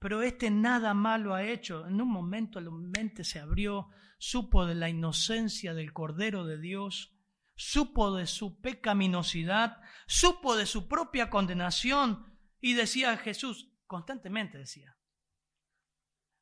pero 0.00 0.20
este 0.22 0.50
nada 0.50 0.94
malo 0.94 1.32
ha 1.32 1.44
hecho. 1.44 1.86
En 1.86 2.00
un 2.00 2.10
momento 2.10 2.60
la 2.60 2.72
mente 2.72 3.22
se 3.22 3.38
abrió, 3.38 3.90
supo 4.18 4.66
de 4.66 4.74
la 4.74 4.88
inocencia 4.88 5.74
del 5.74 5.92
Cordero 5.92 6.44
de 6.44 6.58
Dios, 6.58 7.14
supo 7.54 8.16
de 8.16 8.26
su 8.26 8.60
pecaminosidad, 8.60 9.80
supo 10.08 10.56
de 10.56 10.66
su 10.66 10.88
propia 10.88 11.30
condenación 11.30 12.26
y 12.60 12.72
decía 12.72 13.12
a 13.12 13.16
Jesús, 13.16 13.70
constantemente 13.86 14.58
decía, 14.58 14.97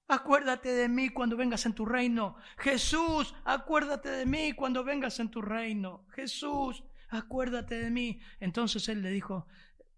Acuérdate 0.09 0.72
de 0.72 0.88
mí 0.88 1.09
cuando 1.09 1.36
vengas 1.36 1.66
en 1.66 1.74
tu 1.74 1.84
reino. 1.84 2.36
Jesús, 2.59 3.34
acuérdate 3.44 4.09
de 4.11 4.24
mí 4.24 4.52
cuando 4.52 4.84
vengas 4.84 5.18
en 5.18 5.30
tu 5.30 5.42
reino. 5.42 6.07
Jesús, 6.14 6.84
acuérdate 7.09 7.78
de 7.78 7.90
mí. 7.90 8.20
Entonces 8.38 8.88
él 8.88 9.02
le 9.02 9.11
dijo, 9.11 9.48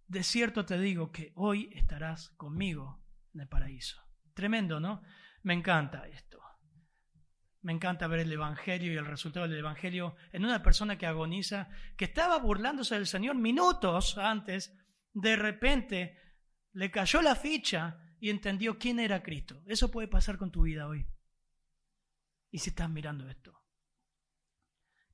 de 0.06 0.22
cierto 0.22 0.64
te 0.64 0.78
digo 0.78 1.12
que 1.12 1.32
hoy 1.34 1.70
estarás 1.74 2.30
conmigo 2.30 3.04
en 3.34 3.42
el 3.42 3.48
paraíso. 3.48 4.02
Tremendo, 4.32 4.80
¿no? 4.80 5.02
Me 5.42 5.52
encanta 5.52 6.06
esto. 6.08 6.42
Me 7.60 7.72
encanta 7.72 8.06
ver 8.06 8.20
el 8.20 8.32
Evangelio 8.32 8.92
y 8.92 8.96
el 8.96 9.04
resultado 9.04 9.46
del 9.46 9.58
Evangelio 9.58 10.16
en 10.32 10.44
una 10.44 10.62
persona 10.62 10.96
que 10.96 11.06
agoniza, 11.06 11.68
que 11.98 12.06
estaba 12.06 12.38
burlándose 12.38 12.94
del 12.94 13.06
Señor 13.06 13.36
minutos 13.36 14.16
antes, 14.16 14.74
de 15.12 15.36
repente 15.36 16.16
le 16.72 16.90
cayó 16.90 17.20
la 17.20 17.34
ficha 17.34 18.07
y 18.20 18.30
entendió 18.30 18.78
quién 18.78 18.98
era 18.98 19.22
Cristo. 19.22 19.62
Eso 19.66 19.90
puede 19.90 20.08
pasar 20.08 20.38
con 20.38 20.50
tu 20.50 20.62
vida 20.62 20.86
hoy. 20.86 21.06
Y 22.50 22.58
si 22.58 22.70
estás 22.70 22.88
mirando 22.88 23.28
esto. 23.28 23.58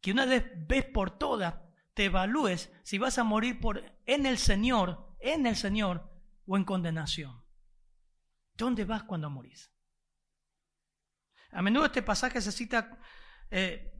Que 0.00 0.12
una 0.12 0.26
vez 0.26 0.84
por 0.92 1.18
todas 1.18 1.54
te 1.94 2.06
evalúes 2.06 2.72
si 2.82 2.98
vas 2.98 3.18
a 3.18 3.24
morir 3.24 3.60
por, 3.60 3.82
en 4.06 4.26
el 4.26 4.38
Señor, 4.38 5.16
en 5.20 5.46
el 5.46 5.56
Señor 5.56 6.10
o 6.46 6.56
en 6.56 6.64
condenación. 6.64 7.44
¿Dónde 8.54 8.84
vas 8.84 9.02
cuando 9.04 9.30
morís? 9.30 9.72
A 11.50 11.62
menudo 11.62 11.86
este 11.86 12.02
pasaje 12.02 12.40
se 12.40 12.52
cita 12.52 12.98
eh, 13.50 13.92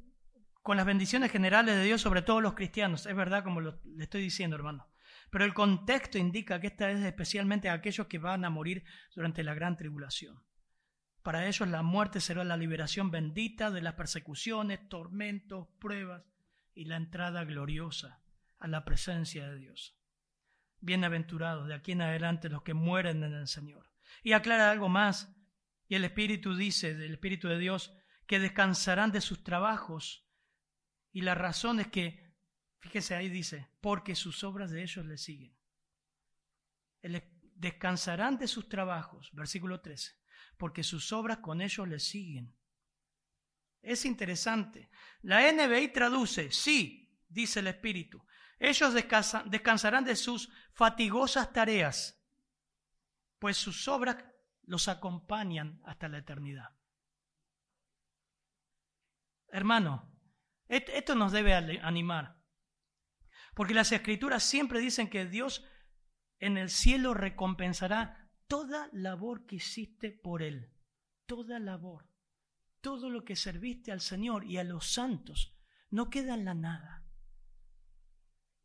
con 0.63 0.77
las 0.77 0.87
bendiciones 0.87 1.31
generales 1.31 1.77
de 1.77 1.85
Dios 1.85 2.01
sobre 2.01 2.23
todos 2.23 2.43
los 2.43 2.55
cristianos. 2.55 3.07
Es 3.07 3.15
verdad 3.15 3.45
como 3.45 3.61
le 3.61 3.75
estoy 3.99 4.23
diciendo, 4.23 4.57
hermano. 4.57 4.94
Pero 5.35 5.47
el 5.47 5.53
contexto 5.53 6.17
indica 6.17 6.61
que 6.61 6.69
esta 6.69 6.93
es 6.93 7.01
especialmente 7.01 7.69
aquellos 7.69 8.07
que 8.07 8.19
van 8.19 8.45
a 8.45 8.51
morir 8.51 8.85
durante 9.17 9.43
la 9.43 9.53
gran 9.53 9.77
tribulación. 9.77 10.41
Para 11.25 11.49
ellos 11.49 11.69
la 11.69 11.83
muerte 11.83 12.21
será 12.21 12.45
la 12.45 12.57
liberación 12.57 13.11
bendita 13.11 13.73
de 13.73 13.83
las 13.83 13.95
persecuciones, 13.95 14.89
tormentos, 14.89 15.67
pruebas 15.81 16.23
y 16.73 16.85
la 16.85 16.95
entrada 16.99 17.43
gloriosa 17.43 18.23
a 18.61 18.69
la 18.69 18.85
presencia 18.85 19.49
de 19.49 19.59
Dios. 19.59 19.99
Bienaventurados 20.79 21.67
de 21.67 21.75
aquí 21.75 21.91
en 21.91 22.03
adelante 22.03 22.49
los 22.49 22.63
que 22.63 22.75
mueren 22.75 23.25
en 23.25 23.33
el 23.33 23.49
Señor. 23.49 23.91
Y 24.23 24.35
aclara 24.35 24.71
algo 24.71 24.89
más. 24.89 25.35
Y 25.89 25.97
el 25.97 26.05
Espíritu 26.05 26.55
dice, 26.55 26.95
del 26.95 27.15
Espíritu 27.15 27.49
de 27.49 27.59
Dios, 27.59 27.93
que 28.29 28.39
descansarán 28.39 29.11
de 29.11 29.21
sus 29.21 29.43
trabajos 29.43 30.29
Y 31.11 31.23
la 31.23 31.35
razón 31.35 31.81
es 31.81 31.89
que, 31.89 32.24
fíjese 32.85 33.15
ahí 33.15 33.31
dice, 33.31 33.67
porque 33.81 34.15
sus 34.15 34.45
obras 34.45 34.71
de 34.71 34.83
ellos 34.83 35.07
le 35.07 35.17
siguen. 35.17 35.57
Descansarán 37.57 38.37
de 38.37 38.47
sus 38.47 38.69
trabajos, 38.69 39.31
versículo 39.33 39.81
13, 39.81 40.13
porque 40.59 40.83
sus 40.83 41.11
obras 41.11 41.39
con 41.39 41.63
ellos 41.63 41.89
le 41.89 41.99
siguen. 41.99 42.55
Es 43.81 44.05
interesante. 44.05 44.91
La 45.23 45.51
NBI 45.51 45.95
traduce, 45.95 46.53
sí, 46.53 47.11
dice 47.27 47.61
el 47.61 47.69
Espíritu. 47.69 48.23
Ellos 48.59 48.93
descansarán 48.93 50.05
de 50.05 50.15
sus 50.15 50.51
fatigosas 50.75 51.55
tareas, 51.55 52.23
pues 53.39 53.57
sus 53.57 53.89
obras 53.89 54.23
los 54.65 54.89
acompañan 54.89 55.81
hasta 55.87 56.07
la 56.09 56.19
eternidad. 56.19 56.69
Hermano, 59.49 60.13
esto 60.69 61.15
nos 61.15 61.33
debe 61.33 61.55
animar, 61.55 62.34
porque 63.55 63.75
las 63.75 63.93
escrituras 63.93 64.43
siempre 64.43 64.81
dicen 64.81 65.09
que 65.09 65.27
Dios 65.27 65.65
en 66.39 66.57
el 66.59 66.71
cielo 66.71 67.15
recompensará 67.15 68.31
toda 68.47 68.89
labor 68.93 69.47
que 69.47 69.57
hiciste 69.57 70.11
por 70.11 70.43
Él, 70.43 70.73
toda 71.27 71.59
labor 71.59 72.15
todo 72.85 73.09
lo 73.09 73.25
que 73.25 73.35
serviste 73.35 73.93
al 73.93 74.03
Señor 74.03 74.45
y 74.45 74.59
a 74.59 74.63
los 74.63 74.93
santos 74.93 75.57
no 75.89 76.11
queda 76.11 76.35
en 76.35 76.45
la 76.45 76.53
nada. 76.53 77.03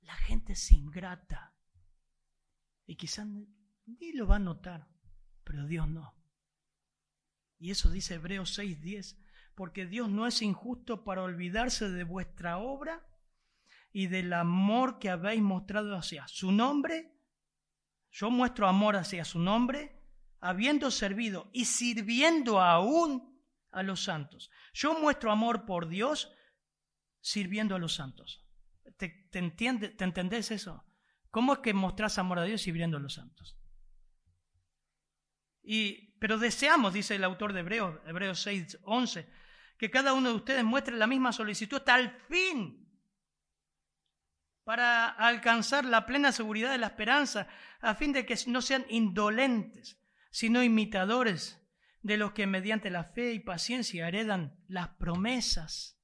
La 0.01 0.13
gente 0.13 0.53
es 0.53 0.71
ingrata. 0.73 1.55
Y 2.85 2.97
quizás 2.97 3.25
ni 3.85 4.11
lo 4.11 4.27
va 4.27 4.35
a 4.35 4.39
notar, 4.39 4.89
pero 5.45 5.65
Dios 5.65 5.87
no. 5.87 6.21
Y 7.59 7.71
eso 7.71 7.89
dice 7.89 8.15
Hebreos 8.15 8.59
6:10, 8.59 9.17
porque 9.55 9.85
Dios 9.85 10.09
no 10.09 10.27
es 10.27 10.41
injusto 10.41 11.05
para 11.05 11.23
olvidarse 11.23 11.89
de 11.89 12.03
vuestra 12.03 12.57
obra 12.57 13.07
y 13.91 14.07
del 14.07 14.33
amor 14.33 14.99
que 14.99 15.09
habéis 15.09 15.41
mostrado 15.41 15.95
hacia 15.95 16.27
su 16.27 16.51
nombre. 16.51 17.11
Yo 18.11 18.29
muestro 18.29 18.67
amor 18.67 18.95
hacia 18.95 19.25
su 19.25 19.39
nombre, 19.39 20.01
habiendo 20.39 20.91
servido 20.91 21.49
y 21.53 21.65
sirviendo 21.65 22.61
aún 22.61 23.39
a 23.71 23.83
los 23.83 24.03
santos. 24.03 24.49
Yo 24.73 24.99
muestro 24.99 25.31
amor 25.31 25.65
por 25.65 25.87
Dios 25.87 26.31
sirviendo 27.21 27.75
a 27.75 27.79
los 27.79 27.95
santos. 27.95 28.45
¿Te, 28.97 29.29
entiende, 29.33 29.89
¿Te 29.89 30.03
entendés 30.03 30.51
eso? 30.51 30.85
¿Cómo 31.29 31.53
es 31.53 31.59
que 31.59 31.73
mostrás 31.73 32.17
amor 32.17 32.39
a 32.39 32.43
Dios 32.43 32.61
sirviendo 32.61 32.97
a 32.97 32.99
los 32.99 33.13
santos? 33.13 33.57
Y, 35.61 36.17
pero 36.19 36.37
deseamos, 36.39 36.93
dice 36.93 37.15
el 37.15 37.23
autor 37.23 37.53
de 37.53 37.59
Hebreos, 37.59 37.99
Hebreos 38.05 38.41
6, 38.41 38.79
11, 38.83 39.29
que 39.77 39.91
cada 39.91 40.13
uno 40.13 40.29
de 40.29 40.35
ustedes 40.35 40.63
muestre 40.63 40.97
la 40.97 41.05
misma 41.05 41.31
solicitud 41.31 41.77
hasta 41.77 41.99
el 41.99 42.09
fin 42.09 42.88
para 44.70 45.07
alcanzar 45.07 45.84
la 45.84 46.05
plena 46.05 46.32
seguridad 46.32 46.70
de 46.70 46.78
la 46.78 46.86
esperanza, 46.86 47.47
a 47.82 47.95
fin 47.95 48.13
de 48.13 48.28
que 48.28 48.38
no 48.45 48.61
sean 48.61 48.86
indolentes, 48.88 49.99
sino 50.30 50.61
imitadores 50.61 51.59
de 52.03 52.17
los 52.17 52.34
que 52.34 52.45
mediante 52.45 52.91
la 52.91 53.03
fe 53.03 53.34
y 53.34 53.39
paciencia 53.39 54.07
heredan 54.07 54.59
las 54.67 54.89
promesas. 54.89 55.99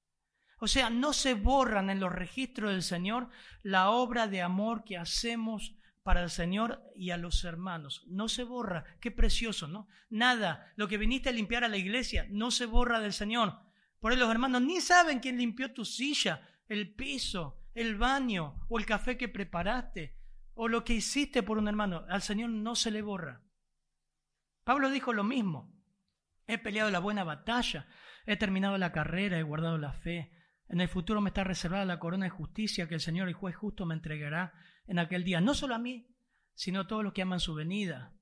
O 0.57 0.67
sea, 0.67 0.89
no 0.89 1.13
se 1.13 1.35
borran 1.35 1.91
en 1.91 1.99
los 1.99 2.11
registros 2.11 2.71
del 2.71 2.81
Señor 2.81 3.29
la 3.61 3.91
obra 3.91 4.27
de 4.27 4.41
amor 4.41 4.83
que 4.83 4.97
hacemos 4.97 5.75
para 6.01 6.23
el 6.23 6.31
Señor 6.31 6.81
y 6.95 7.11
a 7.11 7.17
los 7.17 7.43
hermanos. 7.43 8.03
No 8.07 8.27
se 8.27 8.41
borra. 8.41 8.83
Qué 8.99 9.11
precioso, 9.11 9.67
¿no? 9.67 9.87
Nada. 10.09 10.73
Lo 10.75 10.87
que 10.87 10.97
viniste 10.97 11.29
a 11.29 11.33
limpiar 11.33 11.63
a 11.65 11.69
la 11.69 11.77
iglesia 11.77 12.25
no 12.31 12.49
se 12.49 12.65
borra 12.65 12.99
del 12.99 13.13
Señor. 13.13 13.59
Por 13.99 14.11
eso 14.11 14.21
los 14.21 14.31
hermanos 14.31 14.63
ni 14.63 14.81
saben 14.81 15.19
quién 15.19 15.37
limpió 15.37 15.71
tu 15.71 15.85
silla, 15.85 16.49
el 16.67 16.95
piso, 16.95 17.61
el 17.75 17.97
baño 17.97 18.65
o 18.69 18.79
el 18.79 18.85
café 18.85 19.17
que 19.17 19.29
preparaste 19.29 20.17
o 20.55 20.67
lo 20.67 20.83
que 20.83 20.93
hiciste 20.93 21.43
por 21.43 21.57
un 21.57 21.67
hermano. 21.67 22.05
Al 22.09 22.21
Señor 22.21 22.49
no 22.49 22.75
se 22.75 22.89
le 22.89 23.01
borra. 23.01 23.43
Pablo 24.63 24.89
dijo 24.89 25.13
lo 25.13 25.23
mismo. 25.23 25.71
He 26.47 26.57
peleado 26.57 26.89
la 26.89 26.99
buena 26.99 27.23
batalla, 27.23 27.87
he 28.25 28.37
terminado 28.37 28.77
la 28.77 28.91
carrera, 28.91 29.37
he 29.37 29.43
guardado 29.43 29.77
la 29.77 29.93
fe. 29.93 30.31
En 30.69 30.79
el 30.79 30.87
futuro 30.87 31.21
me 31.21 31.29
está 31.29 31.43
reservada 31.43 31.85
la 31.85 31.99
corona 31.99 32.25
de 32.25 32.31
justicia 32.31 32.87
que 32.87 32.95
el 32.95 33.01
Señor, 33.01 33.29
y 33.29 33.33
juez 33.33 33.55
justo, 33.55 33.85
me 33.85 33.93
entregará 33.93 34.53
en 34.87 34.99
aquel 34.99 35.23
día, 35.23 35.41
no 35.41 35.53
solo 35.53 35.75
a 35.75 35.79
mí, 35.79 36.07
sino 36.53 36.81
a 36.81 36.87
todos 36.87 37.03
los 37.03 37.13
que 37.13 37.23
aman 37.23 37.39
su 37.39 37.53
venida. 37.53 38.13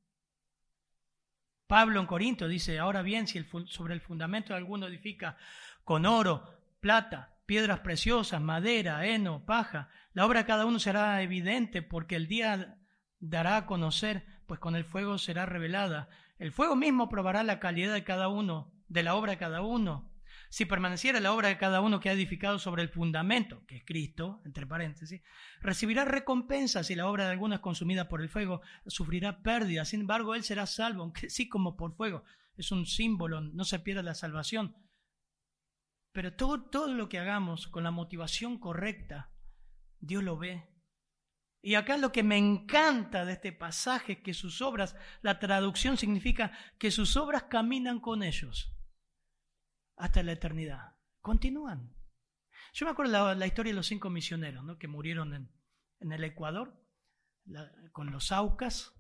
Pablo 1.68 2.00
en 2.00 2.06
Corinto 2.06 2.48
dice, 2.48 2.80
ahora 2.80 3.02
bien, 3.02 3.28
si 3.28 3.38
el, 3.38 3.48
sobre 3.68 3.94
el 3.94 4.02
fundamento 4.02 4.50
de 4.50 4.58
alguno 4.58 4.88
edifica 4.88 5.38
con 5.84 6.06
oro, 6.06 6.62
plata, 6.80 7.33
piedras 7.46 7.80
preciosas, 7.80 8.42
madera, 8.42 9.06
heno, 9.06 9.46
paja, 9.46 9.90
la 10.14 10.26
obra 10.26 10.40
de 10.40 10.46
cada 10.46 10.66
uno 10.66 10.80
será 10.80 11.22
evidente 11.22 11.82
porque 11.82 12.16
el 12.16 12.28
día 12.28 12.78
dará 13.20 13.58
a 13.58 13.66
conocer, 13.66 14.26
pues 14.48 14.60
con 14.60 14.76
el 14.76 14.86
fuego 14.86 15.18
será 15.18 15.46
revelada, 15.46 16.10
el 16.38 16.52
fuego 16.52 16.76
mismo 16.76 17.10
probará 17.10 17.44
la 17.44 17.60
calidad 17.60 17.94
de 17.94 18.04
cada 18.04 18.28
uno, 18.28 18.74
de 18.88 19.04
la 19.04 19.16
obra 19.16 19.32
de 19.32 19.38
cada 19.38 19.62
uno. 19.62 20.12
Si 20.50 20.66
permaneciera 20.66 21.20
la 21.20 21.34
obra 21.34 21.48
de 21.48 21.58
cada 21.58 21.82
uno 21.82 22.00
que 22.00 22.10
ha 22.10 22.14
edificado 22.14 22.60
sobre 22.60 22.84
el 22.84 22.90
fundamento, 22.90 23.66
que 23.66 23.78
es 23.78 23.84
Cristo, 23.86 24.42
entre 24.46 24.68
paréntesis, 24.68 25.22
recibirá 25.62 26.06
recompensa 26.06 26.84
si 26.84 26.94
la 26.94 27.08
obra 27.08 27.26
de 27.26 27.32
alguno 27.32 27.56
es 27.56 27.62
consumida 27.62 28.08
por 28.08 28.22
el 28.22 28.30
fuego, 28.30 28.62
sufrirá 28.86 29.42
pérdida. 29.42 29.84
Sin 29.84 30.02
embargo, 30.02 30.36
él 30.36 30.44
será 30.44 30.68
salvo, 30.68 31.02
aunque 31.02 31.30
sí 31.32 31.50
como 31.50 31.76
por 31.76 31.96
fuego. 31.96 32.24
Es 32.56 32.72
un 32.72 32.86
símbolo, 32.86 33.42
no 33.42 33.64
se 33.64 33.80
pierda 33.80 34.04
la 34.04 34.14
salvación. 34.14 34.76
Pero 36.14 36.34
todo, 36.36 36.64
todo 36.70 36.94
lo 36.94 37.10
que 37.10 37.20
hagamos 37.20 37.68
con 37.68 37.84
la 37.84 37.92
motivación 37.92 38.58
correcta, 38.58 39.34
Dios 40.00 40.24
lo 40.24 40.38
ve 40.38 40.74
y 41.66 41.76
acá 41.76 41.96
lo 41.96 42.12
que 42.12 42.24
me 42.24 42.38
encanta 42.38 43.24
de 43.24 43.34
este 43.34 43.54
pasaje 43.54 44.14
es 44.14 44.20
que 44.20 44.34
sus 44.34 44.62
obras, 44.62 44.98
la 45.22 45.40
traducción 45.40 45.96
significa 45.96 46.52
que 46.78 46.92
sus 46.92 47.16
obras 47.16 47.44
caminan 47.44 48.02
con 48.02 48.22
ellos 48.22 48.76
hasta 49.96 50.22
la 50.24 50.34
eternidad. 50.34 50.98
Continúan. 51.22 51.96
Yo 52.74 52.86
me 52.86 52.92
acuerdo 52.92 53.14
la, 53.14 53.36
la 53.36 53.48
historia 53.48 53.72
de 53.72 53.78
los 53.78 53.88
cinco 53.88 54.10
misioneros 54.10 54.66
¿no? 54.66 54.78
que 54.78 54.90
murieron 54.90 55.34
en, 55.34 55.50
en 56.02 56.12
el 56.12 56.26
Ecuador 56.26 56.78
con 57.94 58.12
los 58.12 58.34
Aucas. 58.34 58.94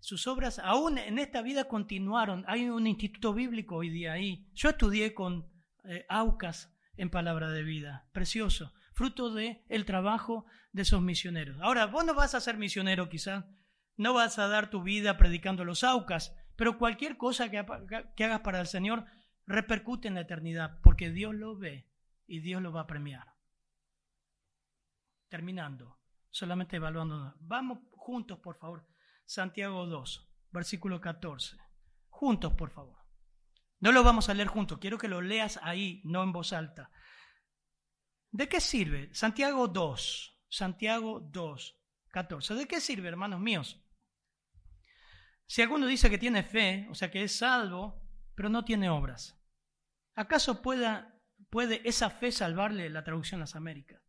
Sus 0.00 0.26
obras 0.26 0.58
aún 0.58 0.98
en 0.98 1.20
esta 1.20 1.42
vida 1.42 1.68
continuaron. 1.68 2.44
Hay 2.48 2.68
un 2.68 2.88
instituto 2.88 3.34
bíblico 3.34 3.76
hoy 3.76 3.88
día 3.88 4.14
ahí. 4.14 4.50
Yo 4.54 4.70
estudié 4.70 5.14
con 5.14 5.48
eh, 5.84 6.06
Aucas 6.08 6.74
en 6.96 7.10
Palabra 7.10 7.50
de 7.50 7.62
Vida. 7.62 8.08
Precioso 8.12 8.72
fruto 9.00 9.30
de 9.32 9.64
trabajo 9.86 10.44
de 10.72 10.82
esos 10.82 11.00
misioneros. 11.00 11.58
Ahora, 11.62 11.86
vos 11.86 12.04
no 12.04 12.14
vas 12.14 12.34
a 12.34 12.40
ser 12.40 12.58
misionero 12.58 13.08
quizá, 13.08 13.48
no 13.96 14.12
vas 14.12 14.38
a 14.38 14.46
dar 14.46 14.68
tu 14.68 14.82
vida 14.82 15.16
predicando 15.16 15.64
los 15.64 15.84
aucas, 15.84 16.36
pero 16.54 16.76
cualquier 16.76 17.16
cosa 17.16 17.50
que, 17.50 17.64
que 18.14 18.24
hagas 18.24 18.40
para 18.40 18.60
el 18.60 18.66
Señor 18.66 19.06
repercute 19.46 20.08
en 20.08 20.16
la 20.16 20.20
eternidad, 20.20 20.80
porque 20.82 21.10
Dios 21.10 21.34
lo 21.34 21.56
ve 21.56 21.88
y 22.26 22.40
Dios 22.40 22.60
lo 22.60 22.72
va 22.72 22.82
a 22.82 22.86
premiar. 22.86 23.34
Terminando, 25.30 25.98
solamente 26.28 26.76
evaluando. 26.76 27.34
Vamos 27.40 27.78
juntos, 27.92 28.38
por 28.40 28.58
favor. 28.58 28.86
Santiago 29.24 29.86
2, 29.86 30.28
versículo 30.50 31.00
14. 31.00 31.56
Juntos, 32.10 32.52
por 32.52 32.68
favor. 32.68 32.99
No 33.80 33.92
lo 33.92 34.04
vamos 34.04 34.28
a 34.28 34.34
leer 34.34 34.48
juntos, 34.48 34.78
quiero 34.78 34.98
que 34.98 35.08
lo 35.08 35.20
leas 35.20 35.58
ahí, 35.62 36.02
no 36.04 36.22
en 36.22 36.32
voz 36.32 36.52
alta. 36.52 36.90
¿De 38.30 38.48
qué 38.48 38.60
sirve? 38.60 39.12
Santiago 39.14 39.66
2, 39.68 40.44
Santiago 40.48 41.20
2, 41.20 41.80
14. 42.10 42.54
¿De 42.54 42.68
qué 42.68 42.80
sirve, 42.80 43.08
hermanos 43.08 43.40
míos? 43.40 43.82
Si 45.46 45.62
alguno 45.62 45.86
dice 45.86 46.10
que 46.10 46.18
tiene 46.18 46.42
fe, 46.44 46.86
o 46.90 46.94
sea 46.94 47.10
que 47.10 47.24
es 47.24 47.38
salvo, 47.38 48.06
pero 48.36 48.48
no 48.48 48.64
tiene 48.64 48.88
obras, 48.88 49.36
¿acaso 50.14 50.62
puede 50.62 51.88
esa 51.88 52.10
fe 52.10 52.30
salvarle 52.30 52.88
la 52.90 53.02
traducción 53.02 53.40
a 53.40 53.44
las 53.44 53.56
Américas? 53.56 54.00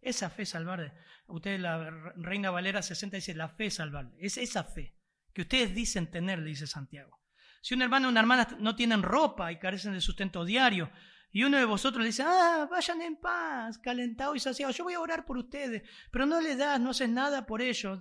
Esa 0.00 0.30
fe 0.30 0.44
salvarle. 0.44 0.92
Usted, 1.28 1.60
la 1.60 1.88
Reina 2.16 2.50
Valera 2.50 2.82
60 2.82 3.18
dice, 3.18 3.34
la 3.34 3.48
fe 3.48 3.70
salvarle. 3.70 4.16
Es 4.18 4.38
esa 4.38 4.64
fe 4.64 4.96
que 5.32 5.42
ustedes 5.42 5.72
dicen 5.72 6.10
tener, 6.10 6.42
dice 6.42 6.66
Santiago. 6.66 7.21
Si 7.62 7.74
un 7.74 7.80
hermano 7.80 8.08
o 8.08 8.10
una 8.10 8.20
hermana 8.20 8.48
no 8.58 8.76
tienen 8.76 9.02
ropa 9.02 9.50
y 9.50 9.58
carecen 9.58 9.94
de 9.94 10.00
sustento 10.00 10.44
diario, 10.44 10.90
y 11.30 11.44
uno 11.44 11.56
de 11.56 11.64
vosotros 11.64 12.02
le 12.02 12.08
dice, 12.08 12.24
ah, 12.26 12.68
vayan 12.70 13.00
en 13.00 13.16
paz, 13.16 13.78
calentado 13.78 14.34
y 14.34 14.40
saciado, 14.40 14.72
yo 14.72 14.84
voy 14.84 14.94
a 14.94 15.00
orar 15.00 15.24
por 15.24 15.38
ustedes, 15.38 15.82
pero 16.10 16.26
no 16.26 16.40
le 16.40 16.56
das, 16.56 16.78
no 16.78 16.90
haces 16.90 17.08
nada 17.08 17.46
por 17.46 17.62
ellos, 17.62 18.00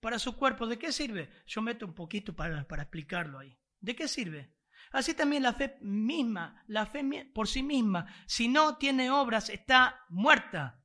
para 0.00 0.18
su 0.18 0.36
cuerpo, 0.36 0.66
¿de 0.66 0.78
qué 0.78 0.92
sirve? 0.92 1.30
Yo 1.46 1.62
meto 1.62 1.86
un 1.86 1.94
poquito 1.94 2.36
para, 2.36 2.68
para 2.68 2.82
explicarlo 2.82 3.38
ahí. 3.38 3.58
¿De 3.80 3.96
qué 3.96 4.06
sirve? 4.06 4.54
Así 4.92 5.14
también 5.14 5.42
la 5.42 5.54
fe 5.54 5.78
misma, 5.80 6.62
la 6.68 6.86
fe 6.86 7.28
por 7.34 7.48
sí 7.48 7.62
misma, 7.62 8.06
si 8.26 8.46
no 8.46 8.76
tiene 8.76 9.10
obras, 9.10 9.48
está 9.48 10.04
muerta. 10.10 10.84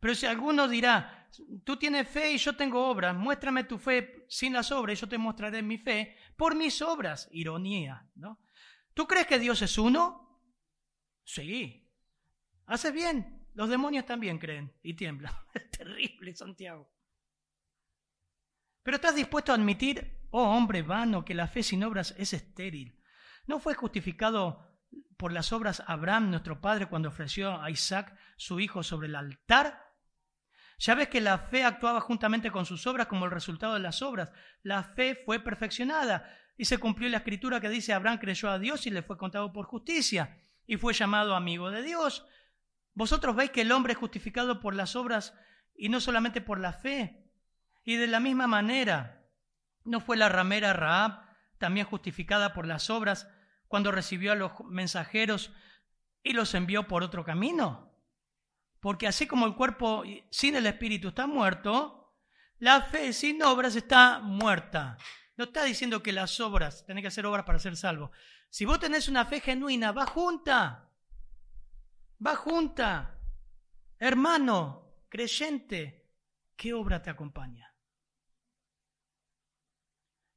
Pero 0.00 0.14
si 0.14 0.26
alguno 0.26 0.68
dirá, 0.68 1.25
tú 1.64 1.76
tienes 1.76 2.08
fe 2.08 2.32
y 2.32 2.38
yo 2.38 2.56
tengo 2.56 2.88
obras, 2.88 3.14
muéstrame 3.14 3.64
tu 3.64 3.78
fe 3.78 4.26
sin 4.28 4.52
las 4.52 4.70
obras 4.72 4.98
y 4.98 5.00
yo 5.00 5.08
te 5.08 5.18
mostraré 5.18 5.62
mi 5.62 5.78
fe 5.78 6.16
por 6.36 6.54
mis 6.54 6.82
obras. 6.82 7.28
Ironía, 7.32 8.08
¿no? 8.14 8.40
¿Tú 8.94 9.06
crees 9.06 9.26
que 9.26 9.38
Dios 9.38 9.60
es 9.62 9.78
uno? 9.78 10.40
Sí. 11.24 11.90
Hace 12.66 12.92
bien. 12.92 13.46
Los 13.54 13.70
demonios 13.70 14.04
también 14.04 14.38
creen 14.38 14.72
y 14.82 14.94
tiemblan. 14.94 15.32
Es 15.54 15.70
terrible, 15.70 16.34
Santiago. 16.34 16.90
Pero 18.82 18.96
estás 18.96 19.16
dispuesto 19.16 19.52
a 19.52 19.54
admitir, 19.54 20.20
oh 20.30 20.44
hombre 20.44 20.82
vano, 20.82 21.24
que 21.24 21.34
la 21.34 21.48
fe 21.48 21.62
sin 21.62 21.82
obras 21.82 22.14
es 22.18 22.32
estéril. 22.32 23.02
¿No 23.46 23.58
fue 23.58 23.74
justificado 23.74 24.78
por 25.16 25.32
las 25.32 25.52
obras 25.52 25.82
Abraham, 25.86 26.30
nuestro 26.30 26.60
padre, 26.60 26.86
cuando 26.86 27.08
ofreció 27.08 27.60
a 27.60 27.70
Isaac, 27.70 28.16
su 28.36 28.60
hijo, 28.60 28.82
sobre 28.82 29.08
el 29.08 29.16
altar? 29.16 29.85
Ya 30.78 30.94
ves 30.94 31.08
que 31.08 31.20
la 31.20 31.38
fe 31.38 31.64
actuaba 31.64 32.00
juntamente 32.00 32.50
con 32.50 32.66
sus 32.66 32.86
obras 32.86 33.06
como 33.06 33.24
el 33.24 33.30
resultado 33.30 33.74
de 33.74 33.80
las 33.80 34.02
obras. 34.02 34.30
La 34.62 34.82
fe 34.82 35.14
fue 35.24 35.40
perfeccionada 35.40 36.30
y 36.58 36.66
se 36.66 36.78
cumplió 36.78 37.08
la 37.08 37.18
escritura 37.18 37.60
que 37.60 37.68
dice 37.68 37.92
Abraham 37.92 38.18
creyó 38.18 38.50
a 38.50 38.58
Dios 38.58 38.86
y 38.86 38.90
le 38.90 39.02
fue 39.02 39.16
contado 39.16 39.52
por 39.52 39.66
justicia 39.66 40.38
y 40.66 40.76
fue 40.76 40.92
llamado 40.92 41.34
amigo 41.34 41.70
de 41.70 41.82
Dios. 41.82 42.26
Vosotros 42.94 43.36
veis 43.36 43.50
que 43.50 43.62
el 43.62 43.72
hombre 43.72 43.92
es 43.92 43.98
justificado 43.98 44.60
por 44.60 44.74
las 44.74 44.96
obras 44.96 45.34
y 45.74 45.88
no 45.88 46.00
solamente 46.00 46.40
por 46.40 46.58
la 46.58 46.72
fe. 46.72 47.30
Y 47.84 47.96
de 47.96 48.06
la 48.06 48.20
misma 48.20 48.46
manera, 48.46 49.26
¿no 49.84 50.00
fue 50.00 50.16
la 50.16 50.28
ramera 50.28 50.72
Raab 50.72 51.20
también 51.58 51.86
justificada 51.86 52.52
por 52.52 52.66
las 52.66 52.90
obras 52.90 53.30
cuando 53.68 53.92
recibió 53.92 54.32
a 54.32 54.36
los 54.36 54.52
mensajeros 54.68 55.52
y 56.22 56.32
los 56.32 56.54
envió 56.54 56.86
por 56.86 57.02
otro 57.02 57.24
camino? 57.24 57.85
Porque 58.86 59.08
así 59.08 59.26
como 59.26 59.46
el 59.46 59.56
cuerpo 59.56 60.04
sin 60.30 60.54
el 60.54 60.64
espíritu 60.64 61.08
está 61.08 61.26
muerto, 61.26 62.14
la 62.58 62.82
fe 62.82 63.12
sin 63.12 63.42
obras 63.42 63.74
está 63.74 64.20
muerta. 64.20 64.96
No 65.36 65.46
está 65.46 65.64
diciendo 65.64 66.04
que 66.04 66.12
las 66.12 66.38
obras, 66.38 66.86
tenés 66.86 67.02
que 67.02 67.08
hacer 67.08 67.26
obras 67.26 67.44
para 67.44 67.58
ser 67.58 67.76
salvo. 67.76 68.12
Si 68.48 68.64
vos 68.64 68.78
tenés 68.78 69.08
una 69.08 69.24
fe 69.24 69.40
genuina, 69.40 69.90
va 69.90 70.06
junta. 70.06 70.92
Va 72.24 72.36
junta. 72.36 73.18
Hermano, 73.98 75.02
creyente, 75.08 76.08
¿qué 76.54 76.72
obra 76.72 77.02
te 77.02 77.10
acompaña? 77.10 77.74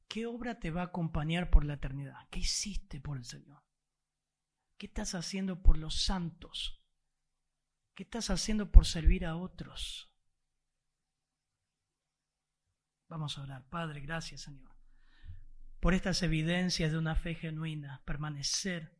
¿Qué 0.08 0.26
obra 0.26 0.58
te 0.58 0.72
va 0.72 0.80
a 0.80 0.86
acompañar 0.86 1.50
por 1.50 1.64
la 1.64 1.74
eternidad? 1.74 2.26
¿Qué 2.30 2.40
hiciste 2.40 3.00
por 3.00 3.16
el 3.16 3.24
Señor? 3.24 3.62
¿Qué 4.76 4.86
estás 4.86 5.14
haciendo 5.14 5.62
por 5.62 5.78
los 5.78 6.02
santos? 6.02 6.79
¿Qué 8.00 8.04
estás 8.04 8.30
haciendo 8.30 8.72
por 8.72 8.86
servir 8.86 9.26
a 9.26 9.36
otros? 9.36 10.10
Vamos 13.08 13.36
a 13.36 13.42
orar. 13.42 13.68
Padre, 13.68 14.00
gracias 14.00 14.40
Señor 14.40 14.74
por 15.80 15.92
estas 15.92 16.22
evidencias 16.22 16.92
de 16.92 16.96
una 16.96 17.14
fe 17.14 17.34
genuina, 17.34 18.02
permanecer, 18.06 18.98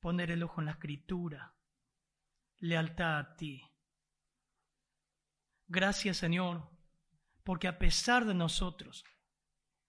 poner 0.00 0.32
el 0.32 0.42
ojo 0.42 0.60
en 0.60 0.64
la 0.64 0.72
escritura, 0.72 1.56
lealtad 2.56 3.16
a 3.16 3.36
ti. 3.36 3.62
Gracias 5.68 6.16
Señor, 6.16 6.68
porque 7.44 7.68
a 7.68 7.78
pesar 7.78 8.24
de 8.24 8.34
nosotros, 8.34 9.04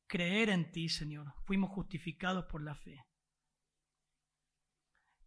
creer 0.06 0.50
en 0.50 0.72
ti, 0.72 0.90
Señor, 0.90 1.34
fuimos 1.46 1.72
justificados 1.72 2.46
por 2.46 2.62
la 2.62 2.76
fe. 2.76 3.04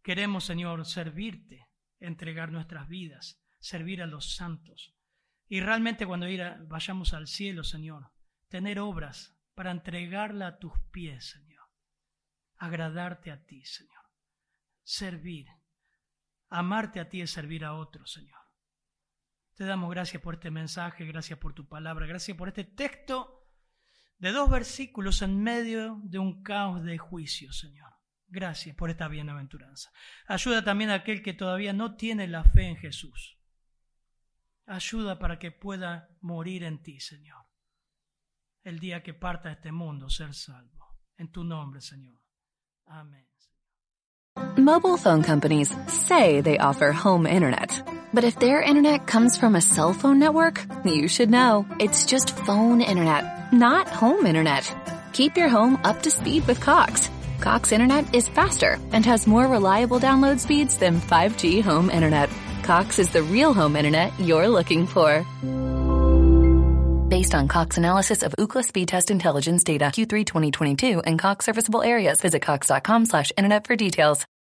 Queremos, 0.01 0.45
Señor, 0.45 0.85
servirte 0.85 1.70
entregar 2.01 2.51
nuestras 2.51 2.87
vidas, 2.89 3.41
servir 3.59 4.01
a 4.01 4.07
los 4.07 4.35
santos. 4.35 4.93
Y 5.47 5.61
realmente 5.61 6.05
cuando 6.05 6.27
vayamos 6.67 7.13
al 7.13 7.27
cielo, 7.27 7.63
Señor, 7.63 8.11
tener 8.49 8.79
obras 8.79 9.37
para 9.53 9.71
entregarla 9.71 10.47
a 10.47 10.59
tus 10.59 10.73
pies, 10.91 11.29
Señor. 11.29 11.65
Agradarte 12.57 13.31
a 13.31 13.45
ti, 13.45 13.63
Señor. 13.65 14.05
Servir. 14.83 15.47
Amarte 16.49 16.99
a 16.99 17.09
ti 17.09 17.21
es 17.21 17.31
servir 17.31 17.63
a 17.63 17.75
otros, 17.75 18.11
Señor. 18.11 18.39
Te 19.55 19.65
damos 19.65 19.89
gracias 19.91 20.21
por 20.21 20.35
este 20.35 20.51
mensaje, 20.51 21.05
gracias 21.05 21.37
por 21.37 21.53
tu 21.53 21.67
palabra, 21.67 22.05
gracias 22.05 22.35
por 22.35 22.47
este 22.47 22.63
texto 22.63 23.47
de 24.17 24.31
dos 24.31 24.49
versículos 24.49 25.21
en 25.21 25.41
medio 25.41 25.99
de 26.03 26.19
un 26.19 26.43
caos 26.43 26.83
de 26.83 26.97
juicio, 26.97 27.51
Señor. 27.51 27.90
Gracias 28.31 28.73
por 28.77 28.89
esta 28.89 29.09
bienaventuranza. 29.09 29.91
Ayuda 30.25 30.63
también 30.63 30.89
a 30.89 30.95
aquel 30.95 31.21
que 31.21 31.33
todavía 31.33 31.73
no 31.73 31.95
tiene 31.95 32.27
la 32.27 32.45
fe 32.45 32.63
en 32.63 32.77
Jesús. 32.77 33.37
Ayuda 34.65 35.19
para 35.19 35.37
que 35.37 35.51
pueda 35.51 36.09
morir 36.21 36.63
en 36.63 36.81
ti, 36.81 37.01
Señor. 37.01 37.45
El 38.63 38.79
día 38.79 39.03
que 39.03 39.13
parta 39.13 39.51
este 39.51 39.73
mundo, 39.73 40.09
ser 40.09 40.33
salvo. 40.33 40.97
En 41.17 41.29
tu 41.29 41.43
nombre, 41.43 41.81
Señor. 41.81 42.17
Amén. 42.85 43.27
Mobile 44.55 44.97
phone 44.97 45.23
companies 45.23 45.75
say 45.87 46.39
they 46.39 46.57
offer 46.57 46.93
home 46.93 47.27
internet. 47.27 47.83
But 48.13 48.23
if 48.23 48.39
their 48.39 48.61
internet 48.61 49.05
comes 49.07 49.37
from 49.37 49.55
a 49.55 49.61
cell 49.61 49.93
phone 49.93 50.19
network, 50.19 50.65
you 50.85 51.09
should 51.09 51.29
know. 51.29 51.65
It's 51.79 52.05
just 52.05 52.35
phone 52.45 52.79
internet, 52.81 53.51
not 53.51 53.89
home 53.89 54.25
internet. 54.25 54.73
Keep 55.11 55.35
your 55.35 55.49
home 55.49 55.79
up 55.83 56.03
to 56.03 56.11
speed 56.11 56.47
with 56.47 56.61
Cox. 56.61 57.09
Cox 57.41 57.71
Internet 57.71 58.13
is 58.13 58.29
faster 58.29 58.79
and 58.93 59.03
has 59.05 59.25
more 59.25 59.47
reliable 59.47 59.99
download 59.99 60.39
speeds 60.39 60.77
than 60.77 61.01
5G 61.01 61.61
home 61.63 61.89
internet. 61.89 62.29
Cox 62.63 62.99
is 62.99 63.09
the 63.09 63.23
real 63.23 63.53
home 63.53 63.75
internet 63.75 64.17
you're 64.19 64.47
looking 64.47 64.85
for. 64.85 65.25
Based 67.09 67.35
on 67.35 67.47
Cox 67.47 67.77
analysis 67.77 68.23
of 68.23 68.33
Ookla 68.39 68.63
speed 68.63 68.87
test 68.87 69.11
intelligence 69.11 69.63
data 69.63 69.85
Q3 69.85 70.25
2022 70.25 71.01
and 71.01 71.19
Cox 71.19 71.45
serviceable 71.45 71.81
areas, 71.81 72.21
visit 72.21 72.41
cox.com 72.43 73.05
slash 73.05 73.31
internet 73.35 73.67
for 73.67 73.75
details. 73.75 74.25